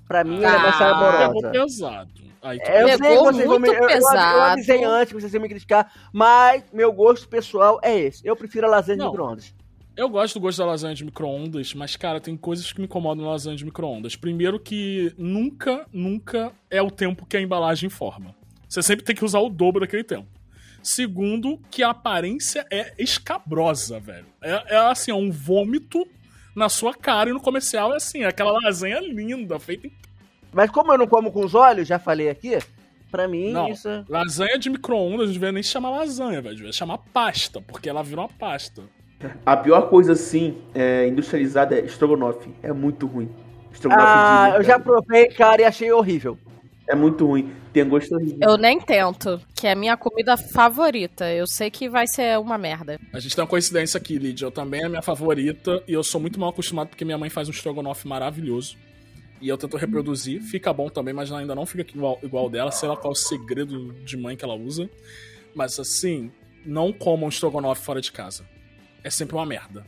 [0.06, 1.50] Pra mim, ela é mais Ah, Pegou saborosa.
[1.50, 2.10] pesado.
[2.42, 3.66] Aí tu- É, eu sei que vocês vão me.
[3.66, 4.40] muito Eu, eu, eu pesado.
[4.40, 8.26] avisei antes que vocês iam me criticar, mas meu gosto pessoal é esse.
[8.26, 9.10] Eu prefiro a lasanha de Não.
[9.10, 9.54] micro-ondas.
[9.96, 13.24] Eu gosto do gosto da lasanha de micro-ondas, mas, cara, tem coisas que me incomodam
[13.24, 14.16] na lasanha de micro-ondas.
[14.16, 18.34] Primeiro que nunca, nunca é o tempo que a embalagem forma.
[18.68, 20.26] Você sempre tem que usar o dobro daquele tempo.
[20.82, 24.26] Segundo, que a aparência é escabrosa, velho.
[24.42, 26.04] É, é assim, é um vômito
[26.56, 29.92] na sua cara e no comercial é assim, é aquela lasanha linda, feita em...
[30.52, 32.58] Mas como eu não como com os olhos, já falei aqui,
[33.10, 33.68] pra mim Não.
[33.68, 34.04] isso é.
[34.08, 36.56] Lasanha de micro-ondas não devia nem chamar lasanha, velho.
[36.56, 38.82] Devia chamar pasta, porque ela vira uma pasta.
[39.44, 42.50] A pior coisa, assim, é, industrializada é estrogonofe.
[42.62, 43.28] É muito ruim.
[43.72, 46.38] Estrogonofe Ah, de eu já provei, cara, e achei horrível.
[46.86, 47.50] É muito ruim.
[47.72, 48.38] Tem gosto horrível.
[48.40, 51.32] Eu nem tento, que é a minha comida favorita.
[51.32, 53.00] Eu sei que vai ser uma merda.
[53.12, 54.46] A gente tem uma coincidência aqui, Lídia.
[54.46, 57.48] Eu também é minha favorita e eu sou muito mal acostumado porque minha mãe faz
[57.48, 58.76] um estrogonofe maravilhoso.
[59.40, 60.42] E eu tento reproduzir.
[60.42, 62.70] Fica bom também, mas ainda não fica igual, igual dela.
[62.70, 64.88] Sei lá qual é o segredo de mãe que ela usa.
[65.54, 66.30] Mas assim,
[66.64, 68.44] não comam estrogonofe fora de casa.
[69.04, 69.84] É sempre uma merda.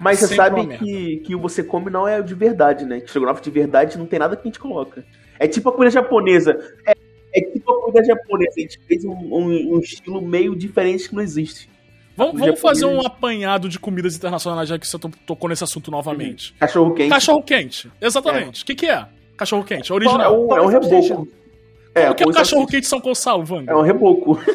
[0.00, 2.98] Mas você Sempre uma sabe que, que você come não é de verdade, né?
[3.00, 5.04] Que estrogonofe de verdade não tem nada que a gente coloca.
[5.38, 6.56] É tipo a comida japonesa.
[6.86, 6.92] É,
[7.34, 8.52] é tipo a comida japonesa.
[8.56, 11.68] A gente fez um, um- um estilo meio diferente que não existe.
[12.16, 15.64] Vamos, Os vamos fazer um apanhado de comidas internacionais, já que você to- tocou nesse
[15.64, 16.52] assunto novamente.
[16.58, 17.08] Cachorro quente.
[17.10, 17.90] Cachorro quente.
[18.00, 18.62] Exatamente.
[18.62, 19.06] O que, que é?
[19.36, 19.90] Cachorro quente.
[19.90, 20.46] É Original.
[20.46, 21.28] um, é um reboco.
[21.94, 23.70] É, o que é o com cachorro quente de São Gonçalo, Vanga?
[23.70, 24.38] É um reboco.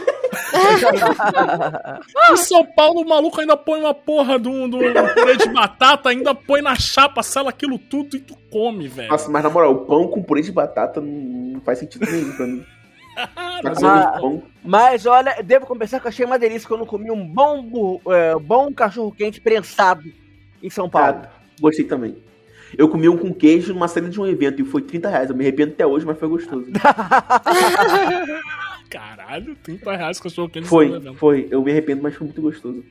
[2.31, 6.09] Em São Paulo, o maluco ainda põe uma porra de um, um purê de batata,
[6.09, 9.09] ainda põe na chapa, sela aquilo tudo e tu come, velho.
[9.09, 12.47] Nossa, mas na moral, o pão com purê de batata não, faz sentido nenhum pra
[12.47, 12.65] mim.
[13.63, 14.21] Mas ah.
[14.63, 18.35] Mas olha, devo confessar que eu achei uma delícia quando eu comi um bom, é,
[18.35, 20.03] bom cachorro quente prensado
[20.61, 21.21] em São Paulo.
[21.23, 22.15] Ah, gostei também.
[22.75, 25.29] Eu comi um com queijo numa cena de um evento e foi 30 reais.
[25.29, 26.65] Eu me arrependo até hoje, mas foi gostoso.
[28.89, 30.67] Caralho, 30 reais cachorro quente.
[30.67, 31.17] Foi, nesse evento.
[31.17, 31.47] foi.
[31.51, 32.83] Eu me arrependo, mas foi muito gostoso.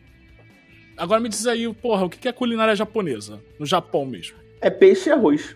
[0.96, 3.42] Agora me diz aí, porra, o que que é culinária japonesa?
[3.58, 4.36] No Japão mesmo.
[4.60, 5.54] É peixe e arroz.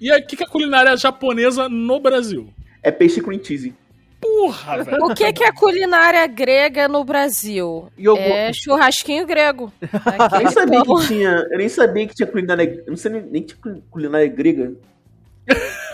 [0.00, 2.52] E aí, o que que é culinária japonesa no Brasil?
[2.82, 3.74] É peixe e cream cheese.
[4.22, 5.04] Porra, velho.
[5.04, 7.88] O que, que é culinária grega no Brasil?
[7.98, 8.30] Iogurte.
[8.30, 9.72] É churrasquinho grego.
[9.82, 11.00] Eu nem sabia pão.
[11.00, 11.46] que tinha.
[11.50, 12.84] Eu nem sabia que tinha culinária.
[12.86, 14.74] Eu não sei nem, nem que tinha culinária grega.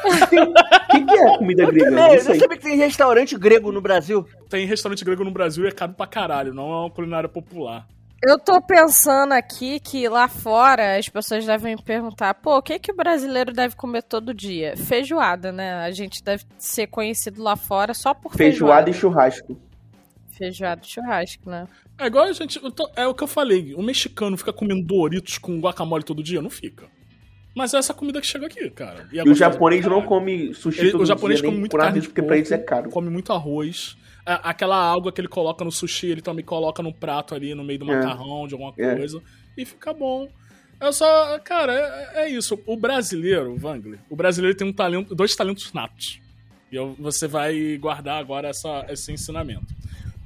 [0.05, 0.11] O
[0.93, 1.87] que, que é comida grega?
[1.87, 4.27] Eu não eu sabia que tem restaurante grego no Brasil.
[4.51, 7.89] Tem restaurante grego no Brasil e é caro pra caralho, não é uma culinária popular.
[8.27, 12.90] Eu tô pensando aqui que lá fora as pessoas devem perguntar, pô, o que que
[12.90, 14.77] o brasileiro deve comer todo dia?
[14.77, 15.74] Feijoada, né?
[15.85, 18.90] A gente deve ser conhecido lá fora só por Feijoada feijoada.
[18.90, 19.61] e churrasco.
[20.31, 21.69] Feijoada e churrasco, né?
[21.97, 22.59] É igual a gente.
[22.73, 23.73] tô- é o que eu falei.
[23.74, 26.43] O mexicano fica comendo Doritos com guacamole todo dia?
[26.43, 26.86] Não fica.
[27.55, 29.09] Mas é essa comida que chega aqui, cara.
[29.12, 31.77] é E o gostosa japonês não come sushi Ele- todo o japonês dia, come muito
[31.77, 32.90] carne de porque pra eles é porco, caro.
[32.90, 33.97] come muito arroz.
[34.29, 37.65] A- Aquela água que ele coloca no sushi, ele também coloca no prato ali, no
[37.65, 37.97] meio do É.
[37.97, 38.95] macarrão, de alguma É.
[38.97, 39.23] coisa.
[39.57, 40.29] E fica bom.
[40.81, 41.73] É só, cara,
[42.15, 42.59] é, é isso.
[42.67, 46.21] O brasileiro, Wangler, o brasileiro tem um talento, dois talentos natos.
[46.71, 49.67] E eu- você vai guardar agora essa, esse ensinamento.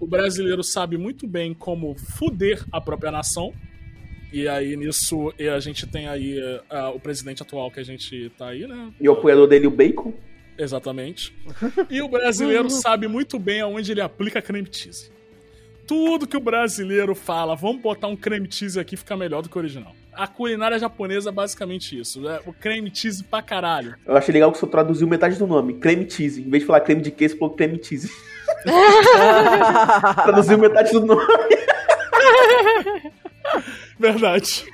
[0.01, 3.55] O brasileiro sabe muito bem como fuder a própria nação.
[4.33, 6.39] E aí, nisso, e a gente tem aí
[6.70, 8.91] eh, o presidente atual que a gente tá aí, né?
[9.01, 10.12] E o apoiador dele, o bacon.
[10.62, 11.34] Exatamente.
[11.90, 15.10] E o brasileiro sabe muito bem aonde ele aplica creme cheese.
[15.86, 19.56] Tudo que o brasileiro fala, vamos botar um creme cheese aqui, fica melhor do que
[19.56, 19.94] o original.
[20.12, 22.28] A culinária japonesa é basicamente isso.
[22.28, 23.97] É o creme cheese pra caralho.
[24.06, 25.74] Eu achei legal que você traduziu metade do nome.
[25.74, 26.40] Creme cheese.
[26.43, 28.10] Em vez de falar creme de queijo, você falou creme cheese.
[30.22, 31.22] traduziu metade do nome.
[33.98, 34.64] Verdade.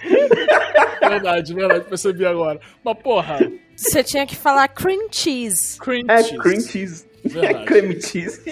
[1.01, 2.60] verdade, verdade, percebi agora.
[2.82, 3.39] Mas, porra,
[3.79, 5.79] Você tinha que falar cream cheese.
[5.79, 6.39] cream É cheese.
[6.43, 7.07] cream cheese.
[7.25, 7.65] Verdade.
[7.65, 8.41] Creme cheese.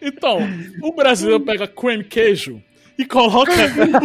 [0.00, 0.38] Então,
[0.80, 2.62] o brasileiro pega cream queijo
[2.96, 3.98] e coloca tudo.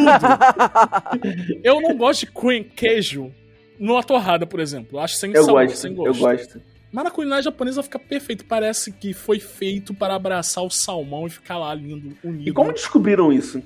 [1.63, 3.31] Eu não gosto de cream queijo
[3.77, 4.97] numa torrada, por exemplo.
[4.97, 6.19] Eu acho sem Eu sabor, gosto, sem eu gosto.
[6.19, 6.61] gosto.
[6.91, 8.43] Mas na culinária japonesa fica perfeito.
[8.45, 12.49] Parece que foi feito para abraçar o salmão e ficar lá lindo, unido.
[12.49, 13.61] E como descobriram isso?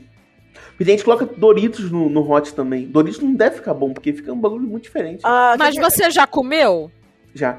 [0.78, 2.86] Porque tem gente que coloca Doritos no, no hot também.
[2.86, 5.22] Doritos não deve ficar bom, porque fica um bagulho muito diferente.
[5.24, 6.91] Ah, Mas você- você já comeu?
[7.34, 7.58] Já.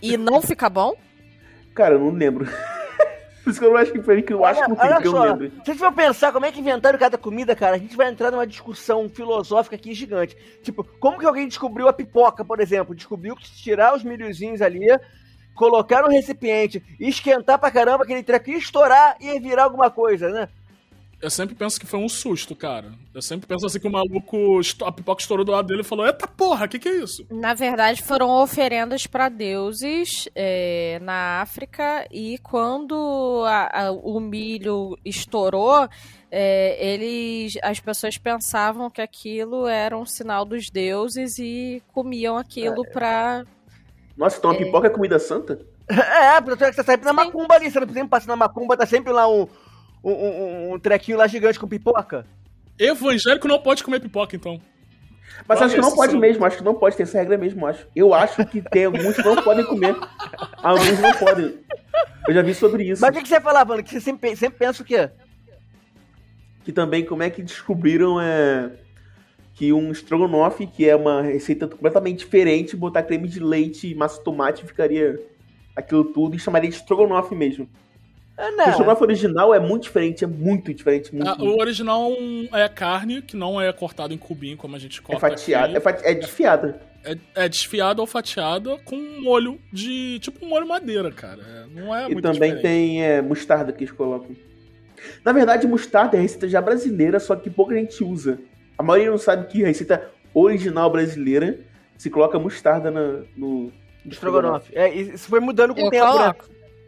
[0.00, 0.94] E não fica bom?
[1.74, 2.46] Cara, eu não lembro.
[3.44, 5.10] Por isso que eu não acho que foi que eu acho que não tem, eu
[5.10, 5.50] só, lembro.
[5.50, 8.08] se a gente for pensar como é que inventaram cada comida, cara, a gente vai
[8.10, 10.34] entrar numa discussão filosófica aqui gigante.
[10.62, 12.94] Tipo, como que alguém descobriu a pipoca, por exemplo?
[12.94, 14.86] Descobriu que se tirar os milhozinhos ali,
[15.54, 20.48] colocar no recipiente, esquentar pra caramba aquele treco e estourar e virar alguma coisa, né?
[21.20, 22.92] Eu sempre penso que foi um susto, cara.
[23.14, 26.06] Eu sempre penso assim que o maluco, a pipoca estourou do lado dele e falou:
[26.06, 27.26] Eita porra, o que, que é isso?
[27.30, 34.96] Na verdade, foram oferendas para deuses é, na África e quando a- a- o milho
[35.04, 35.88] estourou,
[36.30, 42.82] é, eles, as pessoas pensavam que aquilo era um sinal dos deuses e comiam aquilo
[42.92, 43.42] pra.
[44.18, 45.58] Nossa, então a pipoca é comida santa?
[45.88, 48.84] É, porque você tá sempre na macumba ali, você não sempre passa na macumba, tá
[48.84, 49.46] sempre lá um,
[50.12, 52.26] um, um- um trequinho lá gigante com pipoca.
[52.78, 54.60] Evangélico não pode comer pipoca, então.
[55.48, 57.36] Mas Olha acho que não pode seu- mesmo, acho que não pode ter essa regra
[57.36, 57.86] mesmo, acho.
[57.94, 59.94] Eu acho que tem alguns que não podem comer.
[60.62, 61.58] Alguns não podem.
[62.28, 63.02] Eu já vi sobre isso.
[63.02, 63.82] Mas o que, que você falava, mano?
[63.82, 65.10] Que você sempre, sempre pensa o quê?
[66.64, 68.70] Que também, como é que descobriram é,
[69.54, 74.18] que um estrogonofe, que é uma receita completamente diferente, botar creme de leite e massa
[74.18, 75.20] de tomate ficaria
[75.74, 77.68] aquilo tudo e chamaria de estrogonofe mesmo.
[78.38, 78.64] É, O né?
[78.68, 81.14] estrogonofe original é muito diferente, é muito diferente.
[81.14, 82.10] Muito, Ah, o original
[82.52, 85.76] é carne, que não é cortado em cubinho, como a gente É corta fatiada, aqui.
[85.76, 86.80] é, fati- é desfiada.
[87.04, 90.18] É, é desfiada ou fatiada com um molho de.
[90.18, 91.40] Tipo um molho madeira, cara.
[91.40, 92.62] É, não é e muito também diferente.
[92.62, 94.36] tem é, mostarda que eles colocam.
[95.24, 98.38] Na verdade, mostarda é receita já brasileira, só que pouca gente usa.
[98.76, 101.60] A maioria não sabe que a receita original brasileira
[101.96, 103.72] se coloca mostarda na- no,
[104.04, 104.76] no Estrogonofe.
[104.76, 106.34] É, isso foi mudando com o tempo, né?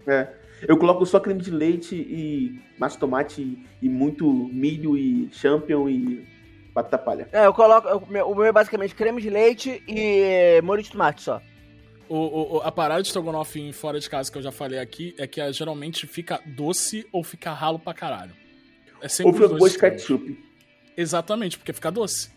[0.06, 0.28] É.
[0.66, 5.88] Eu coloco só creme de leite e massa de tomate e, muito milho e champignon
[5.88, 6.26] e
[6.74, 7.28] batata palha.
[7.32, 7.86] É, eu coloco.
[7.88, 11.40] eu- meu- o meu é basicamente creme de leite e molho de tomate só.
[12.08, 15.14] O, o- a parada de estrogonofe em fora de casa que eu já falei aqui
[15.18, 18.32] é que geralmente fica doce ou fica ralo pra caralho.
[19.00, 20.02] É sempre Ou fica gosto de extremos.
[20.02, 20.44] ketchup.
[20.96, 22.30] Exatamente, porque fica doce.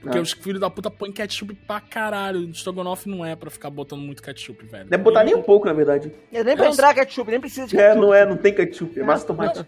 [0.00, 0.20] Porque Ah.
[0.20, 2.48] os filhos da puta põem ketchup pra caralho.
[2.50, 4.86] Estrogonofe não é pra ficar botando muito ketchup, velho.
[4.90, 6.12] Não é botar nem um pouco, na verdade.
[6.32, 8.00] É, nem pra É, entrar ketchup, nem precisa de É, ketchup.
[8.00, 9.66] não é, não tem ketchup, é massa de tomate.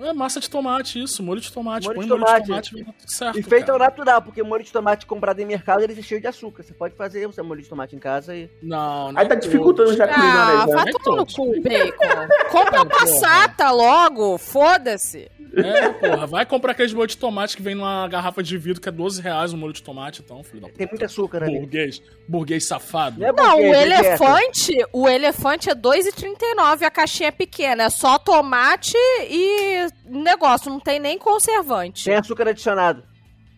[0.00, 1.22] É massa de tomate, isso.
[1.22, 1.86] Molho de tomate.
[1.86, 2.42] Molho Põe de molho tomate.
[2.42, 3.38] de tomate vai dar tudo certo.
[3.38, 3.90] E feito ao cara.
[3.90, 6.62] natural, porque molho de tomate comprado em mercado ele é cheio de açúcar.
[6.62, 8.50] Você pode fazer o seu molho de tomate em casa e.
[8.62, 9.20] Não, não.
[9.20, 10.66] Aí tá dificultando já a Ah, culinária já.
[10.66, 12.28] vai né, tomar no cu, bacon.
[12.50, 15.30] Compra passata logo, foda-se.
[15.52, 16.26] É, porra.
[16.28, 19.20] Vai comprar aqueles molho de tomate que vem numa garrafa de vidro que é 12
[19.20, 20.78] reais o molho de tomate, então, filho da puta.
[20.78, 21.58] Tem muito açúcar ali.
[21.58, 22.00] Burguês.
[22.28, 23.18] Burguês safado.
[23.20, 24.06] Não é Não, burguês, o é dieta.
[24.06, 28.96] elefante, o elefante é 2,39, a caixinha é pequena, é só tomate
[29.28, 32.04] e negócio, não tem nem conservante.
[32.04, 33.02] Tem açúcar adicionado.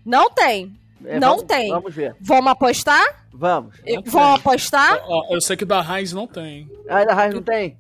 [0.04, 0.76] Não tem.
[1.04, 1.68] É, não vamos- tem.
[1.70, 2.16] Vamos ver.
[2.20, 3.26] Vamos apostar?
[3.32, 3.76] Vamos.
[4.06, 5.00] Vamos apostar?
[5.06, 6.70] Ó, eu sei que da Heinz não tem.
[6.88, 7.76] Ah, da Raiz não tem?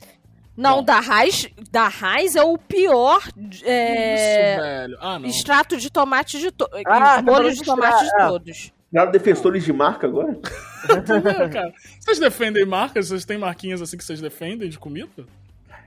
[0.56, 0.84] Não, Não.
[0.84, 3.22] da Raiz, da Raiz é o pior
[3.64, 4.98] é, Isso, velho.
[5.00, 5.28] Ah, não.
[5.28, 6.78] extrato de tomate de todos.
[6.86, 8.28] Ah, tá molho falando de de tomate de ah.
[8.28, 8.72] todos.
[8.90, 10.38] Viraram defensores de marca agora?
[10.84, 11.72] Entendeu, cara?
[11.98, 13.08] Vocês defendem marcas?
[13.08, 15.24] Vocês têm marquinhas assim que vocês defendem de comida?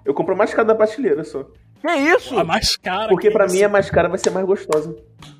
[0.03, 1.45] Eu compro mais cara da prateleira só.
[1.81, 2.37] Que isso?
[2.37, 3.09] A mais cara.
[3.09, 3.53] Porque isso?
[3.53, 4.95] mim a mais cara vai ser mais gostosa.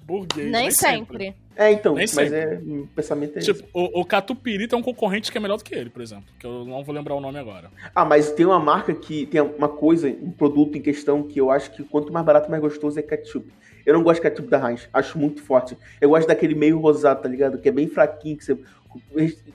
[0.06, 0.52] Burguês.
[0.52, 1.36] Nem, sempre.
[1.56, 2.36] É, então, Nem mas sempre.
[2.38, 3.54] é, o pensamento é esse.
[3.54, 6.26] Tipo, o, o Catupiry tem um concorrente que é melhor do que ele, por exemplo.
[6.38, 7.72] Que eu não vou lembrar o nome agora.
[7.94, 11.50] Ah, mas tem uma marca que tem uma coisa, um produto em questão que eu
[11.50, 13.52] acho que quanto mais barato, mais gostoso é ketchup.
[13.86, 15.78] Eu não gosto de ketchup da Heinz, acho muito forte.
[16.00, 17.58] Eu gosto daquele meio rosado, tá ligado?
[17.58, 18.58] Que é bem fraquinho, que você...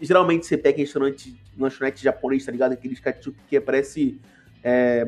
[0.00, 2.72] Geralmente você pega em restaurante, lanchonete japonês, tá ligado?
[2.72, 4.18] Aqueles ketchup que parece...
[4.64, 5.06] é,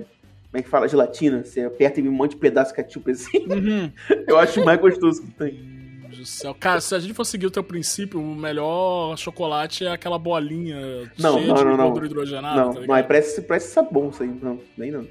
[0.53, 0.87] Como é que fala?
[0.87, 1.43] Gelatina.
[1.45, 3.47] Você aperta e vem um monte de pedaço ketchup assim.
[4.29, 5.73] Eu acho mais gostoso que tem.
[6.11, 6.55] Do céu.
[6.55, 11.11] Cara, se a gente for seguir o teu princípio, o melhor chocolate é aquela bolinha
[11.19, 11.85] Não, cheia não, de não, não.
[11.85, 12.55] gordura hidrogenada.
[12.55, 12.99] Não, tá não, ligado?
[12.99, 14.29] é, parece, parece sabão isso aí.
[14.29, 15.07] Não, nem não.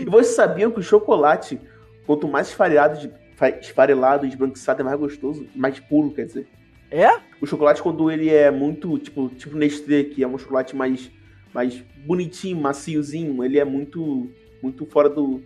[0.00, 1.58] e vocês sabiam que o chocolate,
[2.06, 5.48] quanto mais esfarelado, de, fa- esfarelado e esbranquiçado, é mais gostoso?
[5.52, 6.46] Mais puro, quer dizer.
[6.92, 7.08] É?
[7.40, 11.10] O chocolate, quando ele é muito, tipo, tipo Nestlé, que é um chocolate mais,
[11.52, 14.30] mais bonitinho, maciozinho, ele é muito,
[14.64, 15.42] muito fora do,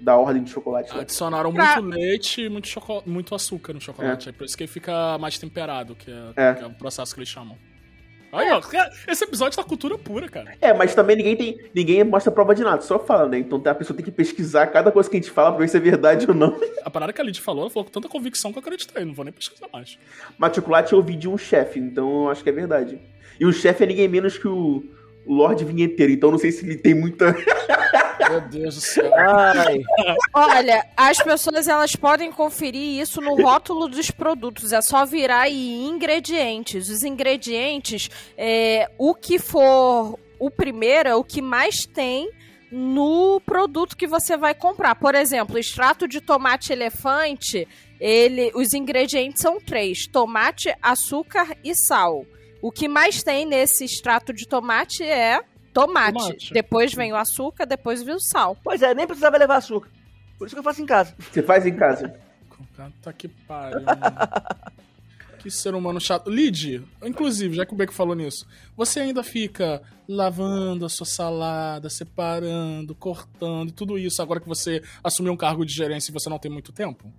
[0.00, 0.92] da ordem de chocolate.
[0.94, 1.00] lá.
[1.00, 4.28] Adicionaram muito leite e muito, choco- muito açúcar no chocolate.
[4.28, 4.32] É.
[4.32, 6.54] por isso que ele fica mais temperado, que é, É.
[6.54, 7.56] que é o processo que eles chamam.
[8.34, 8.62] Aí, ó,
[9.08, 10.54] esse episódio tá cultura pura, cara.
[10.58, 11.58] É, mas também ninguém tem.
[11.74, 13.38] Ninguém mostra prova de nada, só fala, né?
[13.38, 15.76] Então a pessoa tem que pesquisar cada coisa que a gente fala pra ver se
[15.76, 16.58] é verdade ou não.
[16.82, 19.12] A parada que a Lid falou, ela falou com tanta convicção que eu acreditei, não
[19.12, 19.98] vou nem pesquisar mais.
[20.38, 22.98] Mas chocolate eu ouvi de um chefe, então eu acho que é verdade.
[23.38, 24.82] E o chefe é ninguém menos que o
[25.26, 27.34] Lorde Vinheteiro, então não sei se ele tem muita.
[28.30, 29.12] Meu Deus do céu.
[29.14, 29.80] Ai,
[30.32, 34.72] Olha, as pessoas elas podem conferir isso no rótulo dos produtos.
[34.72, 36.88] É só virar aí ingredientes.
[36.88, 42.30] Os ingredientes, é, o que for o primeiro é o que mais tem
[42.70, 44.94] no produto que você vai comprar.
[44.94, 47.68] Por exemplo, extrato de tomate elefante,
[48.00, 52.24] ele, os ingredientes são três: tomate, açúcar e sal.
[52.62, 55.42] O que mais tem nesse extrato de tomate é
[55.74, 56.18] tomate.
[56.18, 56.54] Tomate.
[56.54, 58.56] Depois vem o açúcar, depois vem o sal.
[58.62, 59.90] pois é, nem precisava levar açúcar.
[60.38, 61.14] Por isso que eu faço em casa.
[61.18, 62.14] Você faz em casa.
[63.02, 63.80] Tá que pariu.
[65.38, 66.30] Que ser humano chato.
[66.30, 71.90] Lid, inclusive, já que o Beco falou nisso, você ainda fica lavando a sua salada,
[71.90, 76.30] separando, cortando e tudo isso agora que você assumiu um cargo de gerência e você
[76.30, 77.12] não tem muito tempo?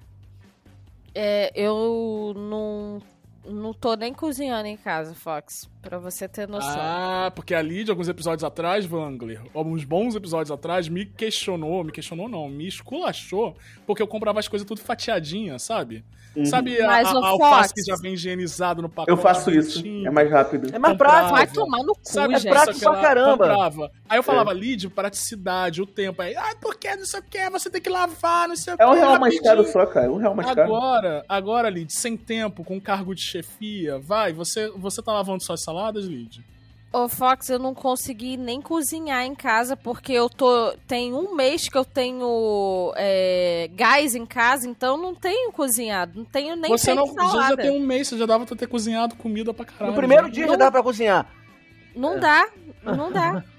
[1.13, 3.01] É, eu não,
[3.45, 6.75] não tô nem cozinhando em casa, Fox, pra você ter noção.
[6.79, 11.91] Ah, porque a Lid, alguns episódios atrás, Wangler, alguns bons episódios atrás, me questionou, me
[11.91, 13.55] questionou não, me esculachou,
[13.85, 16.03] porque eu comprava as coisas tudo fatiadinha, sabe?
[16.45, 19.11] Sabe a, Mas, a, a alface que já vem higienizado no pacote?
[19.11, 19.83] Eu faço isso.
[20.03, 20.73] É mais rápido.
[20.73, 21.27] É mais Comprava.
[21.29, 21.35] prático.
[21.35, 22.49] Vai tomar no cu, Sabe, É gente.
[22.49, 23.31] prático isso pra caramba.
[23.37, 23.91] comprava.
[24.09, 26.23] Aí eu falava, Lid, praticidade, o tempo.
[26.23, 28.81] Aí, ah, porque não sei o que, você tem que lavar, não sei o que.
[28.81, 30.11] É um real mais caro só, cara.
[30.11, 30.73] Um real mais caro.
[30.73, 35.61] Agora, agora, Lid, sem tempo, com cargo de chefia, vai, você, você tá lavando suas
[35.73, 36.43] saladas, Lid?
[36.91, 40.73] Ô, Fox, eu não consegui nem cozinhar em casa porque eu tô.
[40.87, 46.19] Tem um mês que eu tenho é, gás em casa, então não tenho cozinhado.
[46.19, 47.49] Não tenho nem você não já, salada.
[47.49, 49.91] já tem um mês, você já dava pra ter cozinhado comida pra caralho.
[49.91, 50.29] No primeiro né?
[50.29, 51.27] dia já dava pra cozinhar.
[51.95, 52.47] Não dá,
[52.83, 53.43] não dá.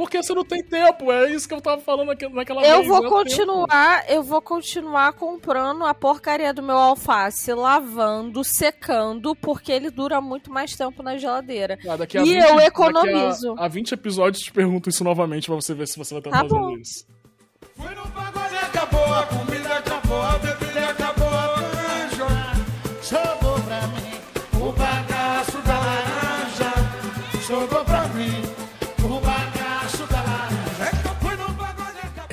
[0.00, 2.88] Porque você não tem tempo, é isso que eu tava falando naquela Eu vez.
[2.88, 3.10] vou não é tempo.
[3.10, 10.18] continuar, eu vou continuar comprando a porcaria do meu alface, lavando, secando, porque ele dura
[10.18, 11.78] muito mais tempo na geladeira.
[11.86, 13.54] Ah, daqui a E 20 eu daqui a- economizo.
[13.58, 16.30] Há 20 episódios eu te pergunto isso novamente pra você ver se você vai estar
[16.30, 16.70] Tá fazendo bom.
[16.78, 17.04] isso.
[17.76, 21.09] Fui no pagode, acabou a comida, acabou a bebida, acabou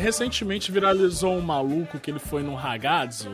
[0.07, 3.29] Recentemente viralizou um maluco que ele foi no ragazzo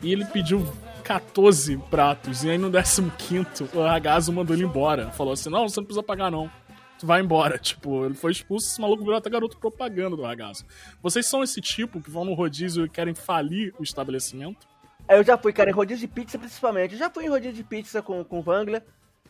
[0.00, 0.66] e ele pediu
[1.04, 2.42] 14 pratos.
[2.42, 5.10] E aí no 15 o ragazzo mandou ele embora.
[5.10, 6.50] Falou assim: não, você não precisa pagar não.
[6.98, 7.58] Tu vai embora.
[7.60, 10.64] Tipo, ele foi expulso, esse maluco virou até garoto propaganda do ragazzo.
[11.02, 14.66] Vocês são esse tipo que vão no rodízio e querem falir o estabelecimento?
[15.06, 16.92] Eu já fui, cara, em rodízio de pizza principalmente.
[16.92, 18.82] Eu já fui em rodízio de pizza com, com Wangler.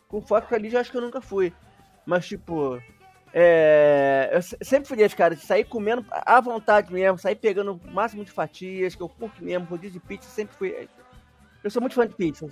[0.07, 1.51] Com foco ali, eu acho que eu nunca fui.
[2.05, 2.81] Mas, tipo.
[3.33, 4.29] É.
[4.33, 7.91] Eu se- sempre fui desse, cara, de sair comendo à vontade mesmo, sair pegando o
[7.91, 9.65] máximo de fatias, que eu curto mesmo.
[9.65, 10.89] Rodízio de pizza sempre fui.
[11.63, 12.47] Eu sou muito fã de pizza.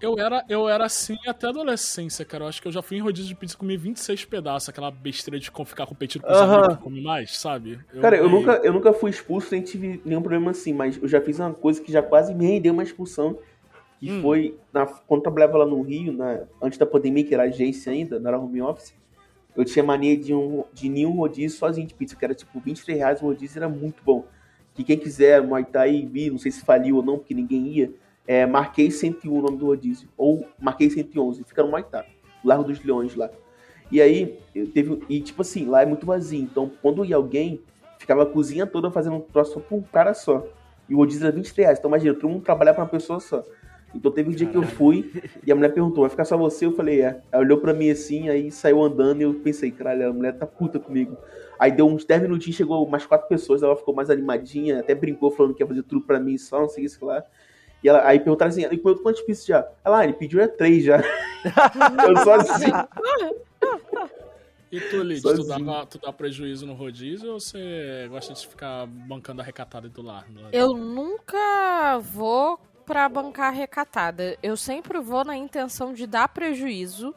[0.00, 2.44] Eu era, eu era assim até adolescência, cara.
[2.44, 4.68] Eu acho que eu já fui em rodízio de pizza e comi 26 pedaços.
[4.68, 6.54] Aquela besteira de ficar competindo com os Aham.
[6.58, 7.80] amigos que come mais, sabe?
[8.00, 11.20] Cara, eu nunca, eu nunca fui expulso nem tive nenhum problema assim, mas eu já
[11.20, 13.38] fiz uma coisa que já quase me rendeu uma expulsão.
[14.00, 14.20] Que Hum.
[14.20, 17.90] foi na, quando eu trabalhava lá no Rio, na, antes da pandemia, que era agência
[17.92, 18.92] ainda, não era home office.
[19.56, 22.98] Eu tinha mania de, um, de nenhum rodízio sozinho de pizza, que era tipo 23
[22.98, 24.24] reais o rodízio, era muito bom.
[24.74, 27.92] Que quem quiser, Muay Thai, vi, não sei se faliu ou não, porque ninguém ia,
[28.26, 30.08] é Marquei 101 o nome do rodízio.
[30.16, 32.06] Ou Marquei 111, fica no Muay Thai,
[32.44, 33.30] Largo dos Leões lá.
[33.92, 35.00] E aí, eu teve.
[35.08, 36.40] E tipo assim, lá é muito vazio.
[36.40, 37.60] Então, quando ia alguém,
[37.98, 40.44] ficava a cozinha toda fazendo um troço pra um cara só.
[40.88, 41.78] E o rodízio era 23 reais.
[41.78, 43.44] Então, imagina, todo mundo trabalhar pra uma pessoa só.
[43.94, 45.12] Então, teve um dia que eu fui
[45.46, 46.66] e a mulher perguntou: vai ficar só você?
[46.66, 47.20] Eu falei: é.
[47.30, 50.46] Ela olhou pra mim assim, aí saiu andando e eu pensei: caralho, a mulher tá
[50.46, 51.16] puta comigo.
[51.58, 55.30] Aí deu uns 10 minutinhos, chegou mais quatro pessoas, ela ficou mais animadinha, até brincou
[55.30, 57.22] falando que ia fazer tudo pra mim só, não sei o que lá.
[57.82, 59.68] E ela, aí perguntaram assim: ele comeu quantos pizzas já?
[59.84, 60.98] Ela, ah, ele pediu é três já.
[62.08, 62.72] eu só assim.
[64.72, 68.86] E tu, Lid, tu dá, tu dá prejuízo no rodízio ou você gosta de ficar
[68.86, 70.26] bancando a recatada do lar?
[70.50, 74.38] Eu nunca vou pra bancar recatada.
[74.42, 77.14] Eu sempre vou na intenção de dar prejuízo.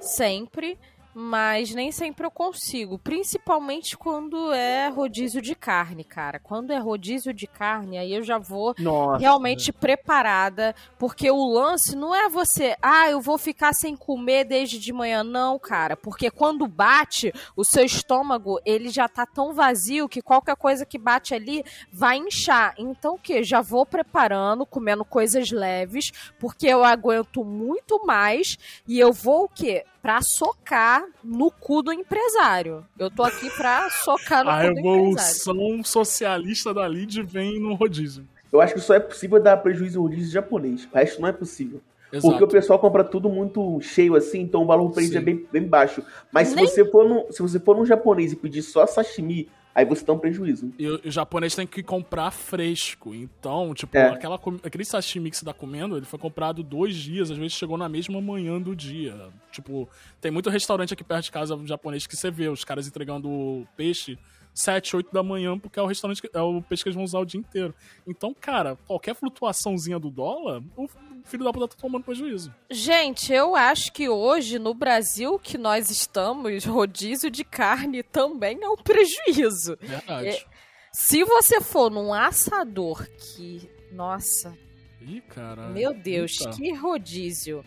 [0.00, 0.78] Sempre.
[1.14, 2.98] Mas nem sempre eu consigo.
[2.98, 6.38] Principalmente quando é rodízio de carne, cara.
[6.38, 9.18] Quando é rodízio de carne, aí eu já vou Nossa.
[9.18, 14.78] realmente preparada, porque o lance não é você, ah, eu vou ficar sem comer desde
[14.78, 20.08] de manhã, não, cara, porque quando bate, o seu estômago, ele já tá tão vazio
[20.08, 22.74] que qualquer coisa que bate ali vai inchar.
[22.78, 23.42] Então o que?
[23.42, 28.56] Já vou preparando, comendo coisas leves, porque eu aguento muito mais
[28.86, 29.84] e eu vou o quê?
[30.02, 32.84] Pra socar no cu do empresário.
[32.98, 35.10] Eu tô aqui pra socar no A cu do empresário.
[35.10, 38.26] evolução socialista da Lid vem no rodízio.
[38.52, 40.88] Eu acho que só é possível dar prejuízo ao rodízio japonês.
[40.90, 41.80] O resto não é possível.
[42.10, 42.26] Exato.
[42.30, 45.18] Porque o pessoal compra tudo muito cheio assim, então o valor preço Sim.
[45.18, 46.02] é bem, bem baixo.
[46.32, 49.50] Mas se Nem- você, for num, se você for num japonês e pedir só sashimi,
[49.78, 50.72] aí você dá um prejuízo.
[50.76, 53.14] E o, japonês tem que comprar fresco.
[53.14, 54.08] Então, tipo, É.
[54.08, 54.34] aquela,
[54.64, 57.88] aquele sashimi que você tá comendo, ele foi comprado dois dias, às vezes chegou na
[57.88, 59.28] mesma manhã do dia.
[59.52, 59.88] Tipo,
[60.20, 64.18] tem muito restaurante aqui perto de casa japonês que você vê os caras entregando peixe
[64.52, 67.20] 7, 8 da manhã, porque é o restaurante, é o peixe que eles vão usar
[67.20, 67.72] o dia inteiro.
[68.04, 70.88] Então, cara, qualquer flutuaçãozinha do dólar, o
[71.28, 72.52] filho da puta tá tomando prejuízo.
[72.70, 78.68] Gente, eu acho que hoje no Brasil que nós estamos, rodízio de carne também é
[78.68, 79.76] um prejuízo.
[79.80, 80.28] Verdade.
[80.28, 80.44] É.
[80.92, 83.70] Se você for num assador que.
[83.92, 84.56] Nossa,
[85.00, 85.68] Ih, cara.
[85.68, 86.52] meu Deus, Eita.
[86.56, 87.64] que rodízio.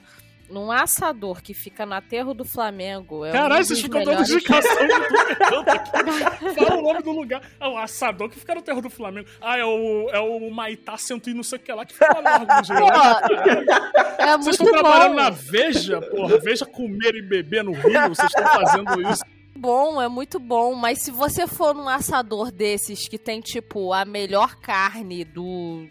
[0.52, 3.26] Num assador que fica no aterro do Flamengo.
[3.26, 4.94] É Caralho, um vocês ficam dando indicação de
[5.48, 6.54] tudo que é.
[6.54, 7.42] Fala o nome do lugar.
[7.60, 9.28] É o assador que fica no terro do Flamengo.
[9.40, 12.20] Ah, é o, é o Maitá cento e não sei o que lá que fica
[12.20, 12.46] lá no
[14.18, 15.16] é Vocês estão trabalhando bom.
[15.16, 16.38] na Veja, porra.
[16.40, 18.10] Veja comer e beber no Rio.
[18.10, 19.24] Vocês estão fazendo isso.
[19.56, 24.04] bom, é muito bom, mas se você for num assador desses que tem, tipo, a
[24.06, 25.88] melhor carne do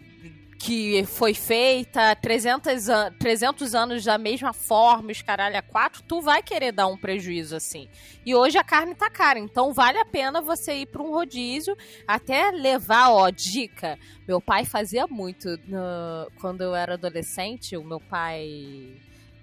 [0.63, 6.21] que foi feita 300, an 300 anos da mesma forma, os caralho a quatro, tu
[6.21, 7.89] vai querer dar um prejuízo assim.
[8.25, 11.75] E hoje a carne tá cara, então vale a pena você ir para um rodízio,
[12.07, 13.97] até levar, ó, dica.
[14.27, 18.97] Meu pai fazia muito no- quando eu era adolescente, o meu pai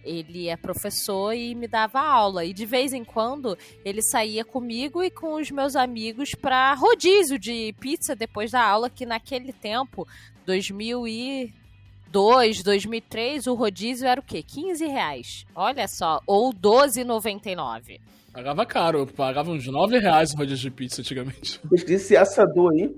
[0.04, 2.44] ele é professor e me dava aula.
[2.44, 7.38] E de vez em quando ele saía comigo e com os meus amigos para rodízio
[7.38, 10.06] de pizza depois da aula, que naquele tempo,
[10.48, 14.42] 2002, 2003, o rodízio era o quê?
[14.42, 15.44] 15 reais.
[15.54, 18.00] Olha só, ou 12,99.
[18.32, 19.00] Pagava caro.
[19.00, 21.60] Eu pagava uns 9 reais no rodízio de pizza antigamente.
[21.86, 22.96] Esse assador aí.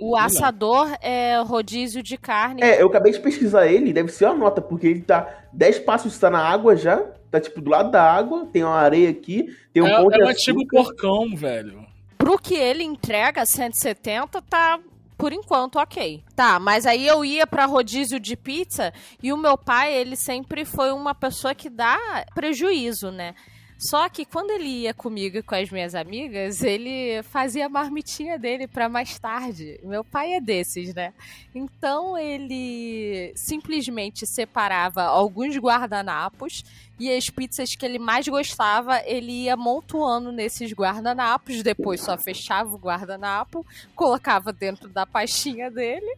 [0.00, 2.62] O assador é rodízio de carne.
[2.62, 6.12] É, eu acabei de pesquisar ele, deve ser uma nota, porque ele tá 10 passos,
[6.12, 6.98] está na água já,
[7.30, 10.00] tá tipo do lado da água, tem uma areia aqui, tem um é de é
[10.00, 10.30] um açúcar.
[10.30, 11.84] antigo porcão, velho.
[12.18, 14.80] Pro que ele entrega 170, tá
[15.26, 16.22] por enquanto ok.
[16.36, 20.64] Tá, mas aí eu ia pra rodízio de pizza e o meu pai, ele sempre
[20.64, 21.98] foi uma pessoa que dá
[22.32, 23.34] prejuízo, né?
[23.78, 28.38] Só que quando ele ia comigo e com as minhas amigas, ele fazia a marmitinha
[28.38, 29.78] dele pra mais tarde.
[29.82, 31.12] Meu pai é desses, né?
[31.54, 36.64] Então ele simplesmente separava alguns guardanapos
[36.98, 42.74] e as pizzas que ele mais gostava, ele ia montuando nesses guardanapos, depois só fechava
[42.74, 46.16] o guardanapo, colocava dentro da pastinha dele,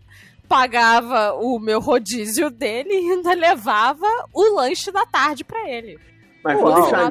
[0.49, 5.99] pagava o meu rodízio dele e ainda levava o lanche da tarde pra ele.
[6.43, 7.11] Mas vou deixar,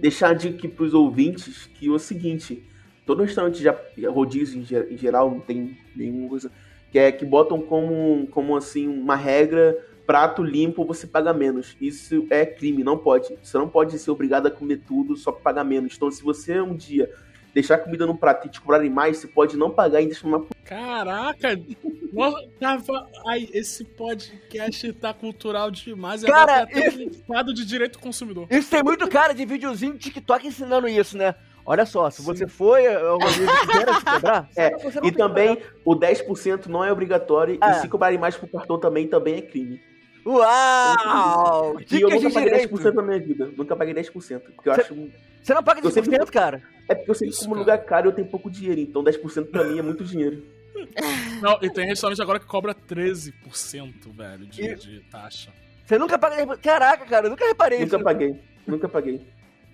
[0.00, 2.62] deixar a dica aqui pros ouvintes que é o seguinte,
[3.06, 3.76] todo restaurante já
[4.10, 6.50] rodízio em, ge- em geral, não tem nenhuma coisa,
[6.90, 9.76] que é que botam como, como assim, uma regra,
[10.06, 11.76] prato limpo você paga menos.
[11.80, 13.36] Isso é crime, não pode.
[13.42, 15.94] Você não pode ser obrigado a comer tudo só pra pagar menos.
[15.96, 17.10] Então se você um dia
[17.54, 20.42] deixar comida no prato e te cobrarem mais, você pode não pagar e ainda chamar
[20.64, 21.58] Caraca!
[22.12, 23.08] Nossa, tava.
[23.26, 26.22] Ai, esse podcast tá cultural demais.
[26.24, 28.46] Cara, até um estado de direito do consumidor.
[28.50, 31.34] Isso tem muito cara de videozinho do TikTok ensinando isso, né?
[31.64, 35.94] Olha só, se você foi ao rodízio inteiro se quebrar, É, você E também o
[35.94, 37.70] 10% não é obrigatório Ah.
[37.70, 39.80] e se cobrarem mais pro cartão também, também é crime.
[40.24, 41.78] Uau!
[41.78, 42.76] E eu Dicas de nunca paguei direito.
[42.76, 43.52] 10% na minha vida.
[43.56, 44.40] Nunca paguei 10%.
[44.54, 45.10] Porque eu Cê- acho.
[45.42, 46.62] Você não paga Eu sempre- 10%, cara.
[46.88, 47.60] É porque eu sempre Isso, como cara.
[47.60, 48.80] lugar caro e eu tenho pouco dinheiro.
[48.80, 50.42] Então 10% pra mim é muito dinheiro.
[51.42, 55.50] Não, e tem restaurante agora que cobra 13%, velho, de, E- de taxa.
[55.84, 56.58] Você nunca paga 10%.
[56.62, 58.04] Caraca, cara, eu nunca reparei Nunca isso.
[58.04, 58.40] paguei.
[58.66, 59.20] Nunca paguei.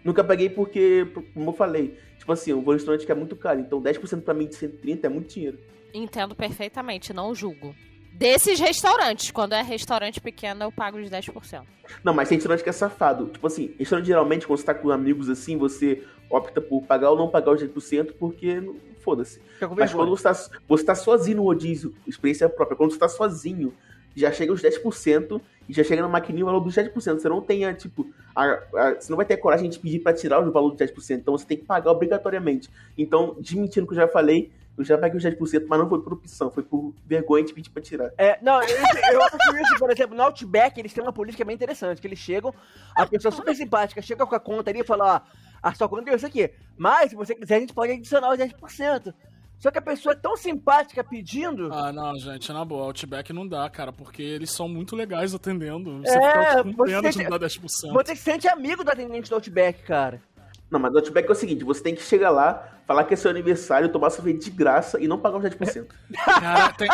[0.04, 3.36] Nunca paguei porque, como eu falei, tipo assim, eu vou em restaurante que é muito
[3.36, 3.60] caro.
[3.60, 5.58] Então 10% pra mim de 130 é muito dinheiro.
[5.92, 7.74] Entendo perfeitamente, não julgo.
[8.18, 11.62] Desses restaurantes, quando é restaurante pequeno, eu pago os 10%.
[12.02, 13.26] Não, mas tem restaurante que é safado.
[13.26, 17.16] Tipo assim, restaurante geralmente, quando você tá com amigos assim, você opta por pagar ou
[17.16, 19.40] não pagar os 10% porque não- foda-se.
[19.76, 23.72] Mas quando você tá, você tá sozinho no rodízio, experiência própria, quando você tá sozinho,
[24.16, 27.20] já chega os 10% e já chega na maquininha o valor dos 10%.
[27.20, 28.04] Você não tem, a, tipo,
[28.34, 28.42] a,
[28.74, 31.20] a- você não vai ter a coragem de pedir pra tirar o valor dos 10%.
[31.20, 32.68] Então você tem que pagar obrigatoriamente.
[32.98, 36.00] Então, desmentindo o que eu já falei, eu já paguei os 10%, mas não foi
[36.02, 38.10] por opção, foi por vergonha de pedir pra tirar.
[38.16, 38.76] É, não, eu,
[39.12, 42.18] eu acho isso, por exemplo, no Outback eles têm uma política bem interessante, que eles
[42.18, 42.54] chegam,
[42.94, 45.20] a pessoa super simpática chega com a conta ali e fala, ó,
[45.62, 48.38] a sua conta é isso aqui, mas se você quiser a gente pode adicionar os
[48.38, 49.12] 10%.
[49.58, 51.68] Só que a pessoa é tão simpática pedindo...
[51.72, 55.98] Ah, não, gente, na boa, Outback não dá, cara, porque eles são muito legais atendendo.
[55.98, 57.92] Você É, fica com você pena de dar 10%.
[57.92, 60.22] Você se sente amigo do atendente do Outback, cara.
[60.70, 63.16] Não, mas o Outback é o seguinte, você tem que chegar lá, falar que é
[63.16, 65.86] seu aniversário, tomar sorvete de graça e não pagar os 10%.
[66.24, 66.88] Cara, tem.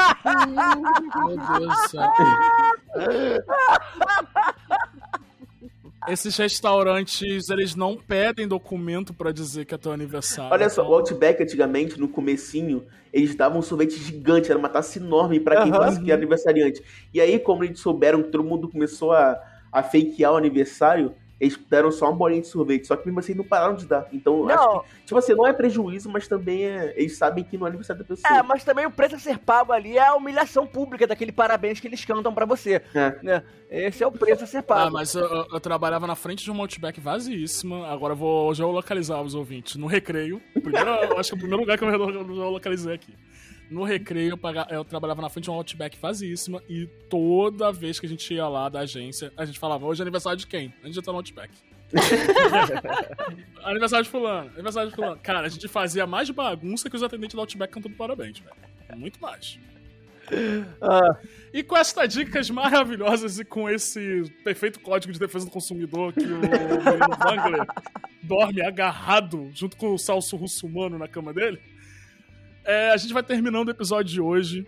[1.27, 2.13] Meu Deus do céu.
[6.07, 10.53] Esses restaurantes, eles não pedem documento pra dizer que é teu aniversário.
[10.53, 14.69] Olha só, então- o Outback antigamente, no comecinho, eles davam um sorvete gigante, era uma
[14.69, 15.81] taça enorme pra quem Aham.
[15.81, 16.83] falasse que era aniversariante.
[17.13, 19.41] E aí, como eles souberam que todo mundo começou a,
[19.73, 22.87] a fakear o aniversário, eles deram só uma bolinha de sorvete.
[22.87, 24.07] Só que mesmo assim não pararam de dar.
[24.13, 24.55] Então, Não.
[24.55, 27.69] acho que, tipo assim, não é prejuízo, mas também é, eles sabem que não é
[27.71, 28.37] aniversário da pessoa.
[28.39, 31.81] É, mas também o preço a ser pago ali é a humilhação pública daquele parabéns
[31.81, 32.81] que eles cantam pra você.
[32.95, 33.19] É.
[33.23, 33.43] Né?
[33.69, 34.89] Esse é o preço a ser pago.
[34.89, 37.87] Ah, mas eu, eu- trabalhava na frente de uma Outback vazíssima.
[37.89, 39.77] Agora eu vou geolocalizar os ouvintes.
[39.77, 40.41] No recreio.
[40.53, 43.13] Primeiro, acho que é o primeiro lugar que eu geolocalizei aqui.
[43.75, 44.39] No recreio,
[44.71, 46.63] eu, trabalhava na frente de uma Outback vazíssima.
[46.69, 50.05] E toda vez que a gente ia lá da agência, a gente falava: hoje é
[50.05, 50.73] aniversário de quem?
[50.81, 51.53] A gente já tá no Outback.
[53.65, 55.19] aniversário de Fulano, aniversário de Fulano.
[55.21, 58.55] Cara, a gente fazia mais bagunça que os atendentes da Outback cantando parabéns, velho.
[58.97, 59.59] Muito mais.
[60.81, 61.19] Ah,
[61.53, 66.25] E com estas dicas maravilhosas e com esse perfeito código de defesa do consumidor que
[66.25, 67.67] o Wangler
[68.23, 71.61] dorme agarrado junto com o salso russomano na cama dele,
[72.65, 74.67] é, a gente vai terminando o episódio de hoje.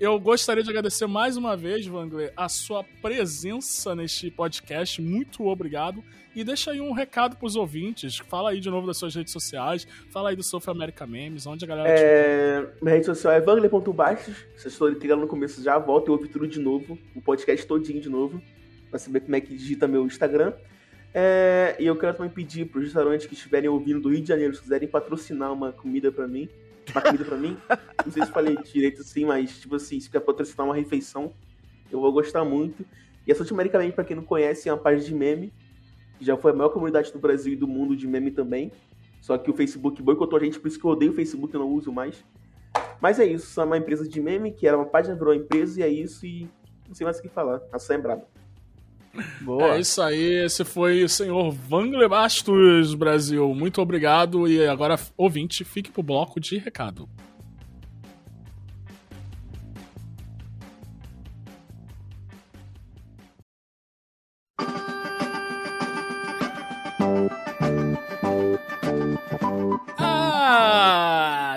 [0.00, 5.02] Eu gostaria de agradecer mais uma vez, Wangler, a sua presença neste podcast.
[5.02, 6.04] Muito obrigado.
[6.36, 8.18] E deixa aí um recado pros ouvintes.
[8.18, 9.88] Fala aí de novo das suas redes sociais.
[10.12, 13.40] Fala aí do South America Memes, onde a galera te É, minha rede social é
[13.40, 14.36] vangler.bastos.
[14.56, 16.96] Se estou ligando no começo, já volta e ouve tudo de novo.
[17.16, 18.40] O podcast todinho de novo.
[18.88, 20.52] Pra saber como é que digita meu Instagram.
[21.12, 24.28] É, e eu quero também pedir para os restaurantes que estiverem ouvindo do Rio de
[24.28, 26.48] Janeiro, se quiserem patrocinar uma comida pra mim.
[26.92, 27.56] Uma comida pra mim.
[28.04, 31.32] Não sei se falei direito assim, mas tipo assim, se quiser patrocinar uma refeição,
[31.90, 32.84] eu vou gostar muito.
[33.26, 35.52] E a South America Meme, pra quem não conhece, é uma página de meme.
[36.18, 38.72] que Já foi a maior comunidade do Brasil e do mundo de meme também.
[39.20, 41.60] Só que o Facebook boicotou a gente, por isso que eu odeio o Facebook, eu
[41.60, 42.24] não uso mais.
[43.00, 45.80] Mas é isso, é uma empresa de meme, que era uma página, virou uma empresa,
[45.80, 46.48] e é isso, e
[46.86, 47.60] não sei mais o que falar.
[47.72, 48.37] A Sam é braba.
[49.40, 49.76] Boa.
[49.76, 53.54] É isso aí, esse foi o senhor Wangler Bastos, Brasil.
[53.54, 54.48] Muito obrigado.
[54.48, 57.08] E agora, ouvinte, fique pro bloco de recado.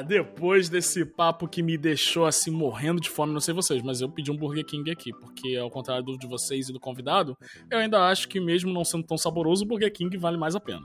[0.02, 4.02] Ah, depois desse papo que me deixou assim morrendo de fome, não sei vocês, mas
[4.02, 7.38] eu pedi um Burger King aqui, porque ao contrário do de vocês e do convidado,
[7.69, 10.60] eu ainda acho que mesmo não sendo tão saboroso, o Burger King vale mais a
[10.60, 10.82] pena.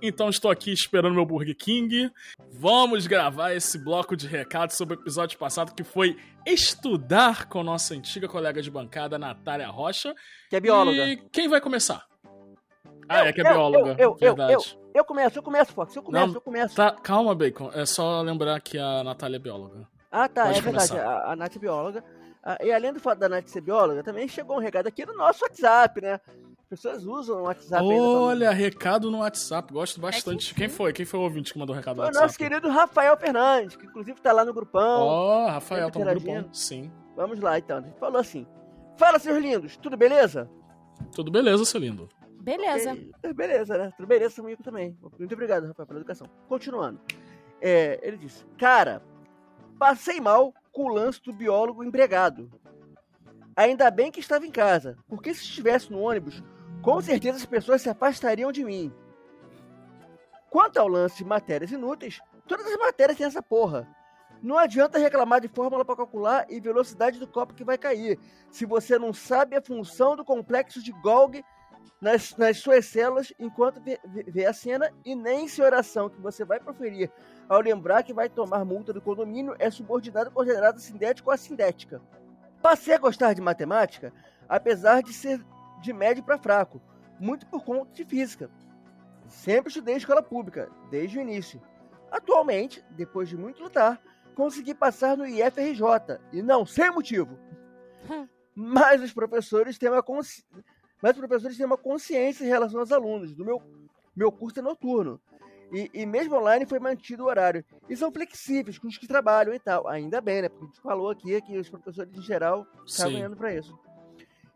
[0.00, 2.10] Então estou aqui esperando meu Burger King.
[2.52, 6.16] Vamos gravar esse bloco de recados sobre o episódio passado que foi
[6.46, 10.14] estudar com nossa antiga colega de bancada, Natália Rocha.
[10.48, 11.08] Que é bióloga.
[11.08, 12.06] E quem vai começar?
[13.08, 13.96] Ah, é que é Eu, bióloga.
[13.98, 14.79] Eu, eu, verdade.
[14.94, 15.94] Eu, começo, eu começo, Fox.
[15.96, 16.74] Eu começo, Não, eu começo.
[16.76, 17.70] Tá, calma, Bacon.
[17.74, 19.86] É só lembrar que a Natália é bióloga.
[20.10, 20.88] Ah, tá, Pode é verdade.
[20.90, 21.06] começar.
[21.08, 22.04] A, a Nath é bióloga.
[22.42, 25.14] Ah, e além do fato da Nath ser bióloga, também chegou um recado aqui no
[25.16, 26.18] nosso WhatsApp, né?
[26.58, 29.72] As pessoas usam o WhatsApp pra- Olha, recado no WhatsApp.
[29.72, 30.54] Gosto bastante.
[30.54, 30.92] que Quem foi?
[30.92, 32.44] Quem foi o ouvinte que mandou recado no Foi o nosso WhatsApp?
[32.44, 35.02] querido Rafael Fernandes, que inclusive tá lá no grupão.
[35.02, 36.48] Ó, Rafael, sempre tá no grupão.
[36.54, 36.90] Sim.
[37.16, 37.78] Vamos lá, então.
[37.78, 38.46] Ele falou assim:
[38.96, 40.48] Fala, seus lindos, tudo beleza?
[41.14, 42.08] Tudo beleza, seu lindo.
[42.40, 42.96] Beleza.
[43.22, 43.92] É, Beleza, né?
[43.96, 44.96] Tudo beleza comigo também.
[45.18, 46.26] Muito obrigado, Rafael, pela educação.
[46.48, 47.00] Continuando.
[47.60, 49.02] É, ele disse: Cara,
[49.78, 52.50] passei mal com o lance do biólogo embregado.
[53.54, 56.42] Ainda bem que estava em casa, porque se estivesse no ônibus,
[56.80, 58.92] com certeza as pessoas se afastariam de mim.
[60.48, 63.86] Quanto ao lance de matérias inúteis, todas as matérias têm essa porra.
[64.42, 68.18] Não adianta reclamar de fórmula para calcular e velocidade do copo que vai cair,
[68.50, 71.44] se você não sabe a função do complexo de Golgi
[72.00, 76.44] nas, nas suas células enquanto vê, vê- a cena e nem se oração que você
[76.44, 77.10] vai proferir
[77.48, 82.00] ao lembrar que vai tomar multa do condomínio é subordinada à coordenada sintética ou assindética.
[82.62, 84.12] Passei a gostar de matemática,
[84.48, 85.44] apesar de ser
[85.82, 86.80] de médio para fraco,
[87.18, 88.50] muito por conta de física.
[89.26, 91.60] Sempre estudei escola pública, desde o início.
[92.10, 94.00] Atualmente, depois de muito lutar,
[94.34, 97.38] consegui passar no IFRJ, e não sem motivo.
[98.54, 100.44] mas os professores têm uma consci...
[101.02, 103.34] mas os professores têm uma consciência em relação aos alunos.
[103.34, 103.62] Do meu,
[104.14, 105.20] meu curso é noturno.
[105.72, 107.64] E, e mesmo online foi mantido o horário.
[107.88, 109.86] E são flexíveis com os que trabalham e tal.
[109.86, 110.48] Ainda bem, né?
[110.48, 113.18] Porque a gente falou aqui que os professores em geral estavam Sim.
[113.18, 113.78] ganhando pra isso.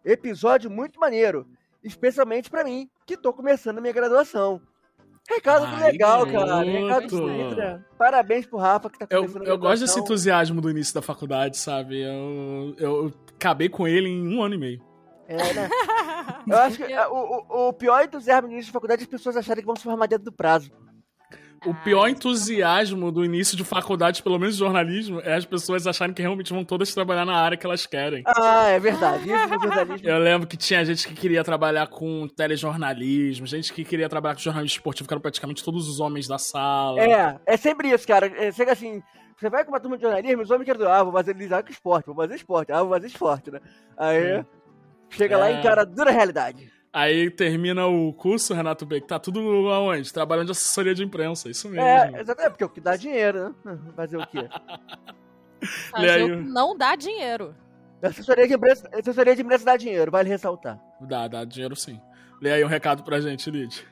[0.05, 1.47] Episódio muito maneiro.
[1.83, 4.61] Especialmente pra mim, que tô começando a minha graduação.
[5.29, 6.63] Recado Ai, legal, cara.
[6.63, 7.87] Recado extra.
[7.97, 11.01] Parabéns pro Rafa que tá Eu, começando a eu gosto desse entusiasmo do início da
[11.01, 12.03] faculdade, sabe?
[12.03, 14.94] Eu, eu acabei com ele em um ano e meio.
[15.29, 15.69] É, né?
[16.47, 19.11] Eu acho que é, o, o, o pior entusiasmo no início de faculdade é as
[19.11, 20.71] pessoas acharem que vão se formar dentro do prazo.
[21.67, 25.47] O Ah, pior isso- entusiasmo do início de faculdade, pelo menos de jornalismo, é as
[25.47, 28.23] pessoas acharem que realmente vão todas trabalhar na área que elas querem.
[28.27, 29.25] Ah, é verdade.
[29.33, 30.07] Isso no jornalismo.
[30.07, 34.43] Eu lembro que tinha gente que queria trabalhar com telejornalismo, gente que queria trabalhar com
[34.43, 37.01] jornalismo esportivo, que eram praticamente todos os homens da sala.
[37.01, 38.27] É, é sempre isso, cara.
[38.27, 39.03] É, chega assim,
[39.39, 41.71] você vai com uma turma de jornalismo, os homens querem, ah, vou fazer eles com
[41.73, 43.61] esporte, vou fazer esporte, ah, vou fazer esporte, né?
[43.97, 44.47] Aí, É.
[45.17, 45.55] chega lá É.
[45.55, 46.73] e encara a dura realidade.
[46.93, 50.13] Aí termina o curso, Renato Beck, tá tudo aonde?
[50.13, 51.85] Trabalhando de assessoria de imprensa, isso mesmo.
[51.85, 53.79] É, exatamente, porque é o que dá dinheiro, né?
[53.97, 54.49] Fazer o quê?
[55.91, 57.55] Fazer o que não dá dinheiro.
[58.03, 60.79] Assessoria de imprensa, assessoria de imprensa dá dinheiro, vale ressaltar.
[61.01, 61.99] Dá, dá dinheiro sim.
[62.41, 63.85] Lê aí um recado pra gente, Lid.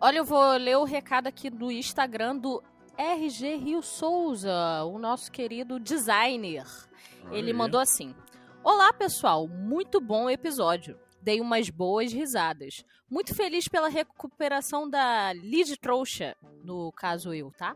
[0.00, 2.60] Olha, eu vou ler o recado aqui do Instagram do
[2.98, 6.66] RG Rio Souza, o nosso querido designer.
[7.30, 8.12] Ele mandou assim:
[8.64, 10.96] Olá, pessoal, muito bom episódio.
[11.20, 12.84] Dei umas boas risadas.
[13.10, 17.74] Muito feliz pela recuperação da Lid Trouxa, no caso eu, tá?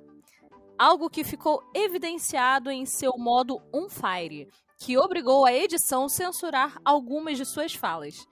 [0.79, 4.49] Algo que ficou evidenciado em seu modo on fire,
[4.79, 8.25] que obrigou a edição censurar algumas de suas falas.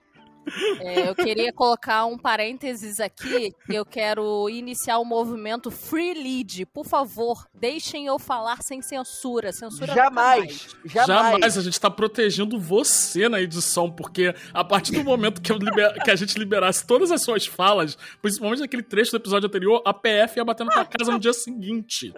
[0.81, 6.65] É, eu queria colocar um parênteses aqui, eu quero iniciar o movimento Free Lead.
[6.67, 9.51] Por favor, deixem eu falar sem censura.
[9.51, 9.93] Censura.
[9.93, 11.07] Jamais, jamais.
[11.07, 15.57] Jamais a gente tá protegendo você na edição, porque a partir do momento que, eu
[15.57, 19.81] liber- que a gente liberasse todas as suas falas, principalmente naquele trecho do episódio anterior,
[19.85, 22.13] a PF ia bater na casa no dia seguinte.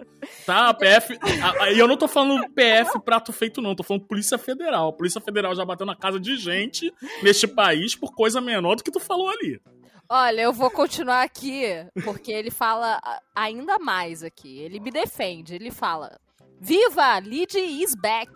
[0.46, 0.68] Tá?
[0.68, 1.18] A PF.
[1.74, 3.74] E eu não tô falando PF prato feito, não.
[3.74, 4.88] Tô falando Polícia Federal.
[4.88, 6.92] A Polícia Federal já bateu na casa de gente
[7.22, 9.62] neste país por coisa menor do que tu falou ali.
[10.08, 11.62] Olha, eu vou continuar aqui,
[12.04, 13.00] porque ele fala
[13.32, 14.58] ainda mais aqui.
[14.58, 15.54] Ele me defende.
[15.54, 16.18] Ele fala:
[16.60, 17.20] Viva!
[17.20, 18.32] Lid is back!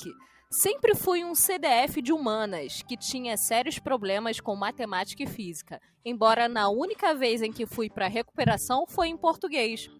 [0.49, 6.49] Sempre fui um CDF de humanas que tinha sérios problemas com matemática e física, embora
[6.49, 9.91] na única vez em que fui para recuperação foi em português.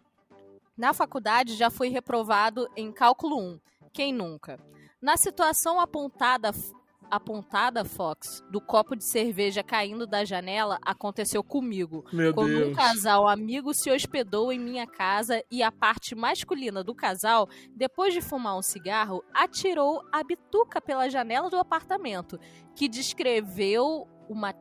[0.77, 3.61] Na faculdade já fui reprovado em cálculo 1.
[3.93, 4.61] Quem nunca?
[5.01, 6.53] Na situação apontada
[7.13, 12.07] apontada, Fox, do copo de cerveja caindo da janela, aconteceu comigo.
[12.11, 12.77] Meu Quando um Deus.
[12.77, 18.23] casal amigo se hospedou em minha casa e a parte masculina do casal, depois de
[18.23, 22.39] fumar um cigarro, atirou a bituca pela janela do apartamento,
[22.75, 24.55] que descreveu uma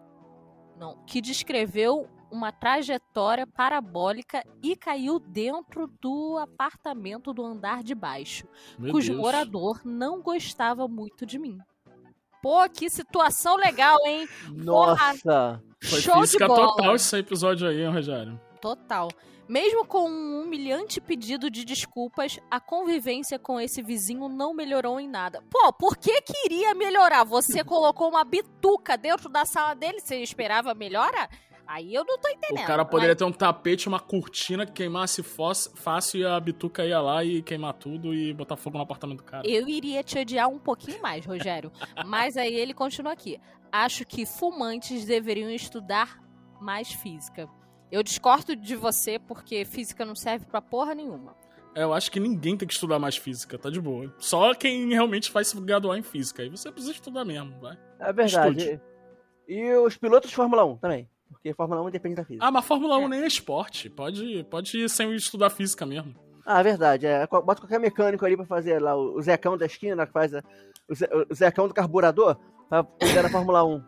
[0.78, 8.48] não, que descreveu uma trajetória parabólica e caiu dentro do apartamento do andar de baixo,
[8.80, 9.22] Meu cujo Deus.
[9.22, 11.60] morador não gostava muito de mim.
[12.42, 14.28] Pô, que situação legal, hein?
[14.50, 15.62] Nossa.
[15.84, 16.68] Foi Show de bola.
[16.68, 18.40] total esse episódio aí, hein, Rogério?
[18.60, 19.10] Total.
[19.48, 25.10] Mesmo com um humilhante pedido de desculpas, a convivência com esse vizinho não melhorou em
[25.10, 25.44] nada.
[25.50, 27.26] Pô, por que que iria melhorar?
[27.26, 31.30] Você colocou uma bituca dentro da sala dele, você esperava melhora?
[31.72, 32.66] Aí eu não tô entendendo.
[32.66, 37.00] O cara poderia ter um tapete, uma cortina que queimasse fácil e a bituca ia
[37.00, 39.48] lá e queimar tudo e botar fogo no apartamento do cara.
[39.48, 41.72] Eu iria te odiar um pouquinho mais, Rogério.
[42.06, 43.40] Mas aí ele continua aqui.
[43.72, 46.22] Acho que fumantes deveriam estudar
[46.60, 47.48] mais física.
[47.90, 51.38] Eu discordo de você porque física não serve pra porra nenhuma.
[51.74, 54.14] É, Eu acho que ninguém tem que estudar mais física, tá de boa.
[54.18, 56.44] Só quem realmente vai se graduar em física.
[56.44, 57.78] Aí você precisa estudar mesmo, vai.
[57.98, 58.60] É verdade.
[58.60, 58.82] Estude.
[59.48, 61.10] E os pilotos de Fórmula 1 também.
[61.32, 62.46] Porque Fórmula 1 depende da física.
[62.46, 63.90] Ah, mas Fórmula 1 nem é esporte.
[63.90, 66.14] Pode, pode ir sem estudar física mesmo.
[66.46, 67.06] Ah, verdade.
[67.08, 70.44] É, bota qualquer mecânico ali pra fazer lá o Zecão da esquina, que faz a-
[70.90, 72.38] o, Ze- o Zecão do carburador,
[72.70, 73.82] pra cuidar da Fórmula 1.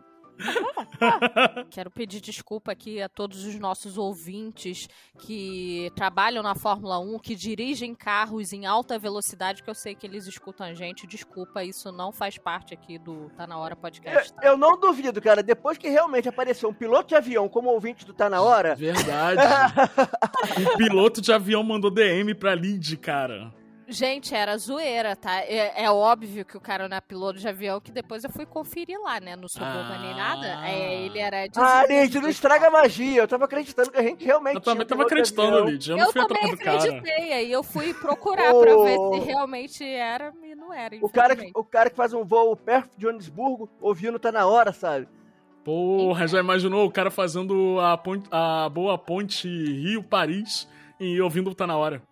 [1.70, 7.34] Quero pedir desculpa aqui a todos os nossos ouvintes que trabalham na Fórmula 1, que
[7.34, 11.06] dirigem carros em alta velocidade, que eu sei que eles escutam a gente.
[11.06, 14.32] Desculpa, isso não faz parte aqui do Tá Na Hora Podcast.
[14.42, 18.04] Eu, eu não duvido, cara, depois que realmente apareceu um piloto de avião como ouvinte
[18.04, 19.40] do Tá Na Hora, Verdade.
[20.58, 23.52] um piloto de avião mandou DM pra Lid, cara.
[23.86, 25.40] Gente, era zoeira, tá?
[25.40, 28.46] É, é óbvio que o cara não é piloto de avião, que depois eu fui
[28.46, 29.36] conferir lá, né?
[29.36, 30.66] Não sububa nem nada.
[30.66, 31.58] É, ele era de.
[31.60, 33.22] ah, gente, não estraga a magia.
[33.22, 35.64] Eu tava acreditando que a gente realmente Eu também tinha tava acreditando.
[35.70, 35.90] Lid.
[35.90, 40.32] Eu não Eu fui também acreditei, aí eu fui procurar pra ver se realmente era
[40.42, 43.68] e não era, O cara, que, o cara que faz um voo perto de Joanesburgo,
[43.80, 45.06] ouvindo tá na hora, sabe?
[45.64, 50.68] Porra, já imaginou o cara fazendo a, ponte- a boa ponte Rio-Paris
[51.00, 52.02] e ouvindo Tá Na Hora?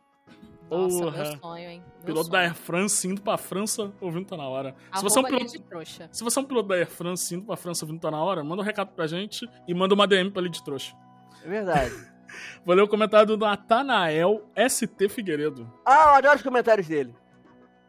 [0.78, 1.22] Nossa, Porra.
[1.24, 1.84] meu sonho, hein?
[1.98, 2.32] Meu Piloto sonho.
[2.32, 4.74] da Air France indo pra França ouvindo Tá Na Hora.
[4.94, 7.44] Se você, é um Arroba piloto, se você é um piloto da Air France indo
[7.46, 10.30] pra França ouvindo Tá Na Hora, manda um recado pra gente e manda uma DM
[10.30, 10.94] pra Lid Trouxa.
[11.44, 11.92] É verdade.
[12.64, 15.70] Vou ler o comentário do Natanael ST Figueiredo.
[15.84, 17.14] ah, eu adoro os comentários dele.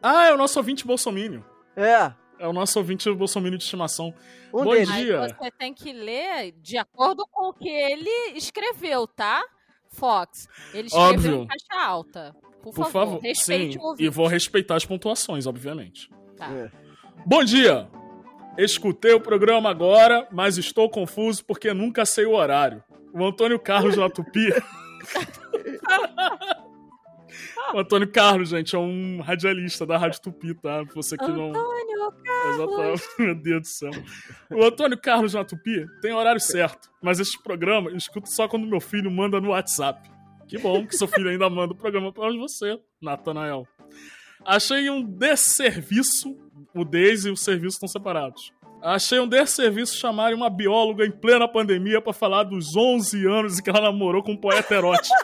[0.02, 1.42] Ah, é o nosso ouvinte bolsomínio.
[1.74, 4.12] É, É o nosso ouvinte bolsomínio de estimação.
[4.52, 4.92] um Bom deles.
[4.92, 5.20] dia.
[5.20, 9.42] Mas você tem que ler de acordo com o que ele escreveu, tá?
[9.88, 10.46] Fox.
[10.74, 11.34] Ele escreveu Óbvio.
[11.42, 12.36] em caixa alta.
[12.64, 13.20] Por, Por favor, favor.
[13.22, 14.08] respeite Sim, o e ouvinte.
[14.08, 16.10] vou respeitar as pontuações, obviamente.
[16.36, 16.50] Tá.
[16.50, 16.70] É.
[17.26, 17.88] Bom dia!
[18.56, 22.82] Escutei o programa agora, mas estou confuso porque nunca sei o horário.
[23.12, 24.48] O Antônio Carlos da Tupi.
[27.74, 30.82] o Antônio Carlos, gente, é um radialista da Rádio Tupi, tá?
[30.94, 31.50] Você que não.
[31.50, 32.54] Antônio Carlos.
[32.54, 33.02] Exatamente.
[33.18, 33.90] Meu Deus do céu.
[34.50, 38.66] O Antônio Carlos na Tupi tem horário certo, mas este programa eu escuto só quando
[38.66, 40.13] meu filho manda no WhatsApp.
[40.46, 43.66] Que bom que seu filho ainda manda o programa pra você, Natanael.
[44.44, 46.36] Achei um desserviço,
[46.74, 48.52] o Deise e o serviço estão separados.
[48.82, 53.62] Achei um desserviço chamarem uma bióloga em plena pandemia pra falar dos 11 anos em
[53.62, 55.14] que ela namorou com um poeta erótico.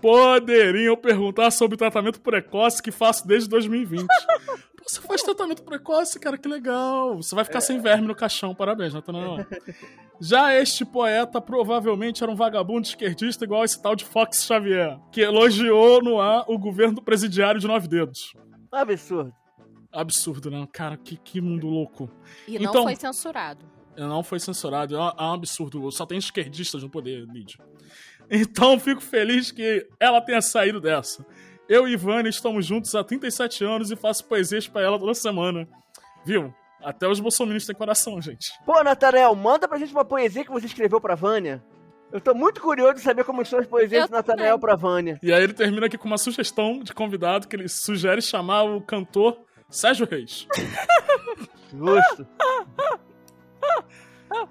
[0.00, 4.04] Poderiam perguntar sobre tratamento precoce que faço desde 2020.
[4.86, 7.16] Você faz tratamento precoce, cara, que legal.
[7.16, 9.46] Você vai ficar sem verme no caixão, parabéns, Natanael.
[10.20, 15.20] Já este poeta provavelmente era um vagabundo esquerdista igual esse tal de Fox Xavier, que
[15.20, 18.32] elogiou no ar o governo do presidiário de nove dedos.
[18.70, 19.32] Absurdo.
[19.92, 20.66] Absurdo, né?
[20.72, 22.10] Cara, que, que mundo louco.
[22.46, 23.64] E não Então- foi censurado.
[23.96, 25.90] Não foi censurado, é um- é um absurdo.
[25.90, 27.58] Só tem esquerdistas no poder, Lídia.
[28.30, 31.26] Então fico feliz que ela tenha saído dessa.
[31.68, 35.66] Eu e Ivane estamos juntos há 37 anos e faço poesias pra ela toda semana.
[36.24, 36.52] Viu?
[36.82, 38.50] Até os bolsominions têm coração, gente.
[38.66, 41.62] Pô, Natanel, manda pra gente uma poesia que você escreveu pra Vânia.
[42.12, 45.18] Eu tô muito curioso de saber como são as poesias do Natanel pra Vânia.
[45.22, 48.82] E aí ele termina aqui com uma sugestão de convidado que ele sugere chamar o
[48.82, 49.38] cantor
[49.70, 50.46] Sérgio Reis.
[51.72, 52.26] Justo.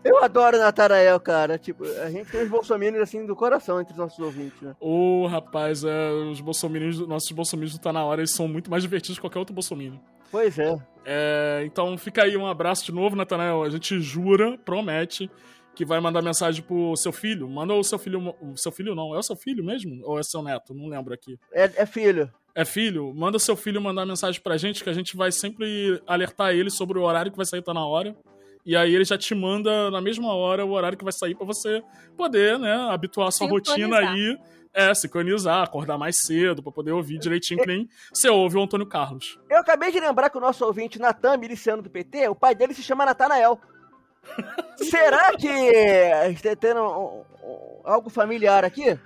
[0.04, 1.58] Eu adoro o Natanael, cara.
[1.58, 4.76] Tipo, a gente tem os bolsominions assim do coração entre os nossos ouvintes, né?
[4.80, 8.84] Ô, rapaz, é, os bolsominions, nossos bolsominions do Tá Na Hora, eles são muito mais
[8.84, 9.98] divertidos que qualquer outro bolsominion.
[10.32, 10.78] Pois é.
[11.06, 13.64] É, então fica aí um abraço de novo, Natanael.
[13.64, 15.30] A gente jura, promete,
[15.76, 17.50] que vai mandar mensagem pro seu filho.
[17.50, 18.34] Manda o seu filho.
[18.42, 20.02] O seu filho não, é o seu filho mesmo?
[20.06, 20.74] Ou é seu neto?
[20.74, 21.38] Não lembro aqui.
[21.52, 22.32] É, é filho.
[22.54, 23.14] É filho?
[23.14, 27.00] Manda seu filho mandar mensagem pra gente, que a gente vai sempre alertar ele sobre
[27.00, 28.16] o horário que vai sair Tá Na Hora.
[28.66, 31.46] E aí ele já te manda na mesma hora o horário que vai sair pra
[31.46, 31.82] você
[32.16, 34.38] poder, né, habituar a sua rotina aí.
[34.74, 38.86] É, sincronizar, acordar mais cedo pra poder ouvir direitinho que nem você ouve o Antônio
[38.88, 39.38] Carlos.
[39.50, 42.74] Eu acabei de lembrar que o nosso ouvinte, Natan Miliciano do PT, o pai dele
[42.74, 43.60] se chama Natanael.
[44.78, 48.98] Será que está tendo um- um- algo familiar aqui?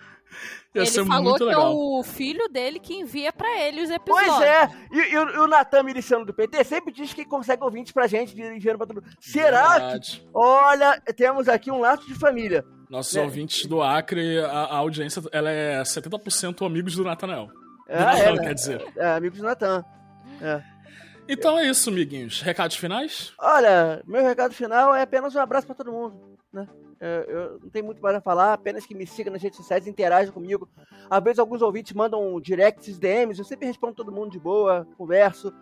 [0.75, 1.71] Ele falou que legal.
[1.71, 4.35] é o filho dele que envia pra ele os episódios.
[4.35, 7.63] Pois é, e, e o, e o Natan Miliciano do PT sempre diz que consegue
[7.63, 9.15] ouvintes pra gente, dirigindo pra todo mundo.
[9.19, 9.79] Será que.
[9.79, 10.27] Verdade.
[10.33, 12.65] Olha, temos aqui um laço de família.
[12.89, 13.21] Nossos né?
[13.23, 17.49] ouvintes do Acre, a, a audiência ela é 70% amigos do Natanael.
[17.87, 18.43] É, Do Natanael, é, né?
[18.43, 18.93] quer dizer.
[18.97, 19.83] É, amigos do Natan.
[20.41, 20.61] É.
[21.27, 22.41] Então é isso, amiguinhos.
[22.41, 23.33] Recados finais?
[23.39, 26.67] Olha, meu recado final é apenas um abraço pra todo mundo, né?
[27.05, 29.85] Eu, eu não tenho muito mais a falar, apenas que me siga nas redes sociais,
[29.85, 30.67] interajam comigo.
[31.09, 35.53] Às vezes alguns ouvintes mandam directs, DMs, eu sempre respondo todo mundo de boa, converso,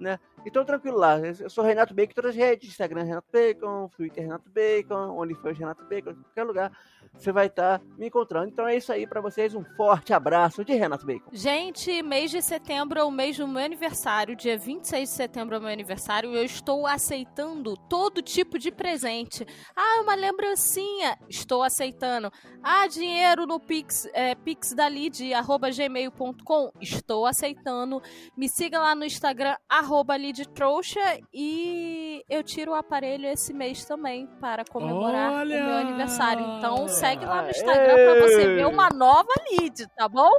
[0.00, 0.18] né?
[0.44, 4.24] Então tranquilo lá, eu sou Renato Bacon em todas as redes, Instagram Renato Bacon, Twitter
[4.24, 6.72] Renato Bacon, OnlyFans Renato Bacon, qualquer lugar
[7.12, 8.48] você vai estar me encontrando.
[8.48, 11.28] Então é isso aí pra vocês, um forte abraço de Renato Bacon.
[11.32, 14.36] Gente, mês de setembro é o mês do meu aniversário.
[14.36, 16.34] Dia 26 de setembro é o meu aniversário.
[16.34, 19.46] Eu estou aceitando todo tipo de presente.
[19.76, 21.18] Ah, uma lembrancinha.
[21.28, 22.30] Estou aceitando.
[22.62, 26.70] Ah, dinheiro no Pix, é, Pix da Lid, arroba gmail.com.
[26.80, 28.00] Estou aceitando.
[28.36, 31.00] Me siga lá no Instagram, arroba Lidtrouxa.
[31.32, 35.62] E eu tiro o aparelho esse mês também para comemorar Olha!
[35.62, 36.44] o meu aniversário.
[36.56, 37.50] Então segue lá no!
[37.50, 40.30] Instagram para você ver uma nova Lid, tá bom?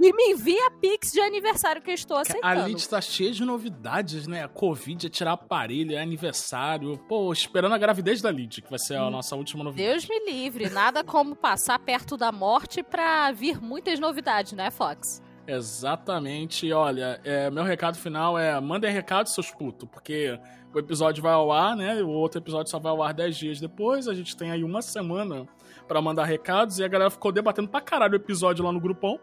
[0.00, 2.66] E me envia Pix de aniversário que eu estou A aceitando.
[2.66, 4.42] Lid tá cheia de novidades, né?
[4.42, 6.98] A Covid é tirar aparelho, é aniversário.
[7.08, 9.88] Pô, esperando a gravidez da Lid, que vai ser a nossa última novidade.
[9.88, 15.22] Deus me livre, nada como passar perto da morte pra vir muitas novidades, né, Fox?
[15.46, 16.72] Exatamente.
[16.72, 20.38] Olha, é, meu recado final é: mandem recado, seus putos, porque
[20.72, 22.02] o episódio vai ao ar, né?
[22.02, 24.08] O outro episódio só vai ao ar 10 dias depois.
[24.08, 25.46] A gente tem aí uma semana
[25.86, 29.18] pra mandar recados e a galera ficou debatendo pra caralho o episódio lá no grupão.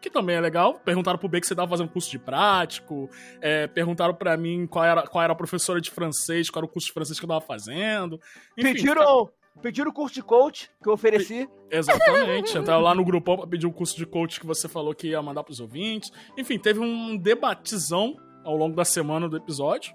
[0.00, 0.74] que também é legal.
[0.84, 3.08] Perguntaram pro B que você tava fazendo curso de prático.
[3.40, 6.68] é, perguntaram pra mim qual era, qual era a professora de francês, qual era o
[6.72, 8.20] curso de francês que eu tava fazendo.
[8.56, 9.30] Enfim, Pediram,
[9.62, 11.48] pediram o curso de coach que eu ofereci.
[11.70, 12.56] Exatamente.
[12.56, 15.22] Entraram lá no grupão pra pedir o curso de coach que você falou que ia
[15.22, 16.10] mandar pros ouvintes.
[16.36, 19.94] Enfim, teve um debatizão ao longo da semana do episódio.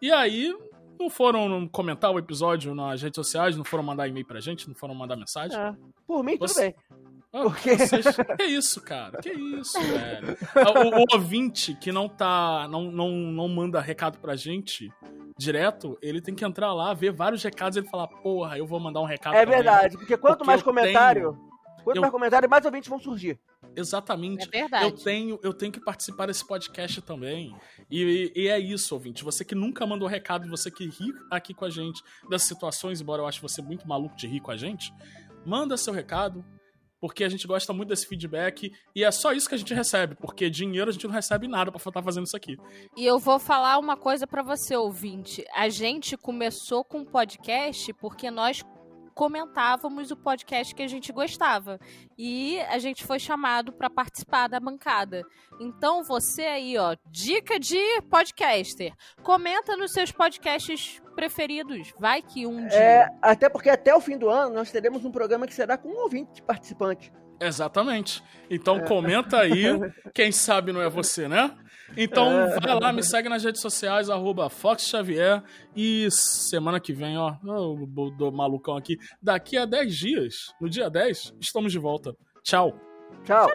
[0.00, 0.54] E aí,
[1.00, 4.74] não foram comentar o episódio nas redes sociais, não foram mandar e-mail pra gente, não
[4.74, 5.58] foram mandar mensagem.
[5.58, 5.74] É.
[6.06, 6.74] Por mim, tudo Você- bem.
[7.32, 7.76] Ah, Porque-
[8.36, 9.18] Que isso, cara?
[9.20, 10.36] Que isso, velho?
[10.54, 12.66] Ah, O, o ouvinte que não tá.
[12.70, 14.90] Não, não, não manda recado pra gente
[15.38, 18.80] direto, ele tem que entrar lá, ver vários recados e ele falar, porra, eu vou
[18.80, 21.36] mandar um recado É verdade, porque quanto Porque mais comentário,
[21.84, 23.38] quanto eu- mais comentário, mais ouvintes vão surgir.
[23.76, 24.48] Exatamente.
[24.50, 24.84] É verdade.
[24.86, 27.54] Eu tenho, eu tenho que participar desse podcast também.
[27.90, 29.22] E, e é isso, ouvinte.
[29.22, 33.20] Você que nunca mandou recado, você que ri aqui com a gente dessas situações, embora
[33.20, 34.90] eu ache você muito maluco de rir com a gente,
[35.44, 36.42] manda seu recado,
[37.00, 40.14] porque a gente gosta muito desse feedback e é só isso que a gente recebe,
[40.14, 42.56] porque dinheiro a gente não recebe nada pra estar fazendo isso aqui.
[42.96, 45.44] E eu vou falar uma coisa pra você, ouvinte.
[45.54, 48.62] A gente começou com podcast porque nós
[49.16, 51.80] comentávamos o podcast que a gente gostava.
[52.18, 55.22] E a gente foi chamado pra participar da bancada.
[55.58, 57.80] Então você aí, ó, dica de
[58.10, 58.92] podcaster.
[59.22, 61.94] Comenta nos seus podcasts preferidos.
[61.98, 62.78] Vai que um dia.
[62.78, 65.88] É, até porque até o fim do ano nós teremos um programa que será com
[65.88, 67.10] um ouvinte participante.
[67.40, 68.22] Exatamente.
[68.50, 69.64] Então comenta aí,
[70.14, 71.56] quem sabe não é você, né?
[71.96, 75.42] Então vai lá, me segue nas redes sociais, arroba Fox Xavier.
[75.74, 77.86] E semana que vem, ó, eu
[78.16, 82.16] do malucão aqui, daqui a 10 dias, no dia 10, estamos de volta.
[82.42, 82.78] Tchau.
[83.24, 83.50] Tchau.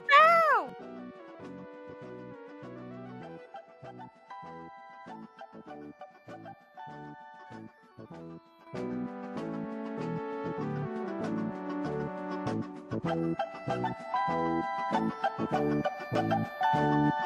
[16.74, 17.26] Thank